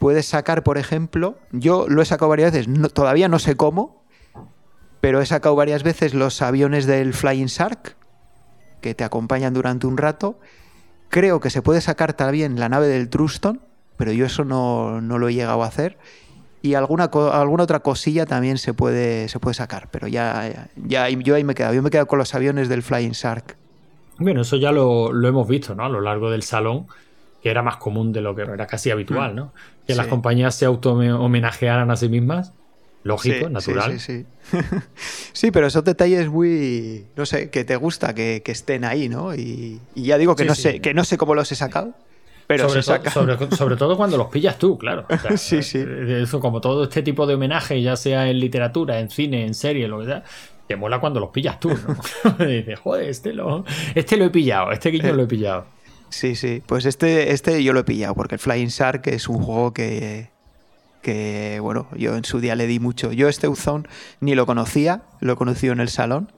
puedes 0.00 0.26
sacar, 0.26 0.64
por 0.64 0.78
ejemplo, 0.78 1.38
yo 1.52 1.86
lo 1.86 2.00
he 2.02 2.06
sacado 2.06 2.30
varias 2.30 2.52
veces, 2.52 2.92
todavía 2.94 3.28
no 3.28 3.38
sé 3.38 3.56
cómo, 3.56 4.02
pero 5.00 5.20
he 5.20 5.26
sacado 5.26 5.54
varias 5.54 5.82
veces 5.82 6.14
los 6.14 6.42
aviones 6.42 6.86
del 6.86 7.14
Flying 7.14 7.46
Shark, 7.46 7.96
que 8.80 8.94
te 8.94 9.04
acompañan 9.04 9.54
durante 9.54 9.86
un 9.86 9.96
rato. 9.96 10.40
Creo 11.10 11.40
que 11.40 11.50
se 11.50 11.62
puede 11.62 11.80
sacar 11.80 12.14
también 12.14 12.58
la 12.58 12.68
nave 12.68 12.88
del 12.88 13.08
Truston, 13.08 13.60
pero 13.96 14.12
yo 14.12 14.26
eso 14.26 14.44
no, 14.44 15.00
no 15.00 15.18
lo 15.18 15.28
he 15.28 15.34
llegado 15.34 15.62
a 15.62 15.66
hacer. 15.66 15.98
Y 16.62 16.74
alguna, 16.74 17.10
alguna 17.32 17.64
otra 17.64 17.80
cosilla 17.80 18.26
también 18.26 18.58
se 18.58 18.74
puede, 18.74 19.28
se 19.28 19.38
puede 19.38 19.54
sacar, 19.54 19.88
pero 19.90 20.08
ya, 20.08 20.68
ya, 20.76 21.06
ya 21.06 21.08
yo 21.08 21.34
ahí 21.34 21.44
me 21.44 21.52
he 21.52 21.54
quedado. 21.54 21.74
Yo 21.74 21.82
me 21.82 21.88
he 21.88 21.90
quedado 21.90 22.06
con 22.06 22.18
los 22.18 22.34
aviones 22.34 22.68
del 22.68 22.82
Flying 22.82 23.12
Shark. 23.12 23.56
Bueno, 24.20 24.42
eso 24.42 24.56
ya 24.56 24.70
lo, 24.70 25.12
lo 25.12 25.26
hemos 25.28 25.48
visto, 25.48 25.74
¿no? 25.74 25.84
A 25.84 25.88
lo 25.88 26.00
largo 26.00 26.30
del 26.30 26.42
salón, 26.44 26.86
que 27.42 27.50
era 27.50 27.62
más 27.62 27.76
común 27.78 28.12
de 28.12 28.20
lo 28.20 28.34
que 28.36 28.42
era 28.42 28.66
casi 28.66 28.90
habitual, 28.90 29.34
¿no? 29.34 29.52
Que 29.86 29.94
las 29.94 30.06
Mm. 30.06 30.10
Compañías 30.10 30.54
se 30.54 30.66
auto-homenajearan 30.66 31.90
a 31.90 31.96
sí 31.96 32.08
mismas. 32.08 32.52
Lógico, 33.02 33.46
Sí, 33.46 33.52
natural. 33.52 33.98
Sí, 33.98 33.98
sí, 33.98 34.26
sí. 34.52 34.58
Sí, 35.32 35.50
pero 35.50 35.66
esos 35.66 35.82
detalles 35.84 36.28
muy, 36.28 37.06
no 37.16 37.24
sé, 37.24 37.48
que 37.50 37.64
te 37.64 37.76
gusta 37.76 38.14
que, 38.14 38.42
que 38.44 38.52
estén 38.52 38.84
ahí, 38.84 39.08
¿no? 39.08 39.34
Y, 39.34 39.80
y 39.94 40.02
ya 40.02 40.18
digo 40.18 40.36
que 40.36 40.44
no 40.44 40.54
sé, 40.54 40.80
que 40.80 40.92
no 40.92 41.02
sé 41.04 41.16
cómo 41.16 41.34
los 41.34 41.50
he 41.50 41.54
sacado, 41.54 41.94
pero 42.46 42.68
sobre, 42.68 42.82
se 42.82 42.90
to- 42.90 42.96
sacan. 42.98 43.12
sobre- 43.12 43.56
sobre 43.56 43.76
todo 43.76 43.96
cuando 43.96 44.18
los 44.18 44.26
pillas 44.28 44.58
tú, 44.58 44.76
claro. 44.76 45.06
O 45.08 45.16
sea, 45.16 45.34
Sí, 45.38 45.62
sí. 45.62 45.78
eh, 45.78 46.20
Eso, 46.24 46.40
como 46.40 46.60
todo 46.60 46.84
este 46.84 47.00
tipo 47.02 47.26
de 47.26 47.34
homenaje, 47.36 47.80
ya 47.80 47.96
sea 47.96 48.28
en 48.28 48.38
literatura, 48.38 49.00
en 49.00 49.08
cine, 49.08 49.46
en 49.46 49.54
serie, 49.54 49.88
lo 49.88 50.00
que 50.00 50.04
sea, 50.06 50.24
te 50.70 50.76
mola 50.76 51.00
cuando 51.00 51.18
los 51.18 51.30
pillas 51.30 51.58
tú, 51.58 51.68
¿no? 51.70 51.96
Y 52.48 52.58
dices, 52.58 52.78
joder, 52.78 53.08
este 53.08 53.32
lo, 53.32 53.64
este 53.96 54.16
lo 54.16 54.26
he 54.26 54.30
pillado, 54.30 54.70
este 54.70 54.90
guiño 54.90 55.08
Eh. 55.08 55.12
lo 55.14 55.24
he 55.24 55.26
pillado. 55.26 55.66
Sí, 56.10 56.36
sí. 56.36 56.62
Pues 56.64 56.86
este, 56.86 57.32
este 57.32 57.64
yo 57.64 57.72
lo 57.72 57.80
he 57.80 57.84
pillado, 57.84 58.14
porque 58.14 58.36
el 58.36 58.38
Flying 58.38 58.68
Shark 58.68 59.02
es 59.08 59.28
un 59.28 59.42
juego 59.42 59.72
que, 59.74 60.30
que, 61.02 61.58
bueno, 61.60 61.88
yo 61.96 62.14
en 62.16 62.24
su 62.24 62.38
día 62.38 62.54
le 62.54 62.68
di 62.68 62.78
mucho. 62.78 63.10
Yo 63.10 63.28
este 63.28 63.48
Uzone 63.48 63.88
ni 64.20 64.36
lo 64.36 64.46
conocía, 64.46 65.02
lo 65.18 65.32
he 65.32 65.36
conocido 65.36 65.72
en 65.72 65.80
el 65.80 65.88
salón, 65.88 66.30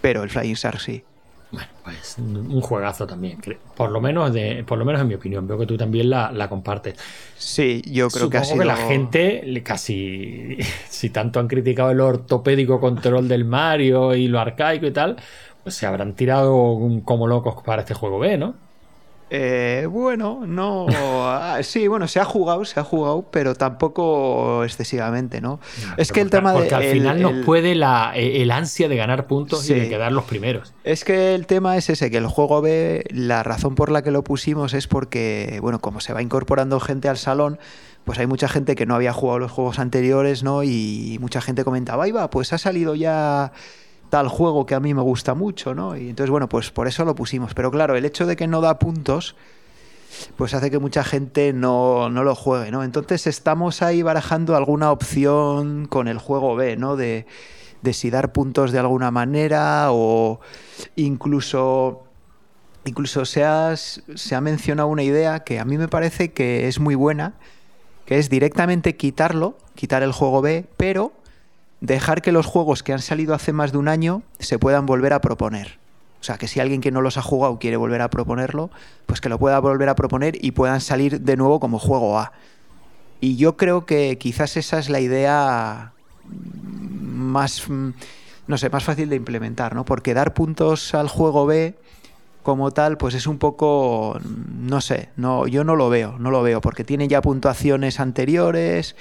pero 0.00 0.24
el 0.24 0.30
Flying 0.30 0.54
Shark 0.56 0.80
sí. 0.80 1.04
Bueno, 1.50 1.68
pues 1.82 2.18
un 2.18 2.60
juegazo 2.60 3.06
también. 3.06 3.40
Por 3.74 3.90
lo 3.90 4.00
menos, 4.00 4.32
de, 4.32 4.64
por 4.64 4.78
lo 4.78 4.84
menos 4.84 5.00
en 5.00 5.08
mi 5.08 5.14
opinión. 5.14 5.46
Veo 5.46 5.58
que 5.58 5.66
tú 5.66 5.76
también 5.78 6.10
la, 6.10 6.30
la 6.30 6.48
compartes. 6.48 6.96
Sí, 7.36 7.82
yo 7.86 8.10
creo 8.10 8.26
Supongo 8.26 8.30
que 8.30 8.38
ha 8.38 8.44
sido... 8.44 8.64
la 8.64 8.76
gente 8.76 9.62
casi, 9.64 10.58
si 10.88 11.10
tanto 11.10 11.40
han 11.40 11.48
criticado 11.48 11.90
el 11.90 12.00
ortopédico 12.00 12.80
control 12.80 13.28
del 13.28 13.44
Mario 13.44 14.14
y 14.14 14.28
lo 14.28 14.40
arcaico 14.40 14.86
y 14.86 14.92
tal, 14.92 15.16
pues 15.62 15.74
se 15.74 15.86
habrán 15.86 16.14
tirado 16.14 16.78
como 17.04 17.26
locos 17.26 17.62
para 17.64 17.82
este 17.82 17.94
juego 17.94 18.18
B, 18.18 18.36
¿no? 18.36 18.67
Eh, 19.30 19.86
bueno, 19.90 20.42
no. 20.46 20.86
ah, 20.90 21.58
sí, 21.62 21.86
bueno, 21.86 22.08
se 22.08 22.18
ha 22.20 22.24
jugado, 22.24 22.64
se 22.64 22.80
ha 22.80 22.84
jugado, 22.84 23.26
pero 23.30 23.54
tampoco 23.54 24.64
excesivamente, 24.64 25.40
¿no? 25.40 25.60
es 25.96 26.12
que 26.12 26.20
el 26.20 26.30
tema 26.30 26.52
de. 26.52 26.58
Porque 26.60 26.74
al 26.74 26.82
el- 26.84 26.92
final 26.92 27.20
nos 27.22 27.32
el- 27.32 27.44
puede 27.44 27.74
la, 27.74 28.12
e, 28.14 28.42
el 28.42 28.50
ansia 28.50 28.88
de 28.88 28.96
ganar 28.96 29.26
puntos 29.26 29.68
y 29.68 29.74
de 29.74 29.88
quedar 29.88 30.12
los 30.12 30.24
primeros. 30.24 30.72
Es 30.84 31.04
que 31.04 31.34
el 31.34 31.46
tema 31.46 31.76
es 31.76 31.90
ese, 31.90 32.10
que 32.10 32.16
el 32.16 32.26
juego 32.26 32.62
B, 32.62 33.04
la 33.10 33.42
razón 33.42 33.74
por 33.74 33.90
la 33.90 34.02
que 34.02 34.10
lo 34.10 34.24
pusimos 34.24 34.72
es 34.74 34.86
porque, 34.86 35.58
bueno, 35.60 35.78
como 35.80 36.00
se 36.00 36.12
va 36.12 36.22
incorporando 36.22 36.80
gente 36.80 37.08
al 37.08 37.18
salón, 37.18 37.58
pues 38.04 38.18
hay 38.18 38.26
mucha 38.26 38.48
gente 38.48 38.74
que 38.74 38.86
no 38.86 38.94
había 38.94 39.12
jugado 39.12 39.38
los 39.40 39.52
juegos 39.52 39.78
anteriores, 39.78 40.42
¿no? 40.42 40.62
Y 40.62 41.18
mucha 41.20 41.42
gente 41.42 41.64
comentaba, 41.64 42.04
ahí 42.04 42.12
va, 42.12 42.30
pues 42.30 42.54
ha 42.54 42.58
salido 42.58 42.94
ya 42.94 43.52
tal 44.10 44.28
juego 44.28 44.66
que 44.66 44.74
a 44.74 44.80
mí 44.80 44.94
me 44.94 45.02
gusta 45.02 45.34
mucho, 45.34 45.74
¿no? 45.74 45.96
Y 45.96 46.10
entonces, 46.10 46.30
bueno, 46.30 46.48
pues 46.48 46.70
por 46.70 46.86
eso 46.88 47.04
lo 47.04 47.14
pusimos. 47.14 47.54
Pero 47.54 47.70
claro, 47.70 47.96
el 47.96 48.04
hecho 48.04 48.26
de 48.26 48.36
que 48.36 48.46
no 48.46 48.60
da 48.60 48.78
puntos, 48.78 49.36
pues 50.36 50.54
hace 50.54 50.70
que 50.70 50.78
mucha 50.78 51.04
gente 51.04 51.52
no, 51.52 52.08
no 52.10 52.24
lo 52.24 52.34
juegue, 52.34 52.70
¿no? 52.70 52.82
Entonces 52.82 53.26
estamos 53.26 53.82
ahí 53.82 54.02
barajando 54.02 54.56
alguna 54.56 54.90
opción 54.90 55.86
con 55.86 56.08
el 56.08 56.18
juego 56.18 56.56
B, 56.56 56.76
¿no? 56.76 56.96
De, 56.96 57.26
de 57.82 57.92
si 57.92 58.10
dar 58.10 58.32
puntos 58.32 58.72
de 58.72 58.78
alguna 58.78 59.10
manera 59.10 59.88
o 59.90 60.40
incluso 60.96 62.04
incluso 62.84 63.24
se, 63.26 63.44
has- 63.44 64.02
se 64.14 64.34
ha 64.34 64.40
mencionado 64.40 64.88
una 64.88 65.02
idea 65.02 65.40
que 65.40 65.58
a 65.60 65.64
mí 65.64 65.76
me 65.76 65.88
parece 65.88 66.32
que 66.32 66.68
es 66.68 66.80
muy 66.80 66.94
buena, 66.94 67.34
que 68.06 68.18
es 68.18 68.30
directamente 68.30 68.96
quitarlo, 68.96 69.58
quitar 69.74 70.02
el 70.02 70.12
juego 70.12 70.40
B, 70.40 70.64
pero 70.78 71.12
dejar 71.80 72.22
que 72.22 72.32
los 72.32 72.46
juegos 72.46 72.82
que 72.82 72.92
han 72.92 73.00
salido 73.00 73.34
hace 73.34 73.52
más 73.52 73.72
de 73.72 73.78
un 73.78 73.88
año 73.88 74.22
se 74.38 74.58
puedan 74.58 74.86
volver 74.86 75.12
a 75.12 75.20
proponer. 75.20 75.78
O 76.20 76.24
sea, 76.24 76.36
que 76.36 76.48
si 76.48 76.58
alguien 76.58 76.80
que 76.80 76.90
no 76.90 77.00
los 77.00 77.16
ha 77.16 77.22
jugado 77.22 77.58
quiere 77.58 77.76
volver 77.76 78.02
a 78.02 78.10
proponerlo, 78.10 78.70
pues 79.06 79.20
que 79.20 79.28
lo 79.28 79.38
pueda 79.38 79.60
volver 79.60 79.88
a 79.88 79.94
proponer 79.94 80.36
y 80.44 80.50
puedan 80.50 80.80
salir 80.80 81.20
de 81.20 81.36
nuevo 81.36 81.60
como 81.60 81.78
juego 81.78 82.18
A. 82.18 82.32
Y 83.20 83.36
yo 83.36 83.56
creo 83.56 83.86
que 83.86 84.18
quizás 84.18 84.56
esa 84.56 84.78
es 84.78 84.90
la 84.90 85.00
idea 85.00 85.92
más, 86.24 87.68
mm, 87.68 87.90
no 88.46 88.58
sé, 88.58 88.70
más 88.70 88.84
fácil 88.84 89.08
de 89.08 89.16
implementar, 89.16 89.74
¿no? 89.74 89.84
Porque 89.84 90.14
dar 90.14 90.34
puntos 90.34 90.94
al 90.94 91.08
juego 91.08 91.46
B 91.46 91.76
como 92.48 92.70
tal, 92.70 92.96
pues 92.96 93.14
es 93.14 93.26
un 93.26 93.36
poco, 93.36 94.18
no 94.58 94.80
sé, 94.80 95.10
no, 95.16 95.46
yo 95.46 95.64
no 95.64 95.76
lo 95.76 95.90
veo, 95.90 96.14
no 96.18 96.30
lo 96.30 96.42
veo, 96.42 96.62
porque 96.62 96.82
tiene 96.82 97.06
ya 97.06 97.20
puntuaciones 97.20 98.00
anteriores, 98.00 98.96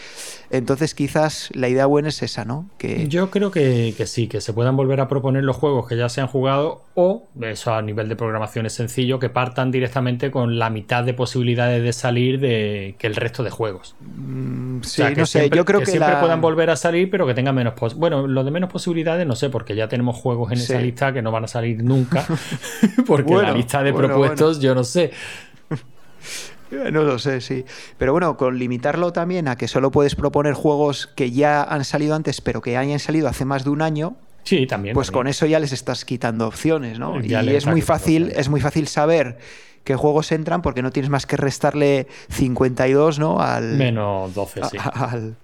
entonces 0.49 0.93
quizás 0.93 1.49
la 1.53 1.69
idea 1.69 1.85
buena 1.85 2.09
es 2.09 2.21
esa, 2.23 2.43
¿no? 2.43 2.65
Que 2.77 3.07
Yo 3.07 3.29
creo 3.31 3.49
que, 3.49 3.93
que 3.95 4.05
sí, 4.05 4.27
que 4.27 4.41
se 4.41 4.51
puedan 4.51 4.75
volver 4.75 4.99
a 4.99 5.07
proponer 5.07 5.45
los 5.45 5.55
juegos 5.55 5.87
que 5.87 5.95
ya 5.95 6.09
se 6.09 6.19
han 6.19 6.27
jugado 6.27 6.81
o, 6.95 7.23
eso 7.39 7.73
a 7.73 7.81
nivel 7.81 8.09
de 8.09 8.17
programación 8.17 8.65
es 8.65 8.73
sencillo, 8.73 9.17
que 9.17 9.29
partan 9.29 9.71
directamente 9.71 10.29
con 10.29 10.59
la 10.59 10.69
mitad 10.69 11.05
de 11.05 11.13
posibilidades 11.13 11.81
de 11.83 11.93
salir 11.93 12.41
de 12.41 12.95
que 12.99 13.07
el 13.07 13.15
resto 13.15 13.43
de 13.43 13.49
juegos. 13.49 13.95
mm, 14.01 14.79
O 14.81 14.83
sí, 14.83 14.89
sea, 14.89 15.09
que 15.13 15.15
no 15.21 15.25
sé, 15.25 15.39
siempre- 15.39 15.57
yo 15.57 15.63
creo 15.63 15.79
que, 15.79 15.85
siempre 15.85 16.11
la- 16.15 16.19
puedan 16.19 16.41
volver 16.41 16.69
a 16.69 16.75
salir, 16.75 17.09
pero 17.09 17.25
que 17.25 17.33
tengan 17.33 17.55
menos 17.55 17.75
pos- 17.75 17.95
Bueno, 17.95 18.27
lo 18.27 18.43
de 18.43 18.51
menos 18.51 18.69
posibilidades 18.69 19.25
no 19.25 19.35
sé, 19.37 19.49
porque 19.49 19.73
ya 19.73 19.87
tenemos 19.87 20.17
juegos 20.17 20.51
en 20.51 20.57
esa 20.57 20.79
lista 20.81 21.13
que 21.13 21.21
no 21.21 21.31
van 21.31 21.45
a 21.45 21.47
salir 21.47 21.81
nunca, 21.83 22.25
porque 23.07 23.23
la 23.43 23.51
lista 23.53 23.83
de 23.83 23.91
bueno, 23.91 24.07
propuestos 24.07 24.59
yo 24.59 24.73
no 24.75 24.83
sé. 24.83 25.11
No 26.91 27.03
lo 27.03 27.17
sé, 27.17 27.39
sí. 27.39 27.63
Pero 27.97 28.11
bueno, 28.11 28.35
con 28.35 28.59
limitarlo 28.59 29.13
también 29.13 29.47
a 29.47 29.55
que 29.55 29.69
solo 29.69 29.89
puedes 29.89 30.15
proponer 30.15 30.53
juegos 30.53 31.07
que 31.07 31.31
ya 31.31 31.63
han 31.63 31.85
salido 31.85 32.13
antes, 32.13 32.41
pero 32.41 32.61
que 32.61 32.75
hayan 32.75 32.99
salido 32.99 33.29
hace 33.29 33.45
más 33.45 33.63
de 33.63 33.69
un 33.69 33.81
año, 33.81 34.17
Sí, 34.43 34.67
también. 34.67 34.93
pues 34.93 35.07
también. 35.07 35.19
con 35.21 35.27
eso 35.27 35.45
ya 35.45 35.59
les 35.61 35.71
estás 35.71 36.03
quitando 36.03 36.45
opciones, 36.45 36.99
¿no? 36.99 37.21
Ya 37.21 37.41
y 37.41 37.55
es 37.55 37.65
muy 37.67 37.81
fácil, 37.81 38.23
opciones. 38.23 38.39
es 38.41 38.49
muy 38.49 38.59
fácil 38.59 38.87
saber 38.89 39.37
qué 39.85 39.95
juegos 39.95 40.33
entran 40.33 40.61
porque 40.61 40.81
no 40.81 40.91
tienes 40.91 41.09
más 41.09 41.25
que 41.25 41.37
restarle 41.37 42.07
52, 42.29 43.17
¿no? 43.19 43.39
Al, 43.39 43.75
Menos 43.77 44.33
12, 44.35 44.61
sí. 44.69 44.77
al- 44.93 45.35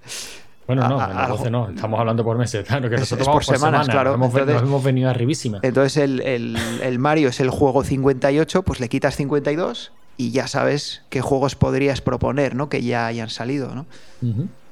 Bueno, 0.68 0.88
no, 0.88 1.00
a- 1.00 1.26
a-. 1.26 1.28
12 1.28 1.50
no, 1.52 1.70
estamos 1.70 2.00
hablando 2.00 2.24
por 2.24 2.38
meses, 2.38 2.66
claro, 2.66 2.90
que 2.90 2.96
Es- 2.96 3.02
nosotros 3.02 3.22
es 3.22 3.28
vamos 3.28 3.46
por 3.46 3.54
por 3.54 3.58
semanas, 3.60 3.86
semana, 3.86 3.94
claro. 3.94 4.10
nos 4.12 4.16
hemos, 4.16 4.30
Entonces- 4.34 4.54
nos 4.62 4.64
hemos 4.70 4.84
venido 4.84 5.10
arribísima. 5.10 5.60
Entonces 5.62 5.98
el, 5.98 6.22
el- 6.22 6.58
el 6.82 7.00
Mario 7.00 7.30
es 7.30 7.40
el 7.40 7.50
juego 7.50 7.84
58, 7.84 8.64
pues 8.64 8.80
le 8.80 8.88
quitas 8.90 9.16
52 9.16 9.92
y 10.18 10.32
ya 10.32 10.48
sabes 10.48 11.02
qué 11.10 11.22
juegos 11.22 11.56
podrías 11.56 12.02
proponer, 12.02 12.56
¿no? 12.56 12.70
Que 12.70 12.82
ya 12.84 13.08
hayan 13.08 13.30
salido, 13.30 13.74
¿no? 13.76 13.86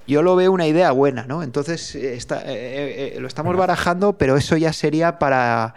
Yo 0.08 0.22
lo 0.24 0.36
veo 0.36 0.52
una 0.52 0.68
idea 0.68 0.92
buena, 0.92 1.26
¿no? 1.28 1.44
Entonces 1.44 1.96
está- 1.96 2.42
eh, 2.42 2.44
eh, 2.54 3.14
eh, 3.16 3.20
lo 3.20 3.28
estamos 3.28 3.56
barajando, 3.56 4.14
pero 4.14 4.36
eso 4.38 4.58
ya 4.58 4.74
sería 4.74 5.20
para, 5.20 5.74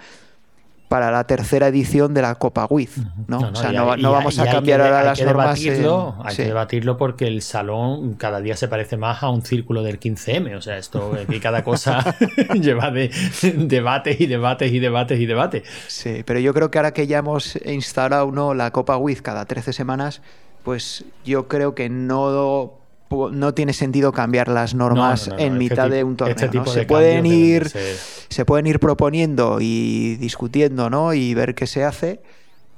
para 0.94 1.10
la 1.10 1.24
tercera 1.24 1.66
edición 1.66 2.14
de 2.14 2.22
la 2.22 2.36
Copa 2.36 2.68
Wiz, 2.70 2.98
¿no? 3.26 3.38
o 3.40 3.54
sea, 3.56 3.72
no, 3.72 3.90
hay- 3.90 4.00
vamos 4.00 4.38
hay- 4.38 4.46
a 4.46 4.48
hay 4.50 4.54
cambiar 4.54 4.78
que 4.78 4.84
ahora 4.86 5.00
hay 5.00 5.06
las 5.06 5.18
que 5.18 5.24
normas. 5.24 5.58
en- 5.58 5.64
debatirlo, 5.64 6.14
hay 6.22 6.30
sí. 6.30 6.42
que 6.42 6.48
debatirlo 6.48 6.96
porque 6.96 7.26
el 7.26 7.42
salón 7.42 8.14
cada 8.14 8.40
día 8.40 8.56
se 8.56 8.68
parece 8.68 8.96
más 8.96 9.20
a 9.24 9.28
un 9.28 9.42
círculo 9.42 9.82
del 9.82 9.98
15M. 9.98 10.54
O 10.56 10.62
sea, 10.62 10.78
esto 10.78 11.16
aquí 11.20 11.40
cada 11.40 11.64
cosa 11.64 12.14
lleva 12.54 12.92
de 12.92 13.10
debates 13.56 14.20
y 14.20 14.26
debates 14.26 14.70
y 14.72 14.78
debates 14.78 15.18
y 15.20 15.26
debates. 15.26 15.62
Sí, 15.88 16.22
pero 16.24 16.38
yo 16.38 16.54
creo 16.54 16.70
que 16.70 16.78
ahora 16.78 16.92
que 16.94 17.08
ya 17.08 17.18
hemos 17.18 17.56
instaurado 17.64 18.30
¿no? 18.30 18.54
la 18.54 18.70
Copa 18.70 18.96
Wiz 18.96 19.20
cada 19.20 19.46
13 19.46 19.72
semanas, 19.72 20.22
pues 20.62 21.04
yo 21.24 21.48
creo 21.48 21.74
que 21.74 21.88
no, 21.88 22.74
no 23.10 23.54
tiene 23.54 23.72
sentido 23.72 24.12
cambiar 24.12 24.48
las 24.48 24.74
normas 24.74 25.28
No, 25.28 25.34
no, 25.34 25.38
no, 25.38 25.40
no, 25.40 25.46
en 25.46 25.52
este 25.62 25.74
mitad 25.74 25.90
de 25.90 26.04
un 26.04 26.16
torneo. 26.16 26.34
este 26.34 26.70
Se 26.70 26.80
de 26.80 26.86
pueden 26.86 27.26
ir 27.26 27.68
ser- 27.68 27.96
se 28.28 28.44
pueden 28.44 28.66
ir 28.66 28.80
proponiendo 28.80 29.58
y 29.60 30.16
discutiendo, 30.16 30.90
¿no? 30.90 31.14
Y 31.14 31.34
ver 31.34 31.54
qué 31.54 31.66
se 31.66 31.84
hace, 31.84 32.20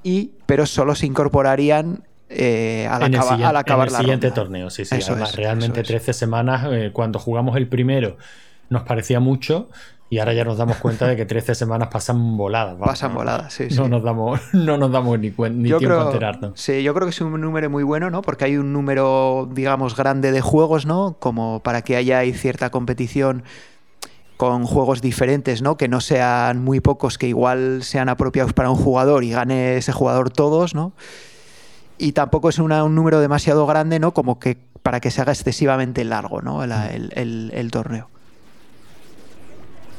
y 0.02 0.32
pero 0.46 0.66
solo 0.66 0.94
se 0.94 1.06
incorporarían 1.06 2.04
eh, 2.28 2.88
al, 2.90 3.04
acaba- 3.04 3.22
siguiente, 3.22 3.44
al 3.46 3.56
acabar 3.56 3.86
en 3.86 3.88
el 3.88 3.92
la 3.92 3.98
siguiente 4.00 4.26
ronda. 4.28 4.42
torneo, 4.42 4.70
sí, 4.70 4.84
sí. 4.84 4.96
Eso 4.96 5.12
Además, 5.12 5.30
es, 5.30 5.36
realmente 5.36 5.80
eso 5.80 5.92
es. 5.92 6.02
13 6.04 6.12
semanas, 6.12 6.66
eh, 6.70 6.90
cuando 6.92 7.18
jugamos 7.20 7.56
el 7.56 7.68
primero, 7.68 8.16
nos 8.68 8.82
parecía 8.82 9.20
mucho 9.20 9.70
y 10.08 10.18
ahora 10.18 10.32
ya 10.34 10.44
nos 10.44 10.56
damos 10.56 10.76
cuenta 10.76 11.06
de 11.08 11.16
que 11.16 11.26
13 11.26 11.54
semanas 11.54 11.88
pasan 11.90 12.36
voladas. 12.36 12.74
vamos, 12.74 12.86
Pasan 12.88 13.12
no- 13.12 13.18
voladas, 13.18 13.52
sí, 13.52 13.64
No 13.76 13.84
sí. 13.84 13.90
nos 13.90 14.02
damos, 14.04 14.40
no 14.52 14.76
nos 14.78 14.92
damos 14.92 15.18
ni, 15.18 15.30
cuen- 15.32 15.56
ni 15.56 15.68
yo 15.68 15.78
tiempo 15.78 15.94
a 15.96 15.98
creo, 15.98 16.06
enterarnos. 16.12 16.52
sí, 16.60 16.82
yo 16.82 16.94
creo 16.94 17.06
que 17.06 17.10
es 17.10 17.20
un 17.20 17.40
número 17.40 17.68
muy 17.70 17.82
bueno, 17.82 18.08
¿no? 18.10 18.22
Porque 18.22 18.44
hay 18.44 18.56
un 18.56 18.72
número, 18.72 19.48
digamos, 19.52 19.96
grande 19.96 20.30
de 20.32 20.40
juegos, 20.40 20.86
¿no? 20.86 21.16
Como 21.18 21.60
para 21.64 21.82
que 21.82 21.96
haya 21.96 22.18
ahí 22.18 22.32
cierta 22.32 22.70
competición 22.70 23.42
con 24.36 24.64
juegos 24.64 25.00
diferentes, 25.00 25.62
¿no? 25.62 25.76
Que 25.76 25.88
no 25.88 26.00
sean 26.00 26.62
muy 26.62 26.80
pocos, 26.80 27.16
que 27.18 27.26
igual 27.26 27.82
sean 27.82 28.08
apropiados 28.08 28.52
para 28.52 28.70
un 28.70 28.76
jugador 28.76 29.24
y 29.24 29.30
gane 29.30 29.76
ese 29.78 29.92
jugador 29.92 30.30
todos, 30.30 30.74
¿no? 30.74 30.92
Y 31.98 32.12
tampoco 32.12 32.50
es 32.50 32.58
una- 32.58 32.84
un 32.84 32.94
número 32.94 33.18
demasiado 33.20 33.66
grande, 33.66 33.98
¿no? 33.98 34.12
Como 34.12 34.38
que 34.38 34.58
para 34.82 35.00
que 35.00 35.10
se 35.10 35.22
haga 35.22 35.32
excesivamente 35.32 36.04
largo, 36.04 36.42
¿no? 36.42 36.58
Mm. 36.58 36.64
La- 36.68 36.86
el, 36.88 37.10
el- 37.16 37.50
el 37.54 37.70
torneo. 37.70 38.10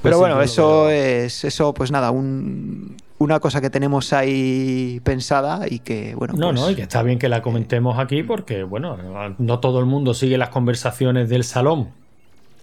Pues 0.01 0.11
Pero 0.11 0.19
bueno, 0.19 0.41
eso 0.41 0.89
es, 0.89 1.43
eso, 1.43 1.73
pues 1.73 1.91
nada, 1.91 2.11
un- 2.11 2.95
una 3.19 3.39
cosa 3.39 3.59
que 3.61 3.69
tenemos 3.71 4.13
ahí 4.13 5.01
pensada 5.03 5.65
y 5.67 5.79
que, 5.79 6.13
bueno, 6.15 6.35
No, 6.37 6.49
pues, 6.51 6.61
no, 6.61 6.69
y 6.69 6.75
que 6.75 6.83
está 6.83 7.01
bien 7.01 7.17
que 7.17 7.27
la 7.29 7.41
comentemos 7.41 7.97
aquí 7.97 8.21
porque, 8.21 8.61
bueno, 8.63 8.95
no 9.39 9.59
todo 9.59 9.79
el 9.79 9.85
mundo 9.87 10.13
sigue 10.13 10.37
las 10.37 10.49
conversaciones 10.49 11.27
del 11.29 11.43
salón 11.43 11.89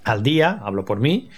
al 0.05 0.23
día, 0.23 0.61
hablo 0.63 0.85
por 0.85 1.01
mí, 1.01 1.29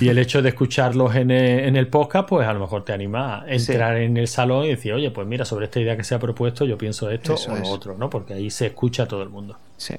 y 0.00 0.08
el 0.08 0.18
hecho 0.18 0.42
de 0.42 0.48
escucharlos 0.50 1.14
en 1.14 1.30
el, 1.30 1.60
en 1.60 1.76
el 1.76 1.86
podcast, 1.88 2.28
pues 2.28 2.46
a 2.46 2.52
lo 2.52 2.58
mejor 2.60 2.84
te 2.84 2.92
anima 2.92 3.42
a 3.42 3.48
entrar 3.50 3.96
en 3.98 4.16
el 4.16 4.26
salón 4.28 4.64
y 4.64 4.68
decir, 4.70 4.92
oye, 4.92 5.10
pues 5.12 5.26
mira, 5.28 5.44
sobre 5.44 5.66
esta 5.66 5.78
idea 5.80 5.96
que 5.96 6.02
se 6.04 6.14
ha 6.16 6.18
propuesto, 6.18 6.64
yo 6.64 6.76
pienso 6.76 7.08
esto 7.08 7.34
Eso 7.34 7.52
o 7.52 7.56
lo 7.56 7.62
es. 7.62 7.68
otro, 7.70 7.96
¿no? 7.96 8.10
Porque 8.10 8.34
ahí 8.34 8.50
se 8.50 8.66
escucha 8.66 9.04
a 9.04 9.06
todo 9.06 9.22
el 9.22 9.30
mundo. 9.30 9.56
sí. 9.78 9.94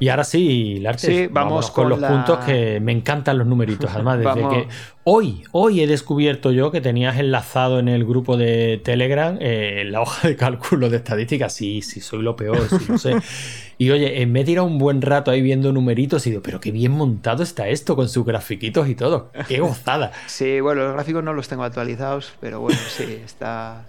Y 0.00 0.08
ahora 0.08 0.24
sí, 0.24 0.78
Larte, 0.80 1.06
Sí, 1.06 1.26
vamos 1.30 1.70
con, 1.70 1.84
con 1.84 1.90
los 1.90 2.00
la- 2.00 2.08
puntos 2.08 2.38
que 2.44 2.80
me 2.80 2.90
encantan 2.90 3.38
los 3.38 3.46
numeritos. 3.46 3.90
Además, 3.92 4.18
desde 4.18 4.42
Vamos. 4.42 4.54
que 4.54 4.68
hoy, 5.04 5.42
hoy 5.52 5.80
he 5.82 5.86
descubierto 5.86 6.50
yo 6.52 6.70
que 6.72 6.80
tenías 6.80 7.18
enlazado 7.18 7.78
en 7.78 7.88
el 7.88 8.04
grupo 8.06 8.36
de 8.38 8.80
Telegram 8.82 9.36
eh, 9.40 9.84
la 9.86 10.00
hoja 10.00 10.26
de 10.28 10.36
cálculo 10.36 10.88
de 10.90 10.96
estadísticas. 10.96 11.52
Sí, 11.52 11.82
sí, 11.82 12.00
soy 12.00 12.22
lo 12.22 12.34
peor, 12.34 12.58
sí 12.68 12.86
lo 12.88 12.96
sé. 12.98 13.14
Y 13.78 13.90
oye, 13.90 14.20
eh, 14.22 14.26
me 14.26 14.40
he 14.40 14.44
tirado 14.44 14.66
un 14.66 14.78
buen 14.78 15.00
rato 15.02 15.30
ahí 15.30 15.40
viendo 15.42 15.70
numeritos 15.72 16.26
y 16.26 16.30
digo, 16.30 16.42
pero 16.42 16.60
qué 16.60 16.70
bien 16.72 16.92
montado 16.92 17.42
está 17.42 17.68
esto 17.68 17.94
con 17.96 18.08
sus 18.08 18.24
grafiquitos 18.26 18.88
y 18.88 18.94
todo. 18.94 19.30
Qué 19.48 19.60
gozada. 19.60 20.12
Sí, 20.26 20.60
bueno, 20.60 20.82
los 20.84 20.92
gráficos 20.94 21.22
no 21.24 21.32
los 21.34 21.46
tengo 21.48 21.62
actualizados, 21.64 22.32
pero 22.40 22.60
bueno, 22.60 22.78
sí, 22.88 23.20
está. 23.24 23.84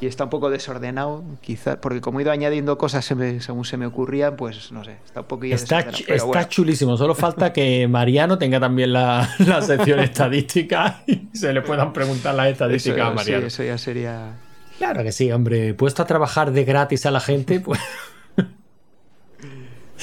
Y 0.00 0.06
está 0.06 0.24
un 0.24 0.30
poco 0.30 0.48
desordenado, 0.48 1.24
quizás, 1.40 1.76
porque 1.76 2.00
como 2.00 2.20
he 2.20 2.22
ido 2.22 2.30
añadiendo 2.30 2.78
cosas 2.78 3.04
se 3.04 3.14
me- 3.16 3.40
según 3.40 3.64
se 3.64 3.76
me 3.76 3.84
ocurrían, 3.86 4.36
pues 4.36 4.70
no 4.70 4.84
sé, 4.84 4.96
está 5.04 5.22
un 5.22 5.26
poquillo 5.26 5.54
Está, 5.56 5.78
desordenado. 5.78 6.04
ch- 6.06 6.12
está 6.14 6.24
bueno. 6.26 6.48
chulísimo. 6.48 6.96
Solo 6.96 7.14
falta 7.16 7.52
que 7.52 7.88
Mariano 7.90 8.38
tenga 8.38 8.60
también 8.60 8.92
la, 8.92 9.28
la 9.38 9.60
sección 9.62 9.98
estadística 10.00 11.02
y 11.06 11.28
se 11.36 11.52
le 11.52 11.62
puedan 11.62 11.92
preguntar 11.92 12.34
las 12.36 12.46
Eso, 12.46 12.52
estadísticas 12.52 13.06
a 13.06 13.10
sí, 13.10 13.14
Mariano. 13.16 13.46
eso 13.48 13.62
ya 13.64 13.76
sería. 13.78 14.36
Claro 14.78 15.02
que 15.02 15.10
sí, 15.10 15.32
hombre. 15.32 15.74
Puesto 15.74 16.02
a 16.02 16.06
trabajar 16.06 16.52
de 16.52 16.64
gratis 16.64 17.04
a 17.04 17.10
la 17.10 17.18
gente, 17.20 17.58
pues. 17.64 17.80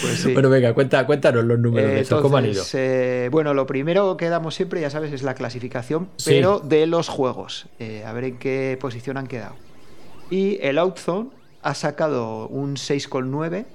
Pues 0.02 0.20
sí. 0.20 0.34
Bueno, 0.34 0.50
venga, 0.50 0.74
cuenta, 0.74 1.06
cuéntanos 1.06 1.46
los 1.46 1.58
números 1.58 1.89
Eh, 1.89 1.93
de 1.93 2.00
estos, 2.02 2.22
¿cómo 2.22 2.36
han 2.36 2.46
ido? 2.48 2.62
eh, 2.74 3.30
bueno, 3.32 3.54
lo 3.54 3.66
primero 3.66 4.18
que 4.18 4.28
damos 4.28 4.54
siempre, 4.54 4.82
ya 4.82 4.89
sabes, 4.89 5.14
es 5.14 5.24
la 5.24 5.36
clasificación, 5.36 6.10
Sí. 6.18 6.32
pero 6.32 6.60
de 6.60 6.86
los 6.86 7.08
juegos. 7.08 7.68
Eh, 7.80 8.04
a 8.06 8.12
ver 8.12 8.26
en 8.26 8.38
qué 8.38 8.78
posición 8.82 9.16
han 9.16 9.28
quedado. 9.28 9.56
Y 10.30 10.57
el 10.61 10.78
Outzone 10.78 11.30
ha 11.61 11.73
sacado 11.73 12.47
un 12.47 12.76
6,9 12.76 13.65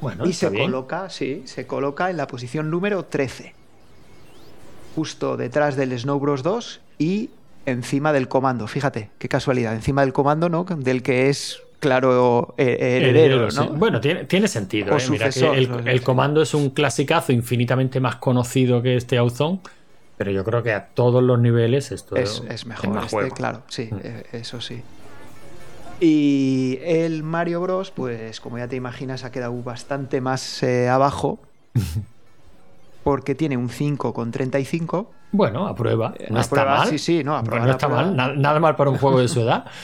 Bueno, 0.00 0.26
y 0.26 0.32
se 0.32 0.48
bien. 0.50 0.64
coloca, 0.66 1.10
sí, 1.10 1.42
se 1.46 1.66
coloca 1.66 2.10
en 2.10 2.16
la 2.16 2.26
posición 2.26 2.70
número 2.70 3.04
13. 3.04 3.54
Justo 4.94 5.36
detrás 5.36 5.76
del 5.76 5.98
Snow 5.98 6.18
Bros 6.20 6.42
2 6.42 6.80
y 6.98 7.30
encima 7.66 8.12
del 8.12 8.28
comando. 8.28 8.66
Fíjate, 8.68 9.10
qué 9.18 9.28
casualidad. 9.28 9.74
Encima 9.74 10.02
del 10.02 10.12
comando, 10.12 10.48
¿no? 10.48 10.64
Del 10.64 11.02
que 11.02 11.28
es, 11.30 11.60
claro, 11.80 12.54
he- 12.56 12.96
heredero. 12.98 13.48
Bueno, 13.74 14.00
tiene, 14.00 14.24
tiene 14.24 14.46
sentido. 14.46 14.94
O 14.94 14.98
¿eh? 14.98 15.02
Mira 15.10 15.30
que 15.30 15.68
el, 15.90 16.02
comando 16.02 16.42
es 16.42 16.54
un 16.54 16.70
clasicazo 16.70 17.32
infinitamente 17.32 17.98
más 17.98 18.16
conocido 18.16 18.82
que 18.82 18.96
este 18.96 19.18
Outzone, 19.18 19.60
pero 20.16 20.30
yo 20.30 20.44
creo 20.44 20.62
que 20.62 20.72
a 20.72 20.86
todos 20.86 21.22
los 21.24 21.40
niveles 21.40 21.90
esto 21.90 22.14
es, 22.16 22.42
es 22.48 22.66
mejor 22.66 22.90
más 22.90 23.04
este, 23.06 23.16
juego. 23.16 23.34
claro, 23.34 23.62
sí, 23.68 23.88
Mm. 23.90 23.98
eh, 24.04 24.22
eso 24.32 24.60
sí. 24.60 24.80
Y 26.06 26.78
el 26.82 27.22
Mario 27.22 27.62
Bros, 27.62 27.90
pues 27.90 28.38
como 28.40 28.58
ya 28.58 28.68
te 28.68 28.76
imaginas, 28.76 29.24
ha 29.24 29.32
quedado 29.32 29.54
bastante 29.62 30.20
más 30.20 30.62
eh, 30.62 30.88
abajo. 30.88 31.38
Porque 33.04 33.34
tiene 33.34 33.56
un 33.56 33.70
5,35. 33.70 35.06
Bueno, 35.32 35.66
a 35.66 35.74
prueba. 35.74 36.14
No 36.28 36.38
a 36.38 36.40
está 36.42 36.56
prueba, 36.56 36.78
mal. 36.78 36.88
sí, 36.88 36.98
sí, 36.98 37.24
no, 37.24 37.36
a 37.36 37.40
No, 37.40 37.44
prueba, 37.44 37.64
no 37.66 37.72
está 37.72 37.86
prueba. 37.86 38.02
mal. 38.04 38.16
Na- 38.16 38.32
Nada 38.34 38.60
mal 38.60 38.76
para 38.76 38.90
un 38.90 38.98
juego 38.98 39.20
de 39.20 39.28
su 39.28 39.40
edad. 39.40 39.64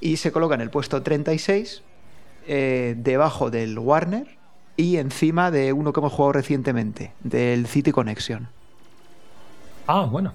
Y 0.00 0.18
se 0.18 0.32
coloca 0.32 0.54
en 0.54 0.60
el 0.60 0.68
puesto 0.68 1.02
36, 1.02 1.82
eh, 2.46 2.94
debajo 2.98 3.50
del 3.50 3.78
Warner 3.78 4.26
y 4.76 4.98
encima 4.98 5.50
de 5.50 5.72
uno 5.72 5.94
que 5.94 6.00
hemos 6.00 6.12
jugado 6.12 6.32
recientemente, 6.32 7.12
del 7.22 7.66
City 7.66 7.90
Connection. 7.90 8.48
Ah, 9.86 10.02
bueno. 10.10 10.34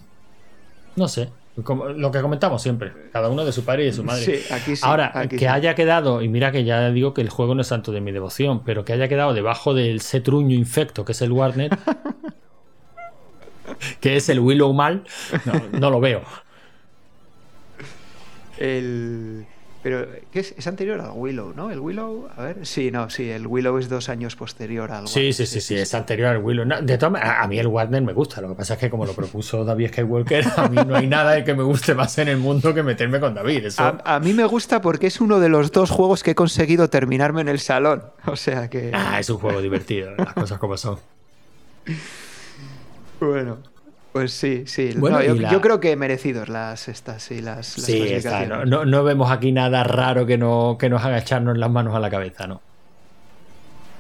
No 0.96 1.08
sé. 1.08 1.30
Como 1.64 1.90
lo 1.90 2.12
que 2.12 2.22
comentamos 2.22 2.62
siempre. 2.62 2.94
Cada 3.12 3.30
uno 3.30 3.44
de 3.44 3.52
su 3.52 3.66
padre 3.66 3.84
y 3.84 3.86
de 3.88 3.94
su 3.94 4.04
madre. 4.04 4.24
Sí, 4.24 4.54
aquí 4.54 4.76
sí, 4.76 4.82
Ahora, 4.86 5.12
aquí 5.14 5.36
que 5.36 5.40
sí. 5.40 5.46
haya 5.46 5.76
quedado, 5.76 6.22
y 6.22 6.30
mira 6.30 6.52
que 6.52 6.64
ya 6.64 6.90
digo 6.92 7.14
que 7.14 7.22
el 7.22 7.30
juego 7.30 7.56
no 7.56 7.62
es 7.62 7.68
santo 7.68 7.92
de 7.92 8.02
mi 8.02 8.12
devoción, 8.12 8.64
pero 8.64 8.86
que 8.86 8.94
haya 8.94 9.08
quedado 9.08 9.34
debajo 9.34 9.74
del 9.74 10.02
setruño 10.02 10.56
infecto 10.56 11.04
que 11.04 11.12
es 11.12 11.22
el 11.22 11.32
Warner, 11.32 11.72
que 14.00 14.16
es 14.16 14.30
el 14.30 14.40
Willow 14.40 14.74
mal, 14.74 15.04
no, 15.46 15.80
no 15.80 15.90
lo 15.90 16.00
veo. 16.00 16.22
El... 18.58 19.46
Pero 19.90 20.08
¿qué 20.32 20.42
es? 20.42 20.54
es 20.56 20.68
anterior 20.68 21.02
al 21.02 21.14
Willow, 21.16 21.52
¿no? 21.56 21.72
El 21.72 21.80
Willow, 21.80 22.30
a 22.38 22.44
ver, 22.44 22.64
sí, 22.68 22.92
no, 22.92 23.10
sí, 23.10 23.28
el 23.28 23.48
Willow 23.48 23.76
es 23.80 23.90
dos 23.90 24.08
años 24.08 24.36
posterior 24.36 24.92
al 24.92 25.08
Sí, 25.08 25.20
Warner, 25.20 25.34
sí, 25.34 25.46
sí, 25.48 25.62
sí, 25.62 25.76
es 25.78 25.96
anterior 25.96 26.28
al 26.28 26.44
Willow. 26.44 26.64
No, 26.64 26.80
de 26.80 26.96
todas 27.00 27.14
maneras, 27.14 27.38
a 27.40 27.48
mí 27.48 27.58
el 27.58 27.66
Warner 27.66 28.04
me 28.04 28.14
gusta. 28.14 28.40
Lo 28.40 28.50
que 28.50 28.54
pasa 28.54 28.76
es 28.76 28.80
que 28.80 28.92
como 28.92 29.08
lo 29.08 29.14
propuso 29.14 29.66
David 29.66 29.88
Skywalker, 29.88 30.46
a 30.58 30.70
mí 30.70 30.78
no 30.86 30.96
hay 30.96 31.08
nada 31.08 31.44
que 31.44 31.56
me 31.56 31.64
guste 31.64 31.96
más 31.96 32.16
en 32.20 32.28
el 32.28 32.38
mundo 32.38 32.72
que 32.72 32.84
meterme 32.84 33.20
con 33.20 33.34
David. 33.34 33.66
Eso... 33.66 33.82
A, 33.82 33.98
a 34.06 34.20
mí 34.20 34.32
me 34.34 34.46
gusta 34.46 34.80
porque 34.80 35.08
es 35.08 35.22
uno 35.22 35.40
de 35.40 35.50
los 35.50 35.72
dos 35.72 35.90
juegos 35.90 36.22
que 36.22 36.32
he 36.32 36.36
conseguido 36.36 36.88
terminarme 36.92 37.42
en 37.42 37.50
el 37.50 37.60
salón. 37.60 38.04
O 38.28 38.36
sea 38.36 38.70
que. 38.70 38.92
Ah, 38.94 39.20
es 39.20 39.28
un 39.32 39.40
juego 39.40 39.60
divertido, 39.60 40.12
las 40.16 40.34
cosas 40.34 40.60
como 40.60 40.78
son. 40.78 41.00
Bueno. 43.20 43.58
Pues 44.12 44.32
sí, 44.34 44.64
sí. 44.66 44.92
Bueno, 44.98 45.18
No, 45.20 45.24
yo, 45.24 45.36
y 45.36 45.40
la- 45.40 45.52
yo 45.52 45.62
creo 45.62 45.80
que 45.80 45.96
merecidos 45.96 46.50
las 46.50 46.88
estas, 46.88 47.22
sí, 47.24 47.42
las, 47.42 47.78
las 47.78 47.86
Sí, 47.86 48.02
está, 48.02 48.46
no, 48.46 48.66
no- 48.66 48.84
no 48.86 49.04
vemos 49.04 49.32
aquí 49.32 49.52
nada 49.52 49.84
raro 49.84 50.26
que, 50.26 50.38
no, 50.38 50.78
que 50.80 50.90
nos 50.90 51.04
haga 51.06 51.20
echarnos 51.20 51.58
las 51.58 51.70
manos 51.70 51.96
a 51.96 52.00
la 52.00 52.10
cabeza, 52.10 52.48
¿no? 52.48 52.62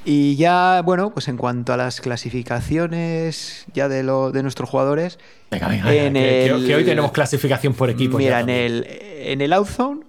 Y 0.05 0.35
ya, 0.37 0.81
bueno, 0.83 1.11
pues 1.11 1.27
en 1.27 1.37
cuanto 1.37 1.73
a 1.73 1.77
las 1.77 2.01
clasificaciones 2.01 3.65
ya 3.73 3.87
de, 3.89 4.01
lo, 4.03 4.31
de 4.31 4.41
nuestros 4.43 4.69
jugadores, 4.69 5.19
Venga, 5.51 5.67
venga, 5.67 5.85
venga, 5.89 6.03
En 6.07 6.13
que, 6.13 6.19
que- 6.19 6.45
el- 6.45 6.67
que 6.67 6.75
hoy 6.75 6.85
tenemos 6.85 7.11
clasificación 7.11 7.73
por 7.73 7.89
equipo. 7.89 8.17
mira, 8.17 8.39
en 8.39 8.49
el, 8.49 8.87
en 8.87 9.41
el 9.41 9.53
Outzone, 9.53 10.01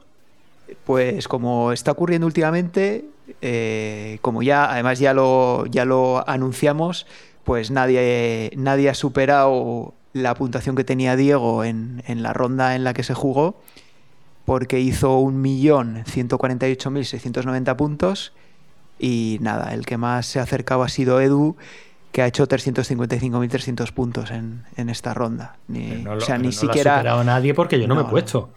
pues 0.87 1.29
como 1.29 1.73
está 1.73 1.91
ocurriendo 1.91 2.27
últimamente, 2.27 3.05
eh, 3.43 4.19
como 4.23 4.43
ya, 4.43 4.71
además 4.71 4.99
ya 4.99 5.13
lo, 5.13 5.67
ya 5.67 5.85
lo 5.85 6.27
anunciamos, 6.29 7.07
pues 7.45 7.71
nadie, 7.71 8.53
nadie 8.57 8.89
ha 8.91 8.95
superado 8.95 9.95
la 10.13 10.35
puntuación 10.35 10.77
que 10.77 10.85
tenía 10.85 11.17
Diego 11.17 11.65
en, 11.65 12.03
en 12.07 12.23
la 12.23 12.33
ronda 12.33 12.75
en 12.75 12.85
la 12.85 12.95
que 12.95 13.03
se 13.03 13.15
jugó, 13.15 13.61
porque 14.45 14.81
hizo 14.81 15.21
1.148.690 15.21 17.77
puntos 17.77 18.33
y 18.99 19.39
nada, 19.41 19.73
el 19.75 19.87
que 19.87 19.97
más 19.97 20.27
se 20.27 20.41
ha 20.41 20.43
acercado 20.43 20.83
ha 20.83 20.89
sido 20.89 21.21
Edu, 21.21 21.57
que 22.13 22.23
ha 22.23 22.27
hecho 22.27 22.47
355.300 22.49 23.93
puntos 23.93 24.31
en, 24.33 24.65
en 24.77 24.91
esta 24.91 25.15
ronda. 25.15 25.57
Ni- 25.69 26.03
No 26.03 26.17
lo- 26.17 26.23
o 26.23 26.27
sea, 26.27 26.37
ni 26.39 26.49
no 26.49 26.51
lo 26.51 26.57
ha 26.57 26.61
siquiera... 26.61 26.97
superado 26.99 27.23
nadie 27.25 27.55
porque 27.55 27.79
yo 27.81 27.87
no, 27.87 27.95
me 27.95 28.03
No, 28.03 28.09
he 28.09 28.11
puesto. 28.11 28.51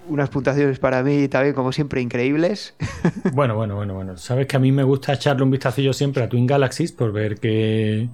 unas 0.07 0.29
puntuaciones 0.29 0.79
para 0.79 1.03
mí 1.03 1.27
también 1.27 1.53
como 1.53 1.71
siempre 1.71 2.01
increíbles. 2.01 2.75
Bueno, 3.33 3.55
bueno, 3.55 3.75
bueno, 3.75 3.95
bueno. 3.95 4.15
Sabes 4.17 4.47
que 4.47 4.55
a 4.55 4.59
mí 4.59 4.71
me 4.71 4.83
gusta 4.83 5.13
echarle 5.13 5.43
un 5.43 5.51
vistacillo 5.51 5.91
siempre 5.93 6.23
a 6.23 6.29
Twin 6.29 6.45
Galaxies 6.47 6.91
por 6.93 7.11
ver 7.11 7.37
qué, 7.39 8.07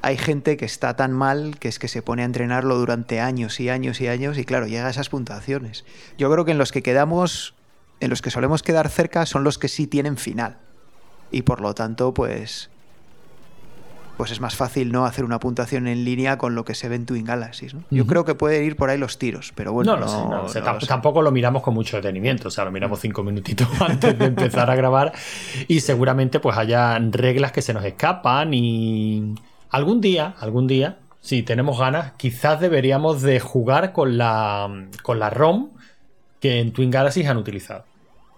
Hay 0.02 0.18
gente 0.18 0.58
que 0.58 0.66
está 0.66 0.96
tan 0.96 1.12
mal 1.12 1.58
que 1.60 1.68
es 1.68 1.78
que 1.78 1.88
se 1.88 2.02
pone 2.02 2.22
a 2.22 2.26
entrenarlo 2.26 2.78
durante 2.78 3.20
años 3.20 3.60
y 3.60 3.70
años 3.70 4.00
y 4.02 4.08
años 4.08 4.38
y 4.38 4.46
claro, 4.46 4.66
llega 4.66 4.88
a 4.88 4.90
esas 4.90 5.10
puntuaciones. 5.10 5.86
Yo 6.18 6.32
creo 6.32 6.46
que 6.46 6.52
en 6.52 6.58
los 6.58 6.72
que 6.72 6.82
quedamos, 6.82 7.54
en 8.00 8.10
los 8.10 8.22
que 8.22 8.32
solemos 8.32 8.64
quedar 8.64 8.90
cerca 8.90 9.26
son 9.26 9.44
los 9.44 9.58
que 9.58 9.68
sí 9.68 9.88
tienen 9.88 10.18
final. 10.18 10.58
Y 11.32 11.44
por 11.44 11.62
lo 11.62 11.74
tanto, 11.76 12.14
pues 12.14 12.70
pues 14.20 14.32
es 14.32 14.42
más 14.42 14.58
fácil 14.58 14.92
no 14.92 15.06
hacer 15.06 15.24
una 15.24 15.40
puntuación 15.40 15.88
en 15.88 16.04
línea 16.04 16.38
con 16.38 16.54
lo 16.54 16.66
que 16.66 16.76
se 16.76 16.90
ve 16.90 16.98
en 16.98 17.06
Twin 17.06 17.24
Galaxies. 17.24 17.74
¿no? 17.74 17.84
Yo 17.90 18.06
creo 18.06 18.26
que 18.26 18.36
pueden 18.36 18.66
ir 18.66 18.76
por 18.76 18.90
ahí 18.90 18.98
los 18.98 19.18
tiros, 19.18 19.54
pero 19.56 19.72
bueno, 19.72 19.96
no 19.96 20.10
sé, 20.10 20.18
no 20.18 20.42
lo 20.42 20.50
sé. 20.50 20.60
no 20.60 20.78
sé. 20.82 20.88
Tampoco 20.88 21.22
lo 21.22 21.32
miramos 21.32 21.64
con 21.64 21.74
mucho 21.74 21.96
detenimiento. 21.96 22.50
O 22.50 22.52
sea, 22.52 22.66
lo 22.66 22.72
miramos 22.72 23.00
cinco 23.00 23.24
minutitos 23.24 23.70
antes 23.80 24.20
de 24.20 24.26
empezar 24.26 24.70
a 24.70 24.76
grabar. 24.76 25.14
Y 25.70 25.80
seguramente 25.80 26.42
pues 26.42 26.58
haya 26.58 27.00
reglas 27.00 27.54
que 27.54 27.62
se 27.62 27.74
nos 27.74 27.86
escapan. 27.86 28.54
Y 28.54 29.36
algún 29.70 30.02
día, 30.02 30.36
algún 30.42 30.68
día, 30.68 30.98
si 31.22 31.42
tenemos 31.42 31.80
ganas, 31.80 32.12
quizás 32.18 32.60
deberíamos 32.60 33.22
de 33.22 33.40
jugar 33.40 33.94
con 33.94 34.18
la, 34.18 34.70
con 35.02 35.20
la 35.20 35.30
ROM 35.30 35.70
que 36.42 36.60
en 36.60 36.74
Twin 36.74 36.92
Galaxies 36.92 37.30
han 37.30 37.38
utilizado. 37.38 37.86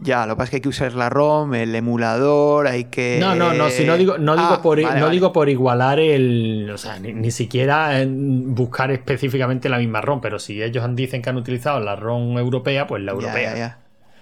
Ya, 0.04 0.26
lo 0.26 0.34
que 0.34 0.38
pasa 0.38 0.44
es 0.46 0.50
que 0.50 0.56
hay 0.58 0.62
que 0.62 0.70
usar 0.70 0.94
la 0.94 1.10
ROM, 1.10 1.54
el 1.54 1.76
emulador, 1.76 2.68
hay 2.68 2.86
que. 2.86 3.18
No, 3.20 3.36
no, 3.36 3.54
no, 3.54 3.70
si 3.70 3.86
no 3.86 3.96
digo, 3.98 4.18
no 4.18 4.36
digo, 4.36 4.48
Ah, 4.54 4.62
por, 4.62 4.82
vale, 4.82 4.96
no 5.00 5.06
vale. 5.06 5.14
digo 5.14 5.32
por 5.32 5.48
igualar 5.48 6.00
el. 6.00 6.70
O 6.74 6.78
sea, 6.80 6.98
ni, 7.00 7.14
ni 7.14 7.30
siquiera 7.30 7.92
buscar 8.08 8.90
específicamente 8.92 9.70
la 9.70 9.78
misma 9.78 10.02
ROM, 10.02 10.20
pero 10.20 10.40
si 10.40 10.62
ellos 10.62 10.84
dicen 10.96 11.22
que 11.22 11.30
han 11.30 11.38
utilizado 11.38 11.80
la 11.80 11.96
ROM 11.96 12.38
europea, 12.40 12.88
pues 12.88 13.04
la 13.04 13.12
Ya, 13.12 13.16
europea. 13.16 13.52
ya, 13.54 13.58
ya. 13.58 13.78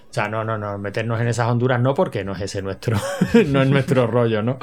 O 0.10 0.14
sea, 0.14 0.28
no, 0.28 0.44
no, 0.44 0.58
no, 0.58 0.80
meternos 0.80 1.22
en 1.22 1.28
esas 1.28 1.48
Honduras 1.48 1.80
no, 1.80 1.94
porque 1.94 2.24
no 2.24 2.34
es 2.34 2.42
ese 2.42 2.64
nuestro, 2.64 2.98
no 3.48 3.62
es 3.62 3.70
nuestro 3.70 4.08
rollo, 4.08 4.42
¿no? 4.42 4.58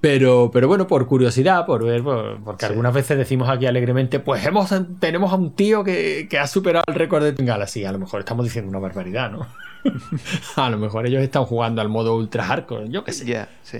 Pero, 0.00 0.50
pero 0.52 0.66
bueno, 0.66 0.86
por 0.88 1.06
curiosidad, 1.06 1.64
por 1.64 1.84
ver, 1.84 2.02
por- 2.02 2.42
porque 2.42 2.66
algunas 2.66 2.92
veces 2.92 3.16
decimos 3.16 3.48
aquí 3.48 3.66
alegremente, 3.66 4.18
pues 4.18 4.44
hemos, 4.44 4.74
tenemos 4.98 5.32
a 5.32 5.36
un 5.36 5.54
tío 5.54 5.84
que, 5.84 6.26
que 6.28 6.38
ha 6.40 6.46
superado 6.48 6.82
el 6.88 6.94
récord 6.96 7.22
de 7.22 7.32
Twin 7.32 7.46
Galaxy. 7.46 7.84
A 7.84 7.92
lo 7.92 7.98
mejor 8.00 8.20
estamos 8.20 8.44
diciendo 8.44 8.68
una 8.68 8.80
barbaridad, 8.80 9.30
¿no? 9.30 9.46
a 10.56 10.70
lo 10.70 10.78
mejor 10.78 11.06
ellos 11.06 11.22
están 11.22 11.44
jugando 11.44 11.80
al 11.80 11.88
modo 11.88 12.16
ultra 12.16 12.42
hardcore, 12.44 12.88
yo 12.88 13.04
qué 13.04 13.12
sé. 13.12 13.26
Ya, 13.26 13.48
sí. 13.62 13.78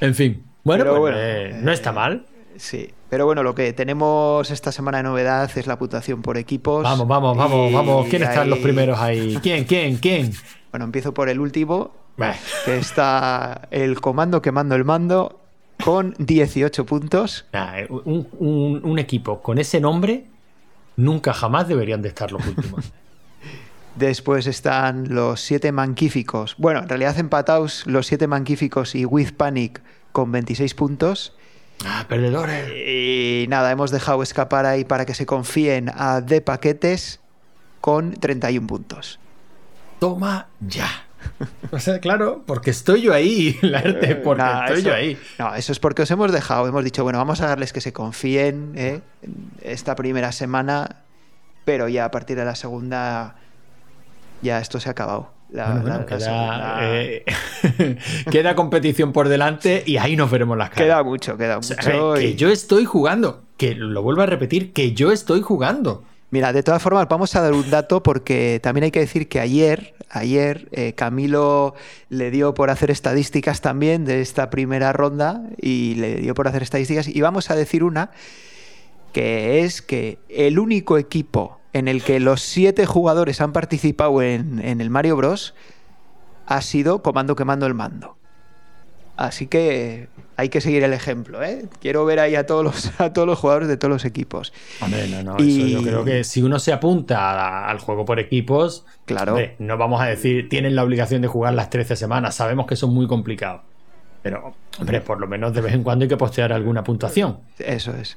En 0.00 0.14
fin, 0.14 0.44
bueno, 0.62 0.84
Pero 0.84 0.98
pues, 1.00 1.14
bueno, 1.14 1.18
eh, 1.20 1.58
no 1.60 1.72
está 1.72 1.90
mal. 1.90 2.26
Sí. 2.56 2.90
Pero 3.10 3.26
bueno, 3.26 3.42
lo 3.42 3.54
que 3.56 3.72
tenemos 3.72 4.50
esta 4.52 4.70
semana 4.72 4.98
de 4.98 5.02
novedad 5.04 5.50
es 5.56 5.66
la 5.66 5.76
puntuación 5.78 6.22
por 6.22 6.36
equipos. 6.38 6.84
Vamos, 6.84 7.08
vamos, 7.08 7.36
vamos, 7.36 7.72
vamos. 7.72 8.06
¿Quién 8.08 8.22
están 8.22 8.48
los 8.48 8.58
ahí- 8.58 8.62
primeros 8.64 8.98
ahí? 9.00 9.38
¿Quién, 9.42 9.64
quién, 9.64 9.96
quién? 9.96 10.32
Bueno, 10.70 10.84
empiezo 10.84 11.12
por 11.12 11.28
el 11.28 11.40
último, 11.40 11.90
Bah. 12.16 12.34
que 12.64 12.76
está 12.78 13.68
el 13.72 14.00
comando 14.00 14.40
quemando 14.40 14.76
el 14.76 14.84
mando 14.84 15.40
con 15.84 16.14
18 16.18 16.86
puntos. 16.86 17.46
Nah, 17.52 17.80
eh, 17.80 17.88
un, 17.90 18.28
un- 18.38 18.80
un 18.84 18.98
equipo 19.00 19.42
con 19.42 19.58
ese 19.58 19.80
nombre 19.80 20.26
nunca 20.96 21.32
jamás 21.32 21.66
deberían 21.66 22.02
de 22.02 22.08
estar 22.10 22.30
los 22.30 22.46
últimos. 22.46 22.92
Después 23.96 24.46
están 24.46 25.12
los 25.12 25.40
siete 25.40 25.72
manquíficos. 25.72 26.54
Bueno, 26.58 26.80
en 26.80 26.88
realidad 26.88 27.18
empatados 27.18 27.84
los 27.86 28.06
siete 28.06 28.28
manquíficos 28.28 28.94
y 28.94 29.04
With 29.04 29.32
Panic 29.36 29.82
con 30.12 30.30
26 30.30 30.74
puntos. 30.74 31.34
Ah, 31.86 32.04
perdedores. 32.08 32.70
Y 32.86 33.46
nada, 33.48 33.70
hemos 33.70 33.90
dejado 33.90 34.22
escapar 34.22 34.66
ahí 34.66 34.84
para 34.84 35.06
que 35.06 35.14
se 35.14 35.26
confíen 35.26 35.90
a 35.94 36.20
De 36.20 36.40
Paquetes 36.40 37.20
con 37.80 38.12
31 38.14 38.66
puntos. 38.66 39.18
Toma 39.98 40.48
ya. 40.60 41.06
O 41.70 41.78
sea, 41.78 42.00
claro, 42.00 42.42
porque 42.46 42.70
estoy 42.70 43.02
yo 43.02 43.12
ahí, 43.12 43.58
Larte, 43.62 44.16
porque 44.16 44.42
Nah, 44.42 44.64
estoy 44.64 44.78
eso- 44.80 44.88
yo 44.88 44.94
ahí. 44.94 45.18
No, 45.38 45.54
eso 45.54 45.72
es 45.72 45.78
porque 45.78 46.02
os 46.02 46.10
hemos 46.10 46.32
dejado. 46.32 46.66
Hemos 46.66 46.82
dicho, 46.84 47.02
bueno, 47.02 47.18
vamos 47.18 47.40
a 47.42 47.46
darles 47.48 47.72
que 47.72 47.80
se 47.82 47.92
confíen 47.92 48.72
¿eh? 48.76 49.00
esta 49.62 49.94
primera 49.96 50.32
semana, 50.32 51.02
pero 51.66 51.88
ya 51.88 52.06
a 52.06 52.10
partir 52.10 52.36
de 52.38 52.44
la 52.46 52.54
segunda, 52.54 53.36
ya 54.40 54.58
esto 54.60 54.80
se 54.80 54.88
ha 54.88 54.92
acabado. 54.92 55.30
La- 55.52 55.72
Bueno, 55.72 55.74
la- 55.74 55.82
bueno, 55.82 55.98
la 55.98 56.06
queda, 56.06 56.20
segunda- 56.20 56.78
eh, 56.82 57.24
queda 58.30 58.54
competición 58.54 59.12
por 59.12 59.28
delante 59.28 59.82
y 59.86 59.96
ahí 59.96 60.16
nos 60.16 60.30
veremos 60.30 60.56
las 60.56 60.70
caras. 60.70 60.84
Queda 60.84 61.02
mucho, 61.02 61.36
queda 61.36 61.58
O 61.58 61.62
sea, 61.62 61.76
mucho. 61.82 62.14
que 62.14 62.28
y- 62.28 62.34
yo 62.36 62.48
estoy 62.50 62.84
jugando, 62.84 63.42
que 63.56 63.74
lo 63.74 64.02
vuelvo 64.02 64.22
a 64.22 64.26
repetir, 64.26 64.72
que 64.72 64.92
yo 64.92 65.10
estoy 65.12 65.40
jugando. 65.42 66.04
Mira, 66.32 66.52
de 66.52 66.62
todas 66.62 66.80
formas, 66.80 67.08
vamos 67.08 67.34
a 67.34 67.40
dar 67.40 67.52
un 67.52 67.68
dato 67.70 68.02
porque 68.04 68.60
también 68.62 68.84
hay 68.84 68.90
que 68.92 69.00
decir 69.00 69.28
que 69.28 69.40
ayer, 69.40 69.94
ayer 70.10 70.68
eh, 70.70 70.92
Camilo 70.92 71.74
le 72.08 72.30
dio 72.30 72.54
por 72.54 72.70
hacer 72.70 72.92
estadísticas 72.92 73.60
también 73.60 74.04
de 74.04 74.20
esta 74.20 74.48
primera 74.50 74.92
ronda 74.92 75.42
y 75.60 75.96
le 75.96 76.16
dio 76.16 76.34
por 76.34 76.46
hacer 76.46 76.62
estadísticas 76.62 77.08
y 77.08 77.20
vamos 77.20 77.50
a 77.50 77.56
decir 77.56 77.82
una 77.82 78.12
que 79.12 79.64
es 79.64 79.82
que 79.82 80.18
el 80.28 80.60
único 80.60 80.98
equipo 80.98 81.59
en 81.72 81.88
el 81.88 82.02
que 82.02 82.20
los 82.20 82.40
siete 82.42 82.86
jugadores 82.86 83.40
han 83.40 83.52
participado 83.52 84.22
en, 84.22 84.58
en 84.64 84.80
el 84.80 84.90
Mario 84.90 85.16
Bros 85.16 85.54
ha 86.46 86.62
sido 86.62 87.02
Comando 87.02 87.36
Quemando 87.36 87.66
el 87.66 87.74
Mando. 87.74 88.16
Así 89.16 89.46
que 89.48 90.08
hay 90.36 90.48
que 90.48 90.62
seguir 90.62 90.82
el 90.82 90.94
ejemplo, 90.94 91.42
¿eh? 91.44 91.66
Quiero 91.82 92.06
ver 92.06 92.20
ahí 92.20 92.36
a 92.36 92.46
todos 92.46 92.64
los, 92.64 92.90
a 93.00 93.12
todos 93.12 93.28
los 93.28 93.38
jugadores 93.38 93.68
de 93.68 93.76
todos 93.76 93.92
los 93.92 94.04
equipos. 94.06 94.52
Hombre, 94.80 95.06
no, 95.08 95.22
no, 95.22 95.36
Y- 95.44 95.58
eso 95.74 95.78
yo 95.78 95.82
creo 95.86 96.04
que 96.04 96.24
si 96.24 96.42
uno 96.42 96.58
se 96.58 96.72
apunta 96.72 97.18
a- 97.30 97.68
al 97.70 97.78
juego 97.80 98.04
por 98.06 98.18
equipos, 98.18 98.86
Claro. 99.04 99.32
hombre, 99.32 99.56
no 99.58 99.76
vamos 99.76 100.00
a 100.00 100.06
decir 100.06 100.48
tienen 100.48 100.74
la 100.74 100.82
obligación 100.84 101.20
de 101.20 101.28
jugar 101.28 101.52
las 101.54 101.68
13 101.68 101.96
semanas, 101.96 102.34
sabemos 102.34 102.66
que 102.66 102.76
son 102.76 102.94
muy 102.94 103.06
complicados. 103.06 103.60
Pero, 104.22 104.54
hombre, 104.78 105.00
por 105.02 105.20
lo 105.20 105.26
menos 105.26 105.52
de 105.54 105.60
vez 105.60 105.74
en 105.74 105.82
cuando 105.82 106.02
hay 106.04 106.08
que 106.08 106.16
postear 106.16 106.52
alguna 106.52 106.82
puntuación. 106.82 107.38
Eso 107.58 107.92
es. 107.94 108.16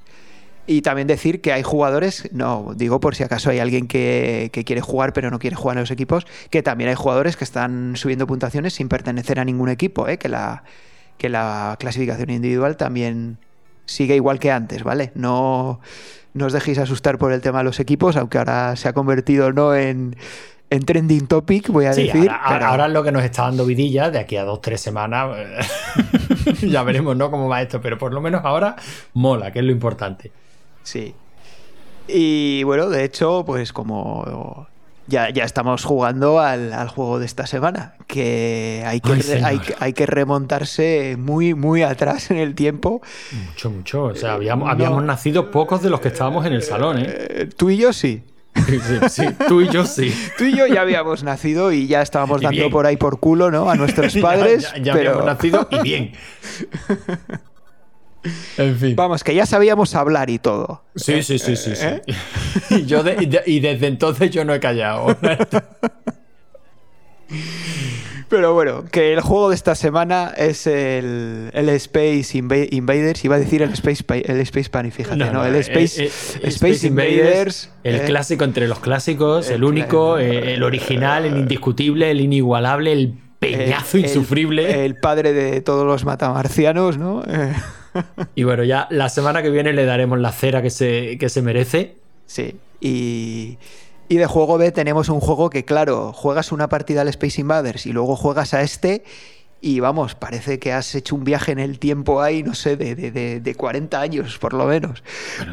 Y 0.66 0.82
también 0.82 1.08
decir 1.08 1.42
que 1.42 1.52
hay 1.52 1.62
jugadores, 1.62 2.30
no, 2.32 2.72
digo 2.76 3.00
por 3.02 3.16
si 3.16 3.24
acaso 3.24 3.50
hay 3.50 3.60
alguien 3.60 3.86
que, 3.88 4.50
que 4.54 4.64
quiere 4.64 4.80
jugar 4.82 5.12
pero 5.12 5.30
no 5.30 5.38
quiere 5.40 5.58
jugar 5.58 5.76
en 5.78 5.82
los 5.82 5.92
equipos, 5.92 6.26
que 6.50 6.64
también 6.64 6.90
hay 6.90 6.96
jugadores 6.96 7.36
que 7.36 7.44
están 7.44 7.98
subiendo 7.98 8.28
puntuaciones 8.28 8.74
sin 8.74 8.88
pertenecer 8.88 9.40
a 9.42 9.46
ningún 9.46 9.68
equipo, 9.68 10.08
¿eh? 10.08 10.18
que, 10.18 10.30
la, 10.30 10.64
que 11.18 11.28
la 11.28 11.76
clasificación 11.80 12.30
individual 12.30 12.78
también 12.78 13.40
sigue 13.86 14.16
igual 14.16 14.40
que 14.40 14.52
antes, 14.52 14.84
¿vale? 14.84 15.12
No, 15.16 15.82
no 16.34 16.46
os 16.46 16.54
dejéis 16.54 16.78
asustar 16.78 17.18
por 17.18 17.34
el 17.34 17.42
tema 17.42 17.58
de 17.58 17.66
los 17.66 17.82
equipos, 17.82 18.16
aunque 18.16 18.38
ahora 18.38 18.78
se 18.78 18.88
ha 18.88 18.94
convertido 18.94 19.52
no 19.52 19.76
en, 19.76 20.16
en 20.70 20.86
trending 20.86 21.28
topic, 21.28 21.68
voy 21.68 21.88
a 21.88 21.94
Sí, 21.94 22.04
decir. 22.06 22.30
ahora, 22.30 22.42
pero- 22.48 22.66
ahora 22.68 22.86
es 22.86 22.94
lo 22.94 23.04
que 23.04 23.12
nos 23.12 23.24
está 23.26 23.42
dando 23.42 23.66
vidilla 23.66 24.10
de 24.12 24.20
aquí 24.20 24.38
a 24.38 24.46
dos, 24.46 24.62
tres 24.62 24.80
semanas. 24.80 25.36
eh, 25.38 25.60
ya 26.70 26.84
veremos, 26.84 27.18
¿no? 27.18 27.30
Cómo 27.30 27.50
va 27.50 27.62
esto, 27.62 27.82
pero 27.82 27.98
por 27.98 28.14
lo 28.14 28.22
menos 28.22 28.46
ahora 28.46 28.78
mola, 29.14 29.52
que 29.52 29.60
es 29.60 29.66
lo 29.66 29.74
importante. 29.74 30.32
Sí. 30.84 31.14
Y 32.08 32.64
bueno, 32.64 32.90
de 32.90 33.04
hecho, 33.06 33.44
pues 33.46 33.72
como 33.74 34.68
ya, 35.08 35.30
ya 35.30 35.44
estamos 35.46 35.84
jugando 35.86 36.40
al, 36.40 36.74
al 36.74 36.90
juego 36.90 37.20
de 37.20 37.26
esta 37.26 37.48
semana, 37.48 37.96
que 38.08 38.84
hay 38.86 39.00
que, 39.02 39.12
Ay, 39.14 39.42
hay, 39.44 39.60
que- 39.60 39.76
hay 39.80 39.94
que 39.94 40.06
remontarse 40.06 41.16
muy, 41.18 41.54
muy 41.54 41.82
atrás 41.84 42.30
en 42.32 42.38
el 42.38 42.56
tiempo. 42.56 43.02
Mucho, 43.50 43.70
mucho. 43.70 44.04
O 44.06 44.16
sea, 44.16 44.34
habíamos, 44.34 44.66
no. 44.68 44.72
habíamos 44.72 45.04
nacido 45.04 45.52
pocos 45.52 45.82
de 45.82 45.90
los 45.90 46.00
que 46.02 46.10
estábamos 46.10 46.46
en 46.46 46.54
el 46.54 46.62
salón, 46.64 47.00
¿eh? 47.00 47.06
Eh, 47.08 47.50
tú 47.56 47.70
y 47.70 47.78
yo 47.78 47.94
sí. 47.94 48.24
Sí, 48.68 48.80
sí, 49.10 49.24
tú 49.48 49.62
y 49.62 49.70
yo 49.70 49.84
sí. 49.86 50.14
Tú 50.38 50.44
y 50.44 50.56
yo 50.56 50.68
ya 50.68 50.82
habíamos 50.82 51.24
nacido 51.24 51.72
y 51.72 51.88
ya 51.88 52.02
estábamos 52.04 52.40
Y 52.42 52.44
dando 52.46 52.60
bien. 52.60 52.72
por 52.72 52.86
ahí 52.86 52.98
por 52.98 53.20
culo, 53.20 53.50
¿no? 53.50 53.68
A 53.70 53.76
nuestros 53.76 54.16
padres. 54.22 54.62
ya, 54.64 54.78
ya- 54.78 54.84
ya 54.84 54.94
pero 54.94 55.10
habíamos 55.10 55.26
nacido 55.34 55.68
y 55.72 55.80
bien. 55.82 56.12
En 58.58 58.78
fin. 58.78 58.96
vamos, 58.96 59.24
que 59.24 59.36
ya 59.36 59.46
sabíamos 59.46 59.96
hablar 59.96 60.30
y 60.30 60.40
todo. 60.40 60.84
Sí, 60.96 61.22
sí, 61.24 61.38
sí, 61.40 61.56
sí. 61.56 61.76
sí. 61.76 61.86
¿Eh? 61.86 62.02
Y, 62.70 62.86
yo 62.86 63.04
de- 63.04 63.18
y 63.22 63.26
de- 63.26 63.44
y 63.46 63.60
desde 63.60 63.88
entonces 63.88 64.32
yo 64.32 64.46
no 64.46 64.54
he 64.54 64.60
callado. 64.60 65.16
Pero 68.30 68.54
bueno, 68.54 68.86
que 68.92 69.14
el 69.14 69.22
juego 69.22 69.50
de 69.50 69.56
esta 69.56 69.76
semana 69.76 70.34
es 70.36 70.66
el, 70.66 71.52
el 71.54 71.70
Space 71.70 72.36
Inva- 72.40 72.68
Invaders. 72.72 73.24
Iba 73.26 73.36
a 73.36 73.40
decir 73.40 73.62
el 73.62 73.72
Space, 73.74 74.04
Pa- 74.04 74.16
el 74.18 74.40
Space 74.42 74.70
Panic, 74.72 74.94
fíjate, 74.94 75.18
¿no? 75.32 75.46
el 75.46 75.54
eh, 75.56 75.60
Space, 75.60 76.06
eh, 76.06 76.12
eh, 76.42 76.48
Space 76.48 76.88
Invaders. 76.88 77.70
El 77.84 77.98
eh, 77.98 78.04
clásico 78.06 78.44
entre 78.44 78.68
los 78.68 78.80
clásicos, 78.80 79.50
el, 79.50 79.56
el 79.58 79.64
único, 79.66 80.18
eh, 80.18 80.56
el 80.56 80.64
original, 80.64 81.26
el 81.26 81.38
indiscutible, 81.38 82.10
el 82.10 82.22
inigualable, 82.22 82.92
el 82.94 83.14
peñazo 83.38 84.00
insufrible. 84.00 84.84
El, 84.86 84.96
padre 84.96 85.34
de 85.34 85.62
todos 85.62 85.86
los 85.86 86.04
matamarcianos, 86.04 86.98
¿no? 86.98 87.24
Y 88.36 88.44
bueno, 88.44 88.64
ya 88.64 88.88
la 88.90 89.10
semana 89.10 89.42
que 89.42 89.50
viene 89.50 89.74
le 89.74 89.86
daremos 89.86 90.20
la 90.20 90.32
cera 90.32 90.62
que 90.62 90.70
se, 90.70 91.18
que 91.20 91.30
se 91.30 91.42
merece. 91.42 91.96
sí. 92.26 92.56
Y, 92.86 93.58
y 94.10 94.18
de 94.18 94.26
juego 94.26 94.58
B 94.58 94.72
tenemos 94.74 95.08
un 95.08 95.22
juego 95.22 95.50
que, 95.50 95.64
claro, 95.64 96.12
juegas 96.12 96.52
una 96.52 96.68
partida 96.68 97.02
al 97.02 97.08
Space 97.08 97.40
Invaders 97.40 97.86
y 97.86 97.94
luego 97.94 98.16
juegas 98.18 98.54
a 98.54 98.62
este. 98.62 99.04
Y 99.62 99.80
vamos, 99.80 100.16
parece 100.16 100.60
que 100.60 100.74
has 100.74 100.94
hecho 100.94 101.16
un 101.16 101.24
viaje 101.24 101.54
en 101.54 101.60
el 101.60 101.80
tiempo 101.80 102.22
ahí, 102.22 102.44
no 102.44 102.54
sé, 102.54 102.76
de, 102.76 102.96
de, 102.96 103.12
de- 103.12 103.40
de 103.40 103.56
40 103.56 104.02
años 104.02 104.38
por 104.38 104.54
lo 104.54 104.66
menos. 104.66 105.02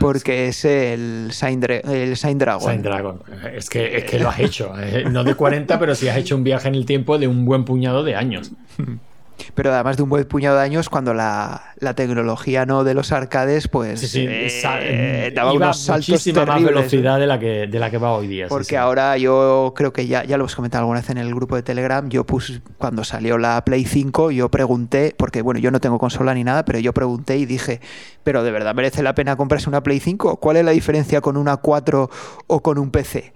porque 0.01 0.49
es 0.49 0.65
el 0.65 1.29
Dra- 1.31 1.89
el 1.89 2.17
Sign 2.17 2.39
Dragon. 2.39 2.69
Sign 2.69 2.83
Dragon. 2.83 3.23
Es 3.55 3.71
que, 3.71 3.99
es 3.99 4.05
que 4.05 4.19
lo 4.19 4.29
has 4.29 4.41
hecho. 4.41 4.73
eh, 4.81 5.05
No 5.09 5.23
de 5.23 5.37
40, 5.37 5.79
pero 5.79 5.95
sí 5.95 6.09
has 6.09 6.17
hecho 6.17 6.35
un 6.35 6.43
viaje 6.43 6.67
en 6.67 6.75
el 6.75 6.85
tiempo 6.87 7.17
de 7.19 7.29
un 7.29 7.45
buen 7.45 7.65
puñado 7.65 8.03
de 8.03 8.17
años. 8.17 8.51
Pero 9.55 9.73
además 9.73 9.97
de 9.97 10.03
un 10.03 10.09
buen 10.11 10.25
puñado 10.25 10.57
de 10.59 10.63
años, 10.63 10.89
cuando 10.89 11.15
la, 11.15 11.63
la 11.79 11.95
tecnología 11.95 12.67
no 12.67 12.85
de 12.85 12.95
los 12.95 13.13
arcades, 13.13 13.69
pues 13.69 14.01
Sí, 14.01 14.07
sí, 14.09 14.27
eh, 14.29 14.51
sa- 14.51 14.79
daba 15.35 15.55
iba 15.55 15.67
unos 15.67 15.81
saltos 15.81 16.27
más 16.47 16.63
velocidad 16.63 17.19
de 17.19 17.27
la 17.27 17.39
que, 17.39 17.67
de 17.67 17.79
la 17.79 17.91
que 17.91 17.99
va 17.99 18.13
hoy 18.13 18.27
día. 18.27 18.49
Porque 18.49 18.65
sí. 18.71 18.77
ahora 18.77 19.17
yo 19.19 19.73
creo 19.77 19.93
que 19.93 20.07
ya, 20.07 20.25
ya 20.25 20.37
lo 20.37 20.43
hemos 20.45 20.55
comentado 20.57 20.83
alguna 20.83 21.01
vez 21.01 21.11
en 21.11 21.19
el 21.19 21.35
grupo 21.35 21.57
de 21.57 21.63
Telegram, 21.63 22.09
yo 22.09 22.25
puse, 22.25 22.61
cuando 22.79 23.05
salió 23.05 23.39
la 23.39 23.65
Play 23.65 23.85
5, 23.85 24.31
yo 24.31 24.51
pregunté, 24.51 25.15
porque 25.17 25.43
bueno, 25.43 25.61
yo 25.61 25.71
no 25.71 25.81
tengo 25.81 25.99
consola 25.99 26.35
ni 26.35 26.45
nada, 26.45 26.65
pero 26.65 26.79
yo 26.79 26.93
pregunté 26.93 27.37
y 27.39 27.47
dije, 27.47 27.81
pero 28.25 28.43
¿de 28.43 28.51
verdad 28.51 28.75
merece 28.75 29.03
la 29.03 29.15
pena 29.15 29.37
comprarse 29.37 29.69
una 29.69 29.83
Play 29.83 30.01
5? 30.01 30.37
¿Cuál 30.37 30.57
es 30.59 30.65
la 30.65 30.71
diferencia 30.73 31.21
con 31.21 31.37
una 31.37 31.57
4 31.57 32.11
o 32.47 32.63
con 32.63 32.79
un 32.79 32.91
PC? 32.91 33.33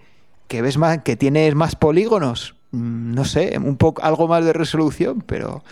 ¿Que 0.48 0.60
ves 0.62 0.76
más, 0.76 0.98
que 1.02 1.16
tienes 1.16 1.54
más 1.54 1.74
polígonos? 1.74 2.54
Mm, 2.72 3.14
No 3.14 3.24
sé, 3.24 3.56
un 3.58 3.76
poco, 3.76 4.02
algo 4.02 4.28
más 4.28 4.44
de 4.44 4.52
resolución, 4.52 5.22
pero 5.26 5.64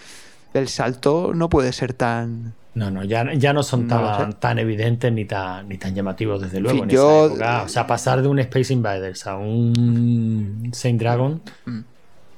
el 0.54 0.68
salto 0.68 1.32
no 1.34 1.48
puede 1.48 1.72
ser 1.72 1.92
tan... 1.94 2.54
No, 2.74 2.90
no, 2.90 3.04
ya, 3.04 3.34
ya 3.34 3.52
no 3.52 3.62
son 3.62 3.86
No 3.86 4.00
tan, 4.00 4.32
tan 4.40 4.58
evidentes 4.58 5.12
ni 5.12 5.26
tan, 5.26 5.68
ni 5.68 5.76
tan 5.76 5.94
llamativos, 5.94 6.40
desde 6.40 6.58
luego, 6.60 6.84
en 6.84 6.88
yo- 6.88 7.26
esa 7.26 7.26
época. 7.34 7.62
O 7.64 7.68
sea, 7.68 7.86
pasar 7.86 8.22
de 8.22 8.28
un 8.28 8.38
Space 8.38 8.72
Invaders 8.72 9.26
a 9.26 9.36
un 9.36 10.70
Saint 10.72 10.98
Dragon. 10.98 11.42
Mm. 11.66 11.80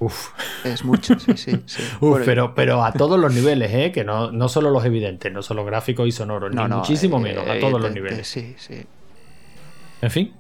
Uf, 0.01 0.31
Es 0.65 0.85
mucho, 0.85 1.19
sí, 1.21 1.37
sí. 1.37 1.53
sí. 1.67 1.83
uf, 2.01 2.21
pero, 2.25 2.53
pero 2.55 2.85
a 2.85 2.93
todos 2.93 3.19
los 3.19 3.33
niveles, 3.33 3.73
¿eh? 3.73 3.93
Que 3.93 4.03
no, 4.03 4.33
no 4.33 4.49
solo 4.49 4.71
los 4.71 4.85
evidentes, 4.85 5.33
no 5.33 5.41
solo 5.41 5.65
gráficos 5.65 6.09
y 6.09 6.13
sonoros, 6.13 6.53
ni 6.53 6.63
muchísimo 6.65 7.19
eh, 7.19 7.21
menos, 7.21 7.49
a 7.49 7.61
todos 7.61 7.81
los 7.81 7.93
niveles. 7.93 8.27
Sí, 8.27 8.55
sí. 8.59 8.85
En 10.03 10.11
fin. 10.11 10.33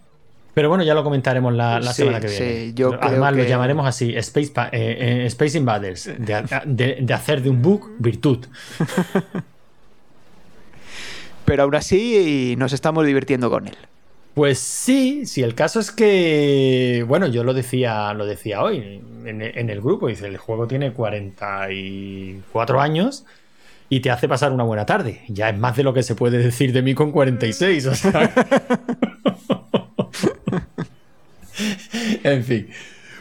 Pero 0.55 0.69
bueno, 0.69 0.85
ya 0.85 0.95
lo 0.95 1.03
comentaremos 1.03 1.53
la, 1.53 1.81
la 1.81 1.93
Sí, 1.93 2.03
semana 2.03 2.21
que 2.21 2.29
sí, 2.29 2.43
viene. 2.45 2.75
creo 2.75 2.97
Además, 3.01 3.35
lo 3.37 3.43
llamaremos 3.45 3.87
así: 3.87 4.15
Space, 4.17 4.53
Pa- 4.53 4.69
eh, 4.73 5.23
eh, 5.23 5.27
Space 5.27 5.59
Invaders. 5.59 6.05
De, 6.17 6.43
de- 6.67 6.99
de 7.01 7.15
hacer 7.15 7.43
de 7.43 7.51
un 7.51 7.61
bug 7.61 7.91
virtud. 7.99 8.47
Pero 11.45 11.65
aún 11.65 11.75
así 11.75 12.55
nos 12.57 12.73
estamos 12.73 13.05
divirtiendo 13.07 13.51
con 13.51 13.67
él. 13.69 13.77
Pues 14.35 14.59
sí, 14.59 15.27
sí, 15.27 15.43
el 15.43 15.55
caso 15.55 15.79
es 15.79 15.91
que, 15.93 17.05
bueno, 17.07 17.27
yo 17.29 17.45
lo 17.45 17.55
decía, 17.55 18.13
lo 18.15 18.27
decía 18.27 18.63
hoy 18.63 19.01
en, 19.25 19.43
en 19.43 19.71
el 19.71 19.81
grupo, 19.81 20.09
dice, 20.09 20.27
el 20.27 20.39
juego 20.39 20.67
tiene 20.67 20.93
44 20.93 22.81
años 22.81 23.25
y 23.89 24.01
te 24.01 24.11
hace 24.11 24.27
pasar 24.27 24.51
una 24.53 24.65
buena 24.65 24.87
tarde. 24.87 25.21
Ya 25.29 25.51
es 25.51 25.59
más 25.59 25.77
de 25.77 25.85
lo 25.85 25.95
que 25.95 26.03
se 26.03 26.15
puede 26.17 26.39
decir 26.39 26.73
de 26.73 26.83
mí 26.83 26.95
con 26.95 27.13
46, 27.13 27.87
o 27.87 27.95
sea... 27.95 28.33
en 32.25 32.45
fin. 32.45 32.69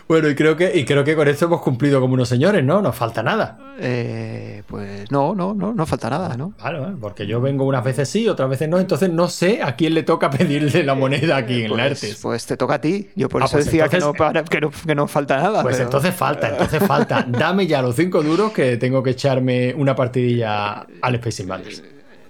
Bueno, 0.06 0.28
y 0.30 0.36
creo 0.36 0.58
que 0.58 0.78
y 0.78 0.84
creo 0.84 1.04
que 1.06 1.16
con 1.16 1.28
esto 1.30 1.46
hemos 1.46 1.62
cumplido 1.62 2.02
como 2.02 2.14
unos 2.14 2.28
señores, 2.28 2.62
¿no? 2.64 2.82
Nos 2.82 2.94
falta 2.94 3.24
nada. 3.24 3.58
Eh, 3.80 4.62
pues 4.68 5.10
no, 5.10 5.34
no, 5.34 5.54
no, 5.54 5.74
no 5.74 5.86
falta 5.86 6.10
nada, 6.10 6.36
¿no? 6.36 6.52
Claro, 6.58 6.90
¿eh? 6.90 6.94
porque 7.00 7.26
yo 7.26 7.40
vengo 7.40 7.64
unas 7.64 7.84
veces 7.86 8.10
sí, 8.10 8.28
otras 8.28 8.50
veces 8.50 8.68
no, 8.68 8.80
entonces 8.80 9.10
no 9.10 9.30
sé 9.30 9.64
a 9.64 9.76
quién 9.78 9.94
le 9.94 10.04
toca 10.04 10.30
pedirle 10.30 10.84
la 10.84 10.94
moneda 10.94 11.38
aquí 11.38 11.62
en 11.64 11.70
Pues, 11.70 11.78
Laertes. 11.78 12.20
pues 12.22 12.46
te 12.46 12.58
toca 12.58 12.76
a 12.76 12.82
ti. 12.82 13.10
Yo 13.16 13.30
por 13.30 13.42
Ah, 13.42 13.46
eso 13.46 13.54
pues 13.56 13.66
decía 13.66 13.88
que, 13.88 14.00
no, 14.00 14.14
para- 14.14 14.44
que, 14.44 14.60
no, 14.60 14.72
que 14.72 14.94
no 14.94 15.08
falta 15.08 15.38
nada. 15.38 15.64
Pues 15.64 15.78
pero- 15.78 15.86
entonces 15.86 16.14
falta, 16.14 16.50
entonces 16.50 16.84
falta. 16.86 17.26
Dame 17.28 17.66
ya 17.66 17.82
los 17.82 17.96
cinco 17.96 18.22
duros 18.22 18.52
que 18.52 18.76
tengo 18.76 19.02
que 19.02 19.12
echarme 19.12 19.74
una 19.74 19.96
partidilla 19.96 20.86
al 21.02 21.16
Space 21.16 21.44
Invaders. 21.44 21.82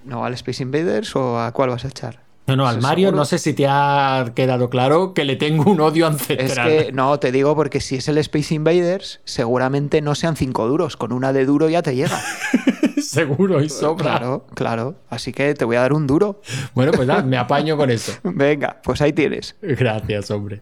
¿No 0.05 0.23
al 0.23 0.33
Space 0.35 0.61
Invaders 0.61 1.15
o 1.15 1.39
a 1.39 1.51
cuál 1.51 1.71
vas 1.71 1.85
a 1.85 1.87
echar? 1.87 2.19
No, 2.45 2.55
no, 2.57 2.67
al 2.67 2.79
¿Eso 2.79 2.87
Mario 2.87 3.07
seguro? 3.07 3.17
no 3.17 3.25
sé 3.25 3.37
si 3.37 3.53
te 3.53 3.65
ha 3.69 4.33
quedado 4.35 4.69
claro 4.69 5.13
que 5.13 5.23
le 5.23 5.37
tengo 5.37 5.71
un 5.71 5.79
odio 5.79 6.05
Es 6.07 6.13
ancestral. 6.13 6.67
que 6.69 6.91
no, 6.91 7.17
te 7.19 7.31
digo 7.31 7.55
porque 7.55 7.79
si 7.79 7.95
es 7.95 8.07
el 8.09 8.17
Space 8.17 8.53
Invaders, 8.53 9.21
seguramente 9.23 10.01
no 10.01 10.13
sean 10.13 10.35
cinco 10.35 10.67
duros. 10.67 10.97
Con 10.97 11.13
una 11.13 11.31
de 11.31 11.45
duro 11.45 11.69
ya 11.69 11.81
te 11.81 11.95
llega. 11.95 12.19
Seguro 13.01 13.61
y 13.61 13.69
sobra. 13.69 14.03
Claro, 14.17 14.45
claro. 14.55 14.95
Así 15.09 15.31
que 15.33 15.53
te 15.53 15.65
voy 15.65 15.75
a 15.75 15.81
dar 15.81 15.93
un 15.93 16.07
duro. 16.07 16.41
Bueno, 16.73 16.91
pues 16.93 17.07
nada, 17.07 17.21
me 17.21 17.37
apaño 17.37 17.77
con 17.77 17.89
eso. 17.91 18.13
Venga, 18.23 18.81
pues 18.83 19.01
ahí 19.01 19.13
tienes. 19.13 19.55
Gracias, 19.61 20.31
hombre. 20.31 20.61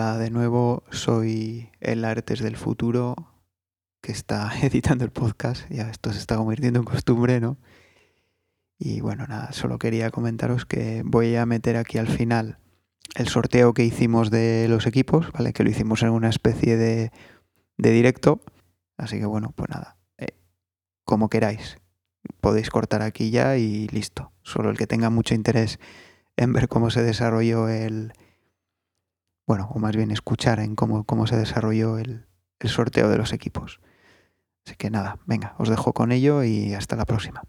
Hola 0.00 0.16
de 0.16 0.30
nuevo, 0.30 0.82
soy 0.90 1.68
el 1.78 2.06
Artes 2.06 2.40
del 2.40 2.56
Futuro 2.56 3.14
que 4.00 4.12
está 4.12 4.50
editando 4.62 5.04
el 5.04 5.10
podcast. 5.10 5.68
Ya 5.68 5.90
esto 5.90 6.10
se 6.10 6.18
está 6.18 6.38
convirtiendo 6.38 6.78
en 6.78 6.86
costumbre, 6.86 7.38
¿no? 7.38 7.58
Y 8.78 9.02
bueno, 9.02 9.26
nada, 9.26 9.52
solo 9.52 9.78
quería 9.78 10.10
comentaros 10.10 10.64
que 10.64 11.02
voy 11.04 11.36
a 11.36 11.44
meter 11.44 11.76
aquí 11.76 11.98
al 11.98 12.08
final 12.08 12.56
el 13.14 13.28
sorteo 13.28 13.74
que 13.74 13.84
hicimos 13.84 14.30
de 14.30 14.68
los 14.70 14.86
equipos, 14.86 15.30
¿vale? 15.32 15.52
Que 15.52 15.64
lo 15.64 15.70
hicimos 15.70 16.02
en 16.02 16.08
una 16.08 16.30
especie 16.30 16.78
de, 16.78 17.12
de 17.76 17.90
directo. 17.90 18.40
Así 18.96 19.18
que 19.18 19.26
bueno, 19.26 19.52
pues 19.54 19.68
nada, 19.68 19.98
eh, 20.16 20.28
como 21.04 21.28
queráis. 21.28 21.76
Podéis 22.40 22.70
cortar 22.70 23.02
aquí 23.02 23.30
ya 23.30 23.58
y 23.58 23.86
listo. 23.88 24.32
Solo 24.44 24.70
el 24.70 24.78
que 24.78 24.86
tenga 24.86 25.10
mucho 25.10 25.34
interés 25.34 25.78
en 26.38 26.54
ver 26.54 26.68
cómo 26.68 26.88
se 26.88 27.02
desarrolló 27.02 27.68
el, 27.68 28.14
bueno, 29.50 29.68
o 29.74 29.80
más 29.80 29.96
bien 29.96 30.12
escuchar 30.12 30.60
en 30.60 30.76
cómo, 30.76 31.02
cómo 31.02 31.26
se 31.26 31.36
desarrolló 31.36 31.98
el, 31.98 32.24
el 32.60 32.68
sorteo 32.68 33.08
de 33.08 33.18
los 33.18 33.32
equipos. 33.32 33.80
Así 34.64 34.76
que 34.76 34.90
nada, 34.90 35.18
venga, 35.26 35.56
os 35.58 35.68
dejo 35.68 35.92
con 35.92 36.12
ello 36.12 36.44
y 36.44 36.72
hasta 36.72 36.94
la 36.94 37.04
próxima. 37.04 37.42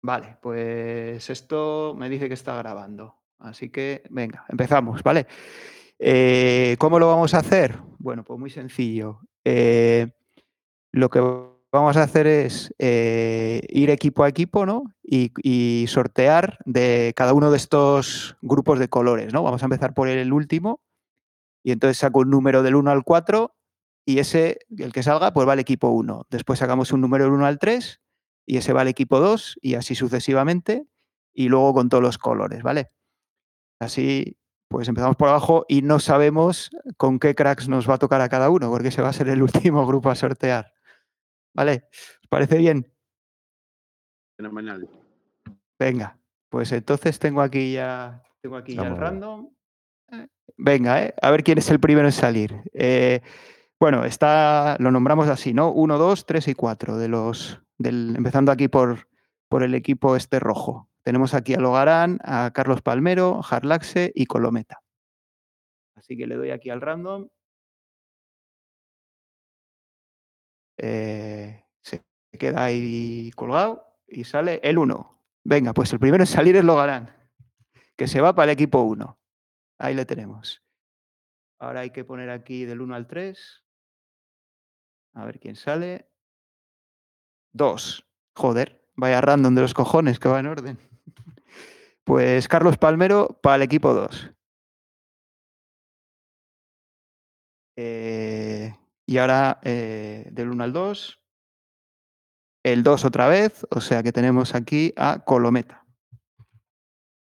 Vale, 0.00 0.38
pues 0.40 1.28
esto 1.28 1.94
me 1.94 2.08
dice 2.08 2.28
que 2.28 2.32
está 2.32 2.56
grabando. 2.56 3.18
Así 3.38 3.68
que 3.68 4.02
venga, 4.08 4.46
empezamos, 4.48 5.02
¿vale? 5.02 5.26
Eh, 5.98 6.76
¿Cómo 6.78 6.98
lo 6.98 7.08
vamos 7.08 7.34
a 7.34 7.40
hacer? 7.40 7.76
Bueno, 7.98 8.24
pues 8.24 8.40
muy 8.40 8.48
sencillo. 8.48 9.20
Eh, 9.44 10.10
lo 10.90 11.10
que 11.10 11.20
vamos 11.72 11.96
a 11.96 12.02
hacer 12.02 12.26
es 12.26 12.72
eh, 12.78 13.62
ir 13.70 13.90
equipo 13.90 14.24
a 14.24 14.28
equipo, 14.28 14.66
¿no? 14.66 14.84
Y, 15.02 15.86
sortear 15.88 16.58
de 16.64 17.12
cada 17.16 17.32
uno 17.34 17.50
de 17.50 17.56
estos 17.56 18.36
grupos 18.42 18.78
de 18.78 18.88
colores, 18.88 19.32
¿no? 19.32 19.42
Vamos 19.42 19.62
a 19.62 19.66
empezar 19.66 19.94
por 19.94 20.08
el 20.08 20.32
último. 20.32 20.80
Y 21.64 21.72
entonces 21.72 21.98
saco 21.98 22.20
un 22.20 22.30
número 22.30 22.62
del 22.62 22.74
1 22.74 22.90
al 22.90 23.04
4 23.04 23.54
y 24.04 24.18
ese, 24.18 24.58
el 24.78 24.92
que 24.92 25.02
salga, 25.02 25.32
pues 25.32 25.46
va 25.46 25.52
al 25.52 25.60
equipo 25.60 25.88
1. 25.88 26.26
Después 26.30 26.58
sacamos 26.58 26.92
un 26.92 27.00
número 27.00 27.24
del 27.24 27.32
1 27.34 27.46
al 27.46 27.58
3 27.58 28.00
y 28.46 28.56
ese 28.58 28.72
va 28.72 28.82
al 28.82 28.88
equipo 28.88 29.20
2 29.20 29.58
y 29.62 29.74
así 29.74 29.94
sucesivamente. 29.94 30.86
Y 31.34 31.48
luego 31.48 31.72
con 31.72 31.88
todos 31.88 32.02
los 32.02 32.18
colores, 32.18 32.62
¿vale? 32.62 32.90
Así, 33.80 34.36
pues 34.68 34.88
empezamos 34.88 35.16
por 35.16 35.28
abajo 35.28 35.64
y 35.68 35.82
no 35.82 36.00
sabemos 36.00 36.70
con 36.96 37.18
qué 37.18 37.34
cracks 37.34 37.68
nos 37.68 37.88
va 37.88 37.94
a 37.94 37.98
tocar 37.98 38.20
a 38.20 38.28
cada 38.28 38.50
uno, 38.50 38.70
porque 38.70 38.88
ese 38.88 39.02
va 39.02 39.08
a 39.08 39.12
ser 39.14 39.28
el 39.28 39.42
último 39.42 39.86
grupo 39.86 40.10
a 40.10 40.14
sortear. 40.14 40.72
¿Vale? 41.54 41.88
¿Os 42.22 42.28
parece 42.28 42.58
bien? 42.58 42.90
Fenomenal. 44.36 44.88
Venga, 45.78 46.18
pues 46.48 46.72
entonces 46.72 47.18
tengo 47.18 47.42
aquí 47.42 47.72
ya, 47.72 48.22
tengo 48.40 48.56
aquí 48.56 48.74
ya 48.74 48.86
el 48.86 48.96
random. 48.96 49.50
Venga, 50.56 51.02
¿eh? 51.02 51.14
a 51.20 51.30
ver 51.30 51.42
quién 51.42 51.58
es 51.58 51.70
el 51.70 51.80
primero 51.80 52.06
en 52.06 52.12
salir. 52.12 52.62
Eh, 52.72 53.20
bueno, 53.80 54.04
está, 54.04 54.76
lo 54.78 54.90
nombramos 54.90 55.28
así, 55.28 55.52
¿no? 55.52 55.72
Uno, 55.72 55.98
dos, 55.98 56.24
tres 56.24 56.46
y 56.48 56.54
cuatro 56.54 56.98
de 56.98 57.08
los, 57.08 57.60
del, 57.78 58.14
empezando 58.16 58.52
aquí 58.52 58.68
por, 58.68 59.08
por 59.48 59.62
el 59.62 59.74
equipo 59.74 60.14
este 60.14 60.38
rojo. 60.38 60.88
Tenemos 61.02 61.34
aquí 61.34 61.54
a 61.54 61.58
Logarán, 61.58 62.20
a 62.22 62.52
Carlos 62.54 62.80
Palmero, 62.80 63.40
Harlaxe 63.48 64.12
y 64.14 64.26
Colometa. 64.26 64.82
Así 65.96 66.16
que 66.16 66.26
le 66.26 66.36
doy 66.36 66.50
aquí 66.50 66.70
al 66.70 66.80
random. 66.80 67.28
Eh, 70.84 71.64
se 71.80 72.04
queda 72.36 72.64
ahí 72.64 73.30
colgado 73.36 73.86
y 74.08 74.24
sale 74.24 74.60
el 74.64 74.78
1. 74.78 75.24
Venga, 75.44 75.72
pues 75.72 75.92
el 75.92 76.00
primero 76.00 76.24
en 76.24 76.26
salir 76.26 76.56
es 76.56 76.64
Logarán, 76.64 77.16
que 77.96 78.08
se 78.08 78.20
va 78.20 78.34
para 78.34 78.50
el 78.50 78.58
equipo 78.58 78.82
1. 78.82 79.16
Ahí 79.78 79.94
le 79.94 80.04
tenemos. 80.04 80.60
Ahora 81.60 81.80
hay 81.80 81.90
que 81.90 82.04
poner 82.04 82.30
aquí 82.30 82.64
del 82.64 82.80
1 82.80 82.96
al 82.96 83.06
3. 83.06 83.64
A 85.14 85.24
ver 85.24 85.38
quién 85.38 85.54
sale. 85.54 86.10
2. 87.52 88.04
Joder, 88.34 88.84
vaya 88.96 89.20
random 89.20 89.54
de 89.54 89.60
los 89.62 89.74
cojones 89.74 90.18
que 90.18 90.28
va 90.28 90.40
en 90.40 90.46
orden. 90.46 90.78
Pues 92.04 92.48
Carlos 92.48 92.78
Palmero 92.78 93.38
para 93.40 93.54
el 93.54 93.62
equipo 93.62 93.94
2. 93.94 94.32
Eh, 97.76 98.74
y 99.06 99.18
ahora 99.18 99.60
eh, 99.62 100.28
del 100.32 100.50
1 100.50 100.64
al 100.64 100.72
2. 100.72 101.20
El 102.64 102.82
2 102.82 103.04
otra 103.04 103.26
vez, 103.28 103.66
o 103.70 103.80
sea 103.80 104.02
que 104.02 104.12
tenemos 104.12 104.54
aquí 104.54 104.92
a 104.96 105.24
Colometa. 105.24 105.84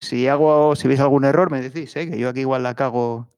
Si 0.00 0.26
hago, 0.26 0.74
si 0.74 0.88
veis 0.88 0.98
algún 0.98 1.24
error, 1.24 1.50
me 1.50 1.60
decís, 1.62 1.94
¿eh? 1.96 2.10
que 2.10 2.18
yo 2.18 2.28
aquí 2.28 2.40
igual 2.40 2.64
la 2.64 2.74
cago. 2.74 3.32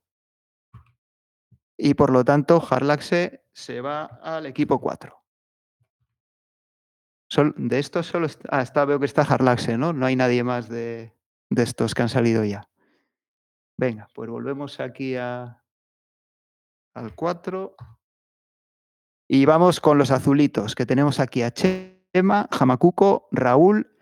Y 1.77 1.93
por 1.95 2.11
lo 2.11 2.25
tanto, 2.25 2.67
Harlaxe 2.71 3.45
se 3.53 3.81
va 3.83 4.05
al 4.23 4.47
equipo 4.47 4.81
4. 4.81 5.23
Sol- 7.31 7.55
de 7.59 7.79
estos 7.79 8.07
solo 8.07 8.27
está, 8.27 8.49
ah, 8.51 8.63
está, 8.63 8.85
veo 8.87 8.99
que 8.99 9.07
está 9.07 9.23
Harlaxe, 9.23 9.77
¿no? 9.77 9.93
No 9.93 10.07
hay 10.07 10.17
nadie 10.17 10.43
más 10.45 10.69
de, 10.69 11.13
de 11.51 11.63
estos 11.63 11.95
que 11.95 12.03
han 12.03 12.09
salido 12.09 12.45
ya. 12.45 12.71
Venga, 13.79 14.09
pues 14.15 14.31
volvemos 14.31 14.81
aquí 14.81 15.17
a, 15.17 15.63
al 16.95 17.15
4. 17.15 17.77
Y 19.35 19.47
vamos 19.47 19.81
con 19.81 19.99
los 19.99 20.13
azulitos, 20.13 20.77
que 20.77 20.87
tenemos 20.87 21.19
aquí 21.19 21.43
a 21.43 21.51
Chema, 21.51 22.49
Jamacuco, 22.53 23.27
Raúl 23.33 23.99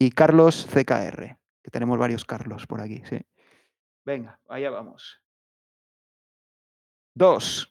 y 0.00 0.12
Carlos 0.12 0.66
CKR. 0.66 1.38
Que 1.62 1.70
tenemos 1.70 1.98
varios 1.98 2.24
Carlos 2.24 2.66
por 2.66 2.80
aquí, 2.80 3.02
sí. 3.04 3.20
Venga, 4.06 4.40
allá 4.48 4.70
vamos. 4.70 5.22
Dos. 7.14 7.70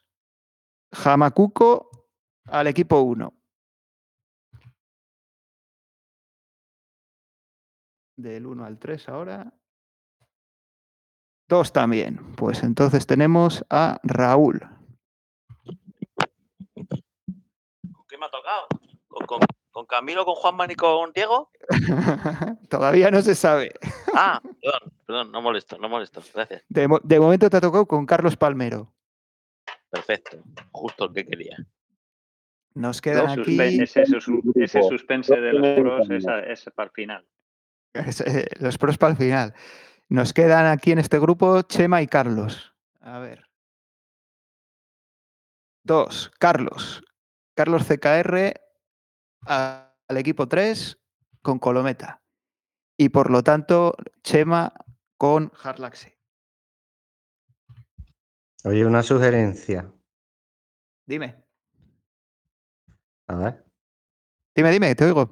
Jamacuco 0.93 2.11
al 2.45 2.67
equipo 2.67 3.01
1. 3.01 3.34
Del 8.15 8.45
1 8.45 8.63
al 8.63 8.78
3 8.78 9.09
ahora. 9.09 9.59
Dos 11.47 11.74
también. 11.74 12.36
Pues 12.36 12.61
entonces 12.61 13.07
tenemos 13.07 13.65
a 13.72 13.99
Raúl. 14.03 14.78
¿Con 17.91 18.05
qué 18.07 18.09
me 18.20 18.26
ha 18.26 18.30
tocado? 18.30 18.67
¿Con, 19.07 19.26
con, 19.26 19.39
con 19.72 19.86
Camilo, 19.86 20.26
con 20.26 20.36
Juanman 20.36 20.72
y 20.72 20.76
con 20.76 21.11
Diego? 21.13 21.51
Todavía 22.70 23.09
no 23.11 23.22
se 23.22 23.34
sabe. 23.36 23.72
Ah, 24.13 24.39
perdón, 24.61 24.91
perdón, 25.05 25.32
no 25.32 25.41
molesto, 25.41 25.78
no 25.78 25.89
molesto. 25.89 26.22
Gracias. 26.34 26.63
De, 26.70 26.88
mo- 26.88 26.99
de 27.03 27.20
momento 27.20 27.49
te 27.49 27.57
ha 27.57 27.61
tocado 27.61 27.86
con 27.88 28.05
Carlos 28.05 28.36
Palmero. 28.38 28.93
Perfecto. 29.89 30.38
Justo 30.72 31.05
el 31.05 31.13
que 31.13 31.26
quería. 31.26 31.57
Nos 32.76 33.01
quedan 33.01 33.39
aquí 33.39 33.59
ese, 33.82 34.05
sus- 34.05 34.30
ese 34.55 34.84
suspense 34.84 35.36
de 35.36 35.53
los 35.53 35.80
pros 35.80 36.09
es, 36.11 36.28
a- 36.28 36.39
es 36.41 36.70
para 36.76 36.88
el 36.88 36.91
final. 36.93 37.28
es, 37.93 38.22
eh, 38.22 38.47
los 38.59 38.78
pros 38.78 38.97
para 38.97 39.11
el 39.13 39.17
final. 39.17 39.53
Nos 40.07 40.34
quedan 40.34 40.65
aquí 40.67 40.91
en 40.91 40.99
este 40.99 41.17
grupo 41.20 41.61
Chema 41.63 42.01
y 42.01 42.07
Carlos. 42.07 42.74
A 43.01 43.20
ver. 43.20 43.45
Dos, 45.84 46.32
Carlos. 46.39 47.01
Carlos 47.60 47.84
CKR 47.86 48.53
a- 49.45 49.93
al 50.07 50.16
equipo 50.18 50.47
3 50.47 50.97
con 51.41 51.60
Colometa. 51.60 52.24
Y 52.97 53.10
por 53.10 53.30
lo 53.30 53.43
tanto, 53.43 53.97
Chema 54.24 54.72
con 55.18 55.51
Harlaxe. 55.62 56.18
Oye, 58.64 58.86
una 58.86 59.03
sugerencia. 59.03 59.91
Dime, 61.05 61.43
A 63.28 63.36
ver. 63.36 63.66
dime, 64.55 64.72
dime, 64.72 64.95
te 64.95 65.03
oigo. 65.03 65.30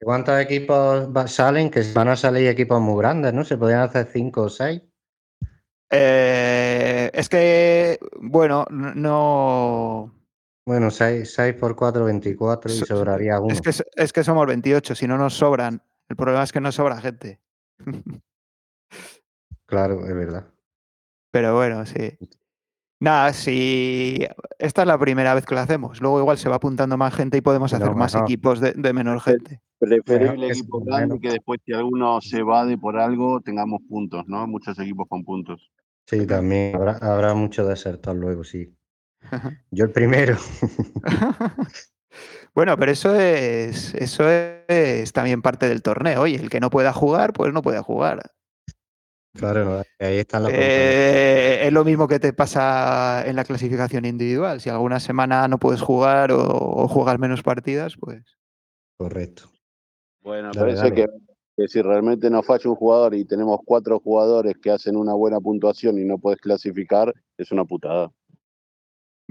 ¿Cuántos 0.00 0.40
equipos 0.40 1.10
salen? 1.30 1.70
Que 1.70 1.82
van 1.92 2.08
a 2.08 2.16
salir 2.16 2.48
equipos 2.48 2.80
muy 2.80 2.96
grandes, 3.02 3.34
¿no? 3.34 3.44
Se 3.44 3.58
podrían 3.58 3.80
hacer 3.82 4.08
cinco 4.10 4.44
o 4.44 4.48
seis. 4.48 4.80
Eh, 5.90 7.10
es 7.12 7.28
que, 7.28 7.98
bueno, 8.18 8.64
no. 8.70 10.16
Bueno, 10.66 10.90
6, 10.90 11.38
por 11.58 11.74
4, 11.74 12.04
24 12.04 12.72
y 12.72 12.76
So- 12.76 12.86
sobraría 12.86 13.40
uno. 13.40 13.52
Es 13.52 13.60
que, 13.60 13.70
s- 13.70 13.84
es 13.96 14.12
que 14.12 14.22
somos 14.24 14.46
28, 14.46 14.94
si 14.94 15.06
no 15.08 15.16
nos 15.18 15.34
sobran. 15.34 15.82
El 16.08 16.16
problema 16.16 16.42
es 16.44 16.52
que 16.52 16.60
no 16.60 16.70
sobra 16.72 17.00
gente. 17.00 17.40
Claro, 19.66 20.04
es 20.04 20.12
verdad. 20.14 20.46
Pero 21.30 21.54
bueno, 21.54 21.86
sí. 21.86 22.18
Nada, 22.98 23.32
si 23.32 24.26
esta 24.58 24.82
es 24.82 24.88
la 24.88 24.98
primera 24.98 25.32
vez 25.32 25.46
que 25.46 25.54
lo 25.54 25.60
hacemos. 25.60 26.00
Luego 26.00 26.18
igual 26.18 26.38
se 26.38 26.48
va 26.48 26.56
apuntando 26.56 26.96
más 26.96 27.14
gente 27.14 27.38
y 27.38 27.40
podemos 27.40 27.72
hacer 27.72 27.86
No, 27.86 27.94
más 27.94 28.16
equipos 28.16 28.58
de, 28.58 28.72
de 28.72 28.92
menor 28.92 29.20
gente. 29.20 29.60
Preferible 29.78 30.48
que 30.48 30.52
equipo 30.54 30.80
grande 30.80 31.14
menos. 31.14 31.20
que 31.22 31.28
después 31.30 31.60
si 31.64 31.72
alguno 31.72 32.20
se 32.20 32.42
va 32.42 32.66
de 32.66 32.76
por 32.76 32.98
algo 32.98 33.40
tengamos 33.40 33.80
puntos, 33.88 34.24
¿no? 34.26 34.44
Muchos 34.48 34.76
equipos 34.80 35.06
con 35.08 35.22
puntos. 35.24 35.70
Sí, 36.06 36.26
también 36.26 36.74
habrá, 36.74 36.96
habrá 36.96 37.32
mucho 37.34 37.64
desertor 37.64 38.16
luego, 38.16 38.42
sí. 38.42 38.74
Yo 39.70 39.84
el 39.84 39.90
primero. 39.90 40.36
bueno, 42.54 42.76
pero 42.76 42.92
eso 42.92 43.14
es, 43.14 43.94
eso 43.94 44.28
es 44.28 45.12
también 45.12 45.42
parte 45.42 45.68
del 45.68 45.82
torneo. 45.82 46.22
Oye, 46.22 46.36
el 46.36 46.50
que 46.50 46.60
no 46.60 46.70
pueda 46.70 46.92
jugar, 46.92 47.32
pues 47.32 47.52
no 47.52 47.62
puede 47.62 47.80
jugar. 47.80 48.22
Claro, 49.32 49.82
ahí 50.00 50.18
están 50.18 50.42
los 50.42 50.52
Eh, 50.52 51.60
es 51.66 51.72
lo 51.72 51.84
mismo 51.84 52.08
que 52.08 52.18
te 52.18 52.32
pasa 52.32 53.22
en 53.26 53.36
la 53.36 53.44
clasificación 53.44 54.04
individual. 54.04 54.60
Si 54.60 54.68
alguna 54.68 54.98
semana 54.98 55.46
no 55.46 55.58
puedes 55.58 55.80
jugar 55.80 56.32
o, 56.32 56.40
o 56.42 56.88
juegas 56.88 57.18
menos 57.18 57.42
partidas, 57.42 57.94
pues. 57.98 58.24
Correcto. 58.98 59.44
Bueno, 60.22 60.48
Dale, 60.52 60.58
parece 60.60 60.82
dale. 60.90 60.94
que, 60.94 61.06
que 61.56 61.68
si 61.68 61.80
realmente 61.80 62.28
nos 62.28 62.44
falla 62.44 62.68
un 62.68 62.76
jugador 62.76 63.14
y 63.14 63.24
tenemos 63.24 63.60
cuatro 63.64 64.00
jugadores 64.00 64.54
que 64.60 64.70
hacen 64.72 64.96
una 64.96 65.14
buena 65.14 65.40
puntuación 65.40 65.98
y 65.98 66.04
no 66.04 66.18
puedes 66.18 66.40
clasificar, 66.40 67.14
es 67.38 67.52
una 67.52 67.64
putada. 67.64 68.10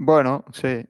Bueno, 0.02 0.46
sí. 0.54 0.82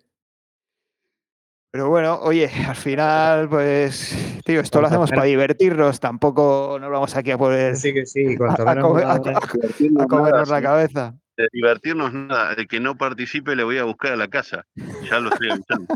Pero 1.72 1.88
bueno, 1.88 2.20
oye, 2.22 2.48
al 2.68 2.76
final, 2.76 3.48
pues, 3.48 4.16
tío, 4.44 4.60
esto 4.60 4.80
lo 4.80 4.86
hacemos 4.86 5.10
para 5.10 5.24
divertirnos. 5.24 5.98
Tampoco 5.98 6.78
nos 6.80 6.90
vamos 6.90 7.16
aquí 7.16 7.32
a 7.32 7.38
poner 7.38 7.76
Sí, 7.76 7.92
que 7.92 8.06
sí, 8.06 8.24
a, 8.48 8.80
comer- 8.80 9.04
comernos 10.08 10.48
nada, 10.48 10.60
la 10.60 10.62
cabeza. 10.62 11.14
De 11.36 11.48
divertirnos 11.52 12.12
nada. 12.14 12.52
El 12.54 12.68
que 12.68 12.78
no 12.78 12.96
participe 12.96 13.56
le 13.56 13.64
voy 13.64 13.78
a 13.78 13.84
buscar 13.84 14.12
a 14.12 14.16
la 14.16 14.28
casa. 14.28 14.64
Ya 15.10 15.18
lo 15.18 15.30
estoy 15.32 15.50
avisando. 15.50 15.92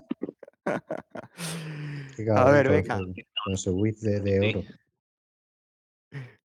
A 2.37 2.51
ver, 2.51 2.69
venga. 2.69 2.99
con 3.45 3.57
su- 3.57 3.81
de, 4.01 4.21
de 4.21 4.49
oro. 4.51 4.65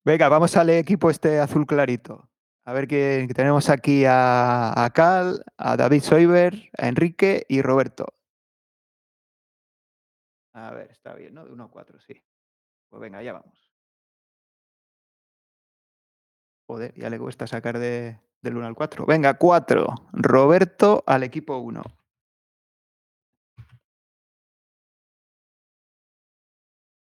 Venga, 0.04 0.28
vamos 0.28 0.56
al 0.56 0.70
equipo 0.70 1.10
este 1.10 1.40
azul 1.40 1.66
clarito. 1.66 2.29
A 2.64 2.72
ver 2.72 2.86
que 2.86 3.26
tenemos 3.34 3.68
aquí 3.68 4.04
a, 4.04 4.84
a 4.84 4.90
Cal, 4.90 5.44
a 5.56 5.76
David 5.76 6.02
Soiber, 6.02 6.70
a 6.78 6.88
Enrique 6.88 7.44
y 7.48 7.62
Roberto. 7.62 8.14
A 10.52 10.70
ver, 10.72 10.90
está 10.90 11.14
bien, 11.14 11.34
¿no? 11.34 11.44
De 11.44 11.52
1 11.52 11.64
a 11.64 11.70
4, 11.70 11.98
sí. 12.00 12.22
Pues 12.88 13.00
venga, 13.00 13.22
ya 13.22 13.32
vamos. 13.32 13.70
Joder, 16.68 16.94
ya 16.94 17.10
le 17.10 17.18
cuesta 17.18 17.46
sacar 17.46 17.78
de, 17.78 18.20
del 18.42 18.56
1 18.56 18.66
al 18.66 18.74
4. 18.74 19.06
Venga, 19.06 19.34
4. 19.34 19.86
Roberto 20.12 21.02
al 21.06 21.22
equipo 21.22 21.58
1. 21.58 21.82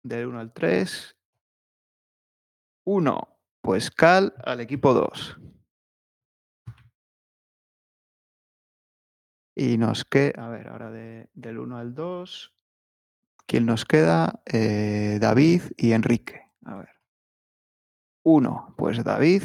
Del 0.03 0.27
1 0.27 0.39
al 0.39 0.53
3. 0.53 1.15
1. 2.85 3.38
Pues 3.61 3.91
Cal 3.91 4.33
al 4.45 4.61
equipo 4.61 4.93
2. 4.93 5.37
Y 9.55 9.77
nos 9.77 10.05
queda, 10.05 10.45
a 10.45 10.49
ver, 10.49 10.69
ahora 10.69 10.89
de- 10.91 11.29
del 11.33 11.59
1 11.59 11.77
al 11.77 11.93
2. 11.93 12.53
¿Quién 13.45 13.65
nos 13.65 13.83
queda? 13.83 14.41
Eh, 14.45 15.17
David 15.19 15.63
y 15.75 15.91
Enrique. 15.91 16.43
A 16.65 16.75
ver. 16.75 16.89
1. 18.23 18.75
Pues 18.77 19.03
David 19.03 19.43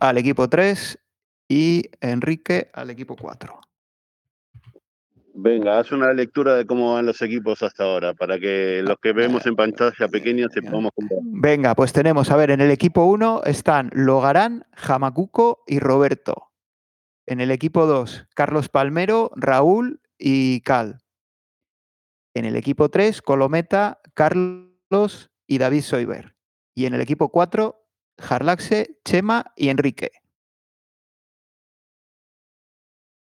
al 0.00 0.18
equipo 0.18 0.48
3 0.48 0.98
y 1.48 1.84
Enrique 2.00 2.70
al 2.74 2.90
equipo 2.90 3.16
4. 3.16 3.60
Venga, 5.42 5.78
haz 5.78 5.90
una 5.90 6.12
lectura 6.12 6.54
de 6.54 6.66
cómo 6.66 6.92
van 6.92 7.06
los 7.06 7.22
equipos 7.22 7.62
hasta 7.62 7.84
ahora, 7.84 8.12
para 8.12 8.38
que 8.38 8.82
los 8.84 8.98
que 9.00 9.14
vemos 9.14 9.46
en 9.46 9.56
pantalla 9.56 10.06
pequeña 10.08 10.48
se 10.50 10.60
podamos 10.60 10.92
comparar. 10.94 11.24
Venga, 11.24 11.74
pues 11.74 11.94
tenemos, 11.94 12.30
a 12.30 12.36
ver, 12.36 12.50
en 12.50 12.60
el 12.60 12.70
equipo 12.70 13.04
1 13.04 13.44
están 13.44 13.88
Logarán, 13.94 14.66
Jamacuco 14.76 15.64
y 15.66 15.78
Roberto. 15.78 16.50
En 17.26 17.40
el 17.40 17.50
equipo 17.50 17.86
2, 17.86 18.26
Carlos 18.34 18.68
Palmero, 18.68 19.30
Raúl 19.34 20.02
y 20.18 20.60
Cal. 20.60 21.00
En 22.34 22.44
el 22.44 22.54
equipo 22.54 22.90
3, 22.90 23.22
Colometa, 23.22 24.02
Carlos 24.12 25.30
y 25.46 25.56
David 25.56 25.82
Soiber. 25.82 26.36
Y 26.74 26.84
en 26.84 26.92
el 26.92 27.00
equipo 27.00 27.30
4, 27.30 27.82
Jarlaxe, 28.18 28.98
Chema 29.06 29.52
y 29.56 29.70
Enrique. 29.70 30.10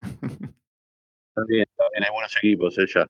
Está 1.37 1.43
bien, 1.49 1.67
hay 2.05 2.13
buenos 2.13 2.37
equipos, 2.37 2.79
eh, 2.79 2.87
ya. 2.95 3.07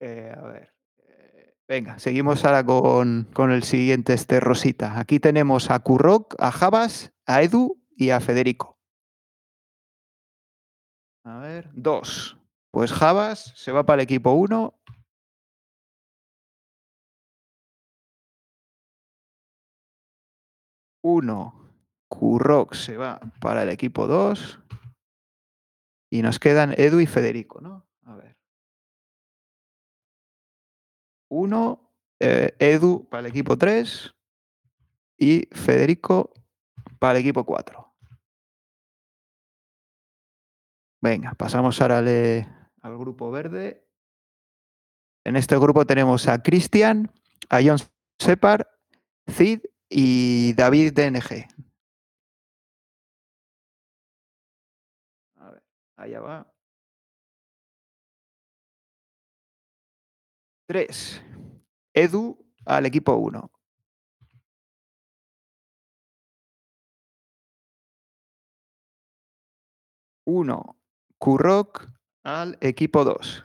Eh, 0.00 0.34
a 0.36 0.42
ver. 0.42 0.72
eh, 0.98 1.54
Venga, 1.68 1.98
seguimos 2.00 2.44
ahora 2.44 2.64
con, 2.64 3.28
con 3.32 3.52
el 3.52 3.62
siguiente, 3.62 4.12
este 4.14 4.40
Rosita. 4.40 4.98
Aquí 4.98 5.20
tenemos 5.20 5.70
a 5.70 5.78
Curroc, 5.78 6.34
a 6.40 6.50
Javas, 6.50 7.12
a 7.26 7.42
Edu 7.42 7.80
y 7.96 8.10
a 8.10 8.20
Federico. 8.20 8.76
A 11.24 11.38
ver, 11.38 11.70
dos. 11.74 12.36
Pues 12.72 12.92
Javas 12.92 13.52
se 13.54 13.70
va 13.70 13.84
para 13.86 14.02
el 14.02 14.04
equipo 14.04 14.32
1. 14.32 14.74
Uno. 21.02 21.54
Curroc 22.08 22.74
se 22.74 22.96
va 22.96 23.20
para 23.40 23.62
el 23.62 23.68
equipo 23.68 24.06
2. 24.06 24.58
Y 26.10 26.22
nos 26.22 26.38
quedan 26.38 26.74
Edu 26.78 27.00
y 27.00 27.06
Federico, 27.06 27.60
¿no? 27.60 27.86
A 28.04 28.14
ver. 28.16 28.36
Uno, 31.28 31.92
eh, 32.20 32.54
Edu 32.58 33.06
para 33.08 33.20
el 33.20 33.26
equipo 33.26 33.58
3 33.58 34.14
y 35.18 35.46
Federico 35.52 36.32
para 36.98 37.18
el 37.18 37.24
equipo 37.24 37.44
4. 37.44 37.94
Venga, 41.00 41.34
pasamos 41.34 41.80
ahora 41.80 41.98
al, 41.98 42.08
al 42.80 42.98
grupo 42.98 43.30
verde. 43.30 43.86
En 45.24 45.36
este 45.36 45.56
grupo 45.58 45.86
tenemos 45.86 46.26
a 46.26 46.42
Cristian, 46.42 47.12
a 47.50 47.60
John 47.62 47.78
Separ, 48.18 48.68
Cid 49.28 49.60
y 49.88 50.54
David 50.54 50.92
DNG. 50.94 51.46
Allá 55.98 56.20
va. 56.20 56.54
3. 60.68 61.22
Edu 61.94 62.38
al 62.66 62.86
equipo 62.86 63.16
1. 63.16 63.50
Uno. 70.26 70.76
Kurrock 71.18 71.88
al 72.22 72.56
equipo 72.60 73.04
2. 73.04 73.44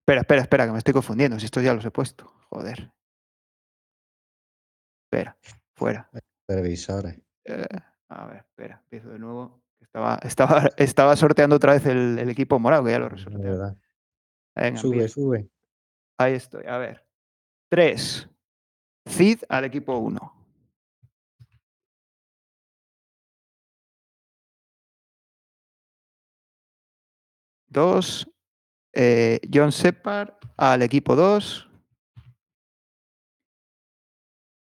Espera, 0.00 0.20
espera, 0.22 0.42
espera, 0.42 0.66
que 0.66 0.72
me 0.72 0.78
estoy 0.78 0.94
confundiendo. 0.94 1.38
Si 1.38 1.46
estos 1.46 1.62
ya 1.62 1.74
los 1.74 1.84
he 1.84 1.90
puesto. 1.90 2.26
Joder. 2.48 2.92
Espera, 5.04 5.36
fuera. 5.76 6.08
Supervisores. 6.46 7.20
Eh, 7.44 7.66
a 8.08 8.26
ver, 8.26 8.36
espera, 8.38 8.80
empiezo 8.84 9.10
de 9.10 9.18
nuevo. 9.18 9.60
Estaba, 9.80 10.16
estaba, 10.22 10.70
estaba 10.76 11.16
sorteando 11.16 11.56
otra 11.56 11.72
vez 11.74 11.86
el, 11.86 12.18
el 12.18 12.28
equipo 12.30 12.58
morado, 12.58 12.84
que 12.84 12.90
ya 12.92 12.98
lo. 12.98 13.08
Venga, 13.10 13.76
Sube, 14.78 14.94
empiezo. 14.96 15.14
sube. 15.20 15.48
Ahí 16.18 16.34
estoy. 16.34 16.66
A 16.66 16.78
ver. 16.78 17.06
3. 17.70 18.28
Cid 19.08 19.42
al 19.48 19.64
equipo 19.64 19.96
1. 19.96 20.18
Dos. 27.68 28.28
eh, 28.92 29.40
John 29.52 29.72
Separ 29.72 30.38
al 30.56 30.82
equipo 30.82 31.14
2. 31.16 31.68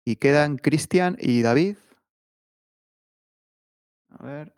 Y 0.06 0.16
quedan 0.16 0.56
Cristian 0.58 1.16
y 1.18 1.42
David. 1.42 1.76
A 4.10 4.24
ver. 4.24 4.54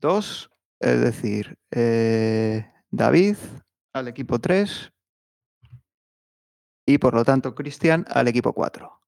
Dos. 0.00 0.50
Es 0.80 1.00
decir, 1.00 1.58
eh, 1.70 2.70
David 2.90 3.36
al 3.92 4.08
equipo 4.08 4.38
3. 4.38 4.92
Y 6.86 6.98
por 6.98 7.14
lo 7.14 7.24
tanto, 7.24 7.54
Cristian 7.54 8.04
al 8.08 8.28
equipo 8.28 8.52
4. 8.52 8.98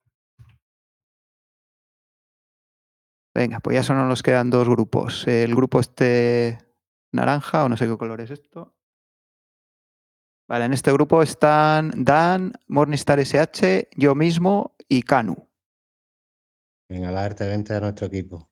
Venga, 3.34 3.60
pues 3.60 3.74
ya 3.74 3.82
solo 3.82 4.04
nos 4.04 4.22
quedan 4.22 4.50
dos 4.50 4.68
grupos. 4.68 5.26
El 5.26 5.54
grupo 5.54 5.80
este 5.80 6.58
naranja, 7.12 7.64
o 7.64 7.68
no 7.68 7.76
sé 7.76 7.86
qué 7.86 7.96
color 7.96 8.20
es 8.20 8.30
esto. 8.32 8.74
Vale, 10.48 10.64
en 10.64 10.72
este 10.72 10.92
grupo 10.92 11.22
están 11.22 11.92
Dan, 12.04 12.52
Morningstar 12.66 13.20
SH, 13.20 13.88
yo 13.96 14.16
mismo 14.16 14.74
y 14.88 15.02
Canu. 15.02 15.48
Venga, 16.88 17.12
la 17.12 17.24
arte 17.24 17.46
vente 17.46 17.72
de 17.72 17.80
nuestro 17.80 18.08
equipo. 18.08 18.50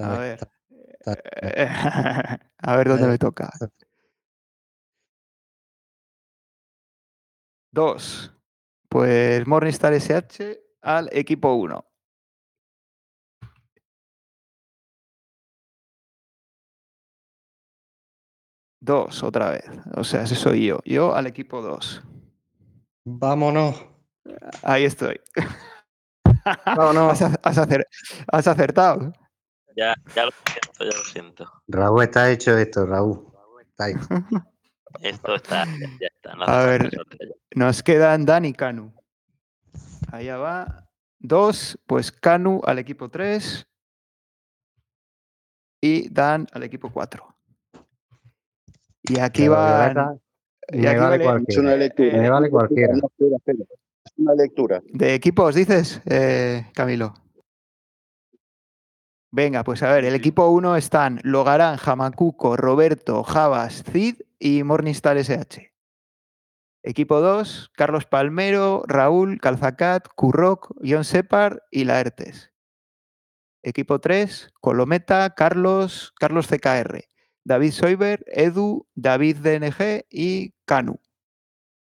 A 0.00 0.18
ver. 0.18 0.57
A 2.58 2.76
ver 2.76 2.88
dónde 2.88 3.06
me 3.06 3.18
toca. 3.18 3.50
Dos. 7.72 8.32
Pues 8.88 9.46
Morningstar 9.46 9.92
SH 9.94 10.58
al 10.82 11.08
equipo 11.12 11.52
1. 11.54 11.84
Dos, 18.80 19.22
otra 19.22 19.50
vez. 19.50 19.64
O 19.96 20.04
sea, 20.04 20.22
ese 20.22 20.34
soy 20.36 20.66
yo. 20.66 20.78
Yo 20.84 21.14
al 21.14 21.26
equipo 21.26 21.60
2. 21.62 22.02
Vámonos. 23.04 23.84
Ahí 24.62 24.84
estoy. 24.84 25.20
Has 27.44 27.58
acer- 27.58 27.86
has 28.32 28.46
acertado. 28.48 29.12
Ya, 29.78 29.94
ya 30.16 30.24
lo 30.24 30.32
siento, 30.32 30.78
ya 30.80 30.98
lo 30.98 31.04
siento. 31.04 31.52
Raúl 31.68 32.02
está 32.02 32.28
hecho 32.32 32.58
esto, 32.58 32.84
Raúl. 32.84 33.24
Está 33.60 33.90
hecho. 33.90 34.08
Esto 35.02 35.34
está, 35.36 35.64
ya, 35.66 35.86
ya 36.00 36.06
está. 36.08 36.34
no 36.34 36.42
A 36.44 36.64
ver. 36.66 36.90
ya. 36.90 36.98
Nos 37.54 37.82
quedan 37.84 38.24
Dan 38.26 38.44
y 38.44 38.52
Canu. 38.54 38.92
Allá 40.10 40.36
va. 40.38 40.84
Dos, 41.20 41.78
pues 41.86 42.10
Canu 42.10 42.60
al 42.64 42.80
equipo 42.80 43.08
3 43.08 43.68
y 45.80 46.08
Dan 46.08 46.48
al 46.52 46.64
equipo 46.64 46.90
4. 46.92 47.24
Y 49.04 49.20
aquí. 49.20 49.42
Violeta, 49.42 50.16
y 50.72 50.78
me 50.78 50.88
aquí 50.88 50.98
vale 50.98 51.24
vale- 51.24 51.24
Es 51.24 51.30
cualquiera. 51.30 51.60
una 51.62 51.76
lectura. 51.76 52.12
Me 52.18 52.30
vale 52.30 52.50
cualquiera. 52.50 52.94
Es 52.94 54.12
una 54.16 54.34
lectura. 54.34 54.82
¿De 54.92 55.14
equipos 55.14 55.54
dices, 55.54 56.02
eh, 56.06 56.66
Camilo? 56.74 57.14
Venga, 59.30 59.62
pues 59.62 59.82
a 59.82 59.92
ver, 59.92 60.06
el 60.06 60.14
equipo 60.14 60.48
1 60.48 60.76
están 60.76 61.20
Logarán, 61.22 61.76
Jamacuco, 61.76 62.56
Roberto, 62.56 63.22
Javas, 63.22 63.84
Cid 63.92 64.22
y 64.38 64.62
Morningstar 64.62 65.18
SH. 65.18 65.74
Equipo 66.82 67.20
2, 67.20 67.72
Carlos 67.74 68.06
Palmero, 68.06 68.84
Raúl, 68.86 69.38
Calzacat, 69.38 70.08
Curroc, 70.16 70.74
John 70.82 71.04
Separ 71.04 71.62
y 71.70 71.84
Laertes. 71.84 72.52
Equipo 73.62 74.00
3, 74.00 74.54
Colometa, 74.60 75.34
Carlos, 75.34 76.14
Carlos 76.18 76.46
CKR, 76.46 77.04
David 77.44 77.72
Soiber, 77.72 78.24
Edu, 78.28 78.88
David 78.94 79.38
DNG 79.38 80.06
y 80.08 80.54
Canu. 80.64 81.00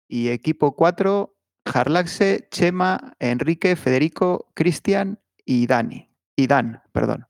Y 0.06 0.28
equipo 0.28 0.76
4, 0.76 1.34
Jarlaxe, 1.66 2.46
Chema, 2.52 3.16
Enrique, 3.18 3.74
Federico, 3.74 4.52
Cristian 4.54 5.20
y 5.44 5.66
Dani. 5.66 6.13
Y 6.36 6.46
Dan, 6.46 6.82
perdón. 6.92 7.26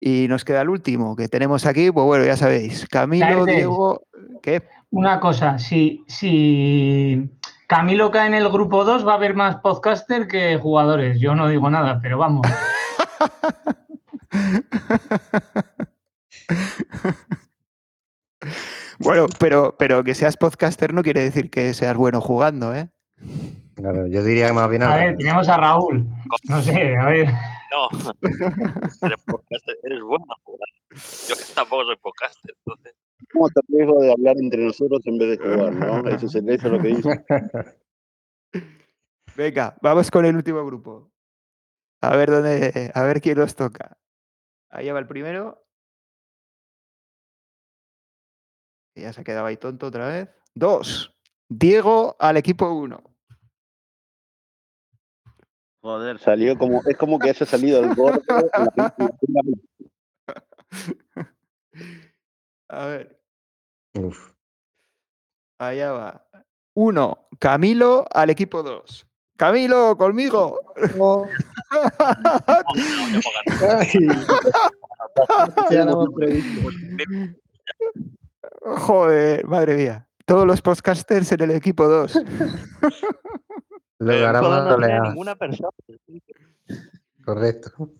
Y 0.00 0.26
nos 0.28 0.44
queda 0.44 0.62
el 0.62 0.70
último 0.70 1.14
que 1.14 1.28
tenemos 1.28 1.66
aquí, 1.66 1.90
pues 1.90 2.06
bueno, 2.06 2.24
ya 2.24 2.36
sabéis, 2.36 2.86
Camilo. 2.88 3.44
Diego, 3.44 4.02
¿qué? 4.42 4.62
Una 4.90 5.20
cosa, 5.20 5.58
si, 5.58 6.04
si 6.08 7.30
Camilo 7.66 8.10
cae 8.10 8.28
en 8.28 8.34
el 8.34 8.48
grupo 8.48 8.84
2, 8.84 9.06
va 9.06 9.12
a 9.12 9.16
haber 9.16 9.34
más 9.34 9.56
podcaster 9.56 10.26
que 10.26 10.56
jugadores. 10.56 11.20
Yo 11.20 11.34
no 11.34 11.48
digo 11.48 11.68
nada, 11.70 12.00
pero 12.00 12.18
vamos. 12.18 12.46
Bueno, 19.00 19.26
pero, 19.38 19.76
pero 19.78 20.04
que 20.04 20.14
seas 20.14 20.36
podcaster 20.36 20.92
no 20.92 21.02
quiere 21.02 21.22
decir 21.22 21.50
que 21.50 21.72
seas 21.72 21.96
bueno 21.96 22.20
jugando, 22.20 22.74
¿eh? 22.74 22.90
Claro, 23.80 24.06
yo 24.06 24.22
diría 24.22 24.48
que 24.48 24.52
más 24.52 24.68
bien 24.68 24.82
A 24.82 24.94
ver, 24.96 25.16
tenemos 25.16 25.48
a 25.48 25.56
Raúl. 25.56 26.06
No 26.48 26.62
sé, 26.62 26.96
a 26.96 27.06
ver. 27.06 27.28
No, 27.70 27.88
eres 29.82 30.02
bueno. 30.02 30.26
Yo 31.28 31.36
que 31.36 31.54
tampoco 31.54 31.84
soy 31.84 31.96
podcaster, 31.96 32.54
entonces. 32.58 32.94
¿Cómo 33.32 33.48
te 33.48 33.60
riesgo 33.68 34.00
de 34.00 34.12
hablar 34.12 34.36
entre 34.38 34.64
nosotros 34.64 35.00
en 35.04 35.18
vez 35.18 35.38
de 35.38 35.44
jugar, 35.44 35.72
no? 35.72 36.08
Eso 36.08 36.26
es, 36.26 36.34
eso 36.34 36.44
es 36.46 36.62
lo 36.64 36.80
que 36.80 36.88
dice. 36.88 37.24
Venga, 39.36 39.76
vamos 39.80 40.10
con 40.10 40.24
el 40.24 40.36
último 40.36 40.64
grupo. 40.66 41.12
A 42.02 42.16
ver 42.16 42.30
dónde, 42.30 42.90
a 42.92 43.02
ver 43.02 43.20
quién 43.20 43.38
nos 43.38 43.54
toca. 43.54 43.96
Ahí 44.68 44.90
va 44.90 44.98
el 44.98 45.06
primero. 45.06 45.64
Ya 48.96 49.12
se 49.12 49.20
ha 49.20 49.24
quedado 49.24 49.46
ahí 49.46 49.56
tonto 49.56 49.86
otra 49.86 50.08
vez. 50.08 50.28
Dos. 50.54 51.14
Diego 51.48 52.16
al 52.18 52.36
equipo 52.36 52.70
uno. 52.72 53.09
Joder, 55.82 56.18
salió 56.18 56.56
como, 56.58 56.82
es 56.86 56.96
como 56.96 57.18
que 57.18 57.30
haya 57.30 57.46
salido 57.46 57.80
el 57.80 57.94
gordo. 57.94 58.22
la- 58.28 58.72
la 58.76 58.94
A 62.68 62.86
ver, 62.86 63.18
Uf. 63.94 64.32
allá 65.58 65.92
va. 65.92 66.26
Uno. 66.74 67.28
Camilo 67.38 68.06
al 68.12 68.30
equipo 68.30 68.62
dos. 68.62 69.06
Camilo, 69.36 69.96
conmigo. 69.96 70.60
Joder, 78.62 79.46
madre 79.46 79.76
mía. 79.76 80.06
Todos 80.26 80.46
los 80.46 80.62
podcasters 80.62 81.32
en 81.32 81.40
el 81.42 81.50
equipo 81.52 81.88
2. 81.88 82.22
Lo 84.00 84.12
Eh, 84.12 84.24
hará 84.24 84.40
no 84.40 84.74
oleada. 84.74 85.08
ninguna 85.10 85.36
persona. 85.36 85.68
Correcto. 87.24 87.90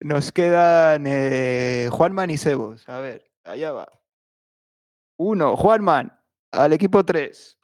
Nos 0.00 0.30
quedan 0.30 1.04
eh, 1.06 1.88
Juanman 1.90 2.30
y 2.30 2.36
Sebos. 2.36 2.86
A 2.88 3.00
ver, 3.00 3.24
allá 3.44 3.72
va. 3.72 3.88
Uno, 5.18 5.56
Juanman 5.56 6.12
al 6.52 6.72
equipo 6.74 7.04
3. 7.04 7.58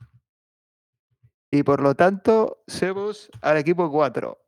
Y 1.50 1.62
por 1.64 1.82
lo 1.82 1.94
tanto, 1.94 2.62
Sebos 2.66 3.30
al 3.42 3.58
equipo 3.58 3.90
4. 3.90 4.38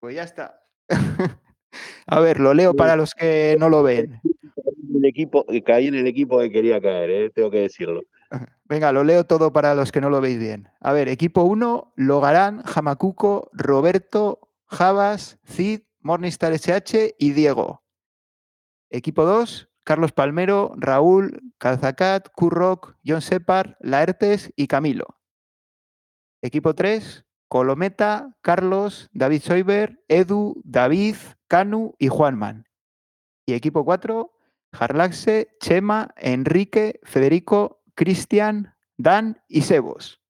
Pues 0.00 0.14
ya 0.16 0.22
está. 0.22 0.66
A 2.06 2.20
ver, 2.20 2.40
lo 2.40 2.54
leo 2.54 2.74
para 2.74 2.96
los 2.96 3.14
que 3.14 3.54
no 3.60 3.68
lo 3.68 3.82
ven. 3.82 4.18
El 4.94 5.04
equipo, 5.04 5.44
caí 5.64 5.88
en 5.88 5.94
el 5.94 6.06
equipo 6.06 6.38
que 6.40 6.50
quería 6.50 6.80
caer, 6.80 7.10
eh, 7.10 7.30
tengo 7.30 7.50
que 7.50 7.60
decirlo. 7.60 8.00
Venga, 8.64 8.92
lo 8.92 9.04
leo 9.04 9.24
todo 9.24 9.52
para 9.52 9.74
los 9.74 9.92
que 9.92 10.00
no 10.00 10.10
lo 10.10 10.20
veis 10.20 10.38
bien. 10.38 10.68
A 10.80 10.92
ver, 10.92 11.08
equipo 11.08 11.42
1, 11.42 11.92
Logarán, 11.96 12.62
Jamacuco, 12.62 13.50
Roberto, 13.52 14.48
Javas, 14.66 15.38
Cid, 15.44 15.82
Morningstar 16.00 16.52
SH 16.52 17.16
y 17.18 17.32
Diego. 17.32 17.82
Equipo 18.90 19.24
2, 19.24 19.68
Carlos 19.84 20.12
Palmero, 20.12 20.72
Raúl, 20.76 21.52
Calzacat, 21.58 22.28
Curroc, 22.34 22.96
John 23.04 23.22
Separ, 23.22 23.76
Laertes 23.80 24.52
y 24.56 24.66
Camilo. 24.66 25.18
Equipo 26.42 26.74
3, 26.74 27.24
Colometa, 27.48 28.36
Carlos, 28.40 29.10
David 29.12 29.42
Soiber, 29.42 30.02
Edu, 30.08 30.60
David, 30.64 31.16
Canu 31.48 31.94
y 31.98 32.08
Juanman. 32.08 32.68
Y 33.44 33.54
equipo 33.54 33.84
4, 33.84 34.32
Jarlaxe, 34.72 35.56
Chema, 35.60 36.14
Enrique, 36.16 37.00
Federico, 37.02 37.79
Cristian, 38.00 38.74
Dan 38.96 39.42
y 39.46 39.60
Sebos. 39.60 40.22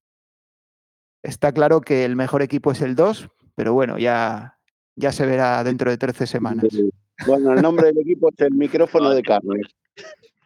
Está 1.23 1.53
claro 1.53 1.81
que 1.81 2.05
el 2.05 2.17
mejor 2.17 2.43
equipo 2.43 2.73
es 2.73 2.83
el 2.83 2.97
2, 2.97 3.29
pero 3.55 3.75
bueno, 3.75 3.97
ya, 3.97 4.59
ya 4.97 5.13
se 5.13 5.25
verá 5.25 5.63
dentro 5.63 5.89
de 5.89 5.97
13 5.97 6.27
semanas. 6.27 6.67
Bueno, 7.27 7.53
el 7.53 7.61
nombre 7.61 7.89
del 7.89 7.99
equipo 7.99 8.31
es 8.31 8.47
el 8.47 8.55
micrófono 8.55 9.11
de 9.11 9.23
carne. 9.23 9.61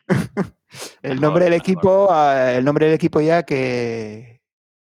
El 1.02 1.20
nombre 1.20 1.44
del 1.44 1.52
equipo, 1.52 2.08
el 2.12 2.64
nombre 2.64 2.86
del 2.86 2.96
equipo 2.96 3.20
ya 3.20 3.44
que, 3.44 4.42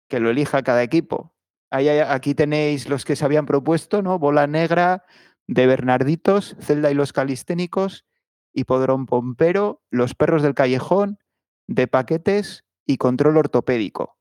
que 0.09 0.19
lo 0.19 0.29
elija 0.29 0.65
cada 0.65 0.83
equipo. 0.83 1.33
Ahí 1.71 1.89
aquí 1.89 2.35
tenéis 2.35 2.89
los 2.89 3.05
que 3.05 3.15
se 3.15 3.25
habían 3.25 3.47
propuesto, 3.47 4.03
¿no? 4.03 4.19
Bola 4.19 4.49
Negra, 4.49 5.05
de 5.47 5.69
Bernarditos, 5.69 6.57
Zelda 6.59 6.91
y 6.91 6.95
los 6.95 7.13
Calisténicos, 7.13 8.05
Hipodrón 8.53 9.07
Pompero, 9.07 9.81
Los 9.91 10.17
Perros 10.17 10.43
del 10.43 10.55
Callejón, 10.55 11.21
de 11.67 11.87
Paquetes 11.87 12.65
y 12.87 12.97
Control 12.99 13.37
Ortopédico. 13.37 14.17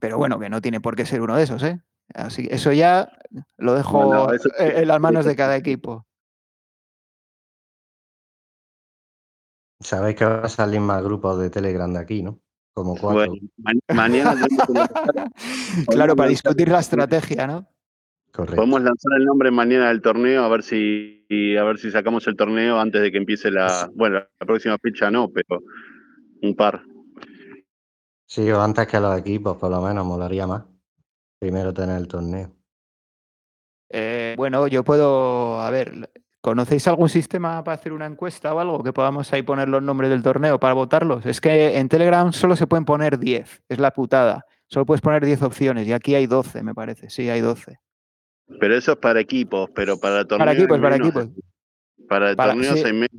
Pero 0.00 0.18
bueno, 0.18 0.38
que 0.38 0.50
no 0.50 0.60
tiene 0.60 0.80
por 0.80 0.96
qué 0.96 1.06
ser 1.06 1.22
uno 1.22 1.36
de 1.36 1.44
esos, 1.44 1.62
¿eh? 1.62 1.80
Así 2.14 2.46
que 2.46 2.54
eso 2.54 2.72
ya 2.72 3.08
lo 3.56 3.74
dejo 3.74 4.32
eso- 4.32 4.50
en 4.58 4.88
las 4.88 5.00
manos 5.00 5.24
de 5.24 5.36
cada 5.36 5.56
equipo. 5.56 6.06
Sabéis 9.80 10.16
que 10.16 10.24
va 10.24 10.42
a 10.44 10.48
salir 10.48 10.80
más 10.80 11.02
grupos 11.02 11.38
de 11.38 11.50
Telegram 11.50 11.92
de 11.92 11.98
aquí, 11.98 12.22
¿no? 12.22 12.40
Como 12.72 12.96
cuatro. 12.96 13.32
Bueno, 13.32 13.34
ma- 13.58 13.94
mañana 13.94 14.34
Claro, 15.88 16.16
para 16.16 16.28
discutir 16.28 16.68
la 16.68 16.80
estrategia, 16.80 17.46
¿no? 17.46 17.68
Correcto. 18.32 18.56
Podemos 18.56 18.82
lanzar 18.82 19.12
el 19.18 19.24
nombre 19.26 19.50
mañana 19.52 19.88
del 19.88 20.02
torneo 20.02 20.42
a 20.44 20.48
ver 20.48 20.62
si 20.64 21.24
a 21.56 21.62
ver 21.64 21.78
si 21.78 21.90
sacamos 21.92 22.26
el 22.26 22.36
torneo 22.36 22.80
antes 22.80 23.00
de 23.00 23.12
que 23.12 23.18
empiece 23.18 23.50
la 23.50 23.88
bueno 23.94 24.18
la 24.18 24.46
próxima 24.46 24.76
fecha 24.78 25.08
no 25.10 25.28
pero 25.30 25.60
un 26.46 26.54
par 26.56 26.82
Sí, 28.26 28.50
o 28.50 28.60
antes 28.60 28.86
que 28.88 28.98
los 28.98 29.16
equipos, 29.18 29.56
por 29.58 29.70
lo 29.70 29.80
menos, 29.82 30.04
molaría 30.04 30.46
más. 30.46 30.64
Primero 31.38 31.72
tener 31.74 31.96
el 31.98 32.08
torneo. 32.08 32.50
Eh, 33.90 34.34
bueno, 34.36 34.66
yo 34.66 34.82
puedo, 34.82 35.60
a 35.60 35.70
ver, 35.70 36.10
¿conocéis 36.40 36.88
algún 36.88 37.08
sistema 37.08 37.62
para 37.62 37.76
hacer 37.76 37.92
una 37.92 38.06
encuesta 38.06 38.52
o 38.54 38.58
algo 38.60 38.82
que 38.82 38.92
podamos 38.92 39.32
ahí 39.32 39.42
poner 39.42 39.68
los 39.68 39.82
nombres 39.82 40.10
del 40.10 40.22
torneo 40.22 40.58
para 40.58 40.74
votarlos? 40.74 41.24
Es 41.26 41.40
que 41.40 41.78
en 41.78 41.88
Telegram 41.88 42.32
solo 42.32 42.56
se 42.56 42.66
pueden 42.66 42.84
poner 42.84 43.18
10, 43.18 43.62
es 43.68 43.78
la 43.78 43.92
putada. 43.92 44.46
Solo 44.66 44.86
puedes 44.86 45.02
poner 45.02 45.24
10 45.24 45.42
opciones 45.42 45.86
y 45.86 45.92
aquí 45.92 46.14
hay 46.14 46.26
12, 46.26 46.62
me 46.62 46.74
parece. 46.74 47.10
Sí, 47.10 47.28
hay 47.28 47.40
12. 47.40 47.78
pero 48.58 48.74
eso 48.74 48.92
es 48.92 48.98
para 48.98 49.20
equipos 49.20 49.70
pero 49.74 49.98
para 49.98 50.24
torneos 50.26 50.38
Para 50.46 50.52
equipos, 50.58 50.78
para 50.80 50.98
menos. 50.98 51.08
equipos. 51.08 51.28
para 52.08 52.34
Para- 52.34 52.52
torneos 52.54 52.78
sí. 52.80 52.84
hay 52.84 52.92
menos 52.92 53.10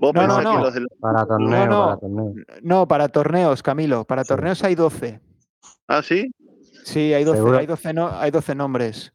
vos 0.00 0.14
No, 0.14 0.26
no, 0.26 0.40
no. 0.42 0.52
que 0.58 0.62
los 0.64 0.74
de 0.74 0.80
la- 0.80 0.86
Para 1.00 1.26
torneo, 1.26 1.66
no. 1.66 1.84
para 1.86 1.96
torneo. 1.98 2.32
No, 2.62 2.88
para 2.88 3.08
torneos, 3.08 3.62
Camilo. 3.62 4.04
Para 4.04 4.24
Sí. 4.24 4.28
torneos 4.28 4.62
hay 4.64 4.74
12. 4.74 5.20
ah 5.88 6.02
sí 6.02 6.30
Sí, 6.84 7.12
hay 7.12 7.24
12, 7.24 7.38
Seguro. 7.38 7.58
hay 7.58 7.66
12, 7.66 7.92
no, 7.92 8.08
hay 8.08 8.30
12 8.30 8.54
nombres. 8.54 9.12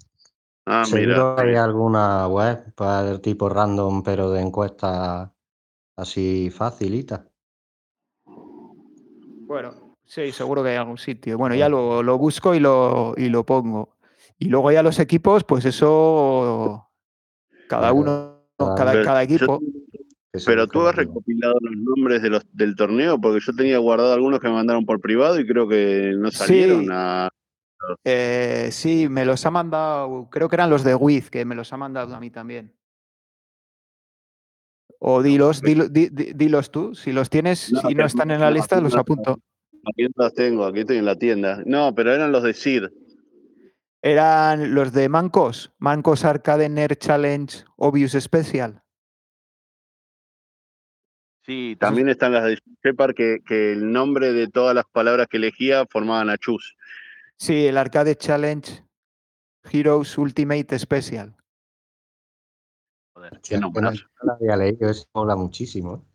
ah 0.66 0.84
Seguro 0.86 1.36
mira 1.38 1.50
hay 1.52 1.56
alguna 1.56 2.28
web 2.28 2.74
para 2.76 3.10
el 3.10 3.20
tipo 3.22 3.50
random, 3.50 4.04
pero 4.04 4.30
de 4.32 4.42
encuesta 4.42 5.34
así 5.98 6.50
facilita. 6.52 7.26
Bueno, 9.46 9.96
sí, 10.06 10.32
seguro 10.32 10.64
que 10.64 10.70
hay 10.70 10.78
algún 10.78 10.98
sitio. 10.98 11.38
Bueno, 11.38 11.56
ya 11.56 11.70
lo, 11.70 12.02
lo 12.04 12.18
busco 12.18 12.54
y 12.56 12.60
lo, 12.60 13.14
y 13.18 13.30
lo 13.30 13.46
pongo. 13.46 13.96
Y 14.40 14.46
luego 14.46 14.72
ya 14.72 14.82
los 14.84 15.00
equipos, 15.00 15.44
pues 15.44 15.66
eso, 15.66 16.90
cada 17.68 17.94
uno, 17.94 18.40
cada 18.58 18.94
yo- 18.94 19.60
pero 20.46 20.68
tú 20.68 20.82
has 20.88 20.96
recopilado 20.96 21.56
los 21.62 21.76
nombres 21.78 22.22
de 22.22 22.30
los 22.32 22.44
del 22.54 22.76
torneo 22.76 23.20
porque 23.22 23.40
yo 23.46 23.54
tenía 23.56 23.78
guardado 23.78 24.14
algunos 24.14 24.40
que 24.40 24.48
me 24.48 24.56
mandaron 24.56 24.86
por 24.86 25.00
privado 25.00 25.40
y 25.40 25.46
creo 25.46 25.68
que 25.68 26.14
no 26.18 26.32
Sí. 26.32 26.38
salieron 26.38 26.88
a 26.92 27.30
Eh, 28.06 28.70
sí, 28.72 29.10
me 29.10 29.26
los 29.26 29.46
ha 29.46 29.52
mandado, 29.52 30.30
creo 30.32 30.48
que 30.50 30.56
eran 30.56 30.70
los 30.70 30.84
de 30.86 30.96
Wiz, 30.96 31.30
que 31.30 31.44
me 31.44 31.54
los 31.54 31.72
ha 31.74 31.78
mandado 31.78 32.16
a 32.16 32.20
mí 32.22 32.30
también. 32.32 32.74
O 35.00 35.22
dilos, 35.22 35.62
dilo- 35.62 35.90
di- 35.90 36.08
di- 36.10 36.32
dilos 36.34 36.72
tú, 36.72 36.96
si 36.96 37.12
los 37.12 37.30
tienes 37.30 37.74
No, 37.74 37.90
y 37.90 37.94
no 37.96 38.06
están 38.06 38.32
en 38.32 38.40
la 38.40 38.50
lista, 38.50 38.80
los 38.80 38.96
apunto. 38.96 39.38
aquí 39.86 40.04
no 40.04 40.10
los 40.16 40.34
tengo 40.34 40.66
aquí 40.66 40.80
estoy 40.80 40.98
en 40.98 41.06
la 41.06 41.18
tienda 41.18 41.62
no 41.66 41.94
pero 41.94 42.14
eran 42.14 42.32
los 42.32 42.42
de 42.44 42.54
Sid 42.54 42.84
Eran 44.02 44.74
los 44.74 44.92
de 44.94 45.08
Mancos, 45.10 45.74
Mancos 45.78 46.24
Arcade 46.26 46.68
Nerd 46.70 46.98
Challenge 46.98 47.64
Obvious 47.78 48.12
Special. 48.14 48.82
Sí, 51.46 51.76
también 51.78 52.08
están 52.08 52.32
las 52.32 52.46
de 52.46 52.60
Shepard 52.84 53.14
que, 53.14 53.40
que 53.46 53.74
el 53.74 53.92
nombre 53.92 54.32
de 54.32 54.48
todas 54.48 54.74
las 54.74 54.86
palabras 54.86 55.28
que 55.28 55.38
elegía 55.38 55.86
formaban 55.86 56.30
a 56.30 56.38
Chus. 56.38 56.76
Sí, 57.38 57.68
el 57.68 57.78
Arcade 57.78 58.16
Challenge 58.16 58.84
Heroes 59.70 60.18
Ultimate 60.18 60.80
Special. 60.80 61.36
Joder, 63.14 63.40
Sí, 63.44 63.58
no 63.58 63.72
lo 63.72 64.34
había 64.34 64.56
leído, 64.56 64.90
eso 64.90 65.06
mola 65.14 65.36
muchísimo. 65.36 65.96
¿eh? 65.96 66.14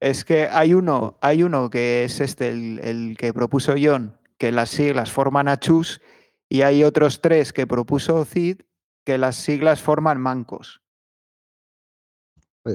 Es 0.00 0.24
que 0.24 0.46
hay 0.46 0.74
uno, 0.74 1.18
hay 1.20 1.42
uno 1.42 1.68
que 1.68 2.04
es 2.04 2.20
este, 2.20 2.50
el, 2.50 2.78
el 2.80 3.16
que 3.16 3.32
propuso 3.32 3.74
John, 3.80 4.16
que 4.38 4.52
las 4.52 4.70
siglas 4.70 5.10
forman 5.10 5.48
a 5.48 5.58
Chus, 5.58 6.00
y 6.48 6.62
hay 6.62 6.84
otros 6.84 7.20
tres 7.20 7.52
que 7.52 7.66
propuso 7.66 8.24
Cid, 8.24 8.60
que 9.04 9.18
las 9.18 9.36
siglas 9.36 9.82
forman 9.82 10.20
Mancos. 10.20 10.80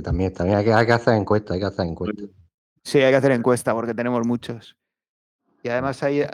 También, 0.01 0.33
también 0.33 0.57
hay 0.59 0.65
que, 0.65 0.73
hay 0.73 0.85
que 0.85 0.93
hacer 0.93 1.13
encuestas, 1.15 1.53
hay 1.55 1.59
que 1.59 1.65
hacer 1.65 1.85
encuestas. 1.85 2.29
Sí, 2.83 2.99
hay 2.99 3.11
que 3.11 3.17
hacer 3.17 3.31
encuesta 3.31 3.73
porque 3.73 3.93
tenemos 3.93 4.25
muchos. 4.25 4.75
Y 5.61 5.69
además 5.69 6.01
hay, 6.03 6.25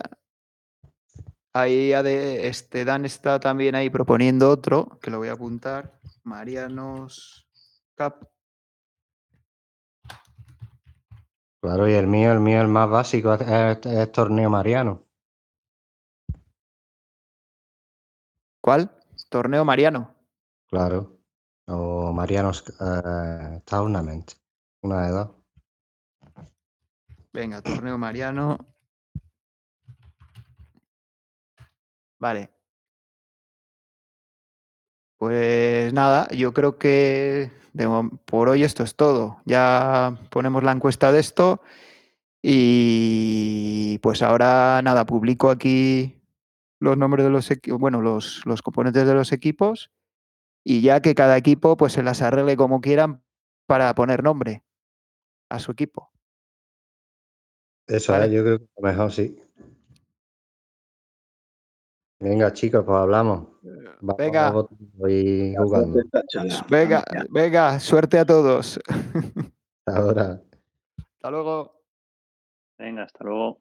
Ahí 1.52 1.92
este 1.94 2.86
Dan 2.86 3.06
está 3.06 3.40
también 3.40 3.74
ahí 3.76 3.90
proponiendo 3.90 4.50
otro, 4.50 5.00
que 5.02 5.10
lo 5.10 5.18
voy 5.18 5.30
a 5.30 5.34
apuntar. 5.34 6.00
Marianos 6.24 7.48
Cap. 7.96 8.24
Claro, 11.62 11.90
y 11.90 11.94
el 11.94 12.08
mío, 12.08 12.32
el 12.32 12.40
mío, 12.40 12.62
el 12.62 12.68
más 12.68 12.90
básico 12.90 13.34
es, 13.34 13.42
es- 13.42 13.86
es 13.86 14.12
torneo 14.12 14.50
mariano. 14.50 15.04
¿Cuál? 18.62 18.92
Torneo 19.30 19.66
Mariano. 19.66 20.16
Claro. 20.70 21.19
O 21.70 22.12
Marianos 22.14 22.64
eh, 22.80 23.62
Tournament. 23.64 24.32
Una 24.82 25.06
de 25.06 25.12
dos. 25.12 25.30
Venga, 27.32 27.62
torneo 27.62 27.98
Mariano. 27.98 28.58
Vale. 32.18 32.50
Pues 35.18 35.94
nada, 35.94 36.28
yo 36.30 36.54
creo 36.54 36.78
que 36.80 37.52
por 38.26 38.50
hoy 38.50 38.64
esto 38.64 38.84
es 38.84 38.96
todo. 38.96 39.42
Ya 39.46 40.18
ponemos 40.32 40.64
la 40.64 40.72
encuesta 40.72 41.12
de 41.12 41.20
esto 41.20 41.62
y 42.42 44.00
pues 44.00 44.22
ahora 44.24 44.82
nada, 44.82 45.06
publico 45.06 45.52
aquí 45.52 46.20
los 46.80 46.98
nombres 46.98 47.26
de 47.26 47.32
los 47.32 47.50
bueno, 47.78 48.02
los, 48.02 48.44
los 48.46 48.62
componentes 48.62 49.06
de 49.06 49.14
los 49.14 49.32
equipos 49.34 49.92
y 50.70 50.82
ya 50.82 51.02
que 51.02 51.16
cada 51.16 51.36
equipo 51.36 51.78
pues 51.78 51.94
se 51.94 52.04
las 52.04 52.22
arregle 52.22 52.56
como 52.56 52.80
quieran 52.80 53.24
para 53.66 53.96
poner 53.96 54.22
nombre 54.24 54.64
a 55.50 55.58
su 55.58 55.72
equipo. 55.72 56.12
Eso 57.88 58.12
Vale. 58.12 58.26
es, 58.26 58.32
yo 58.34 58.44
creo 58.44 58.60
que 58.60 58.66
lo 58.78 58.88
mejor 58.88 59.12
sí. 59.12 59.42
Venga, 62.20 62.54
chicos, 62.54 62.86
pues 62.86 63.00
hablamos. 63.00 63.48
Vamos 64.02 64.18
Venga. 64.20 64.54
y 65.08 65.56
jugando. 65.56 66.04
Venga, 66.70 67.04
venga, 67.32 67.80
suerte 67.80 68.20
a 68.20 68.26
todos. 68.26 68.80
Ahora. 69.88 70.40
Hasta 71.16 71.32
luego. 71.32 71.82
Venga, 72.78 73.04
hasta 73.06 73.24
luego. 73.24 73.60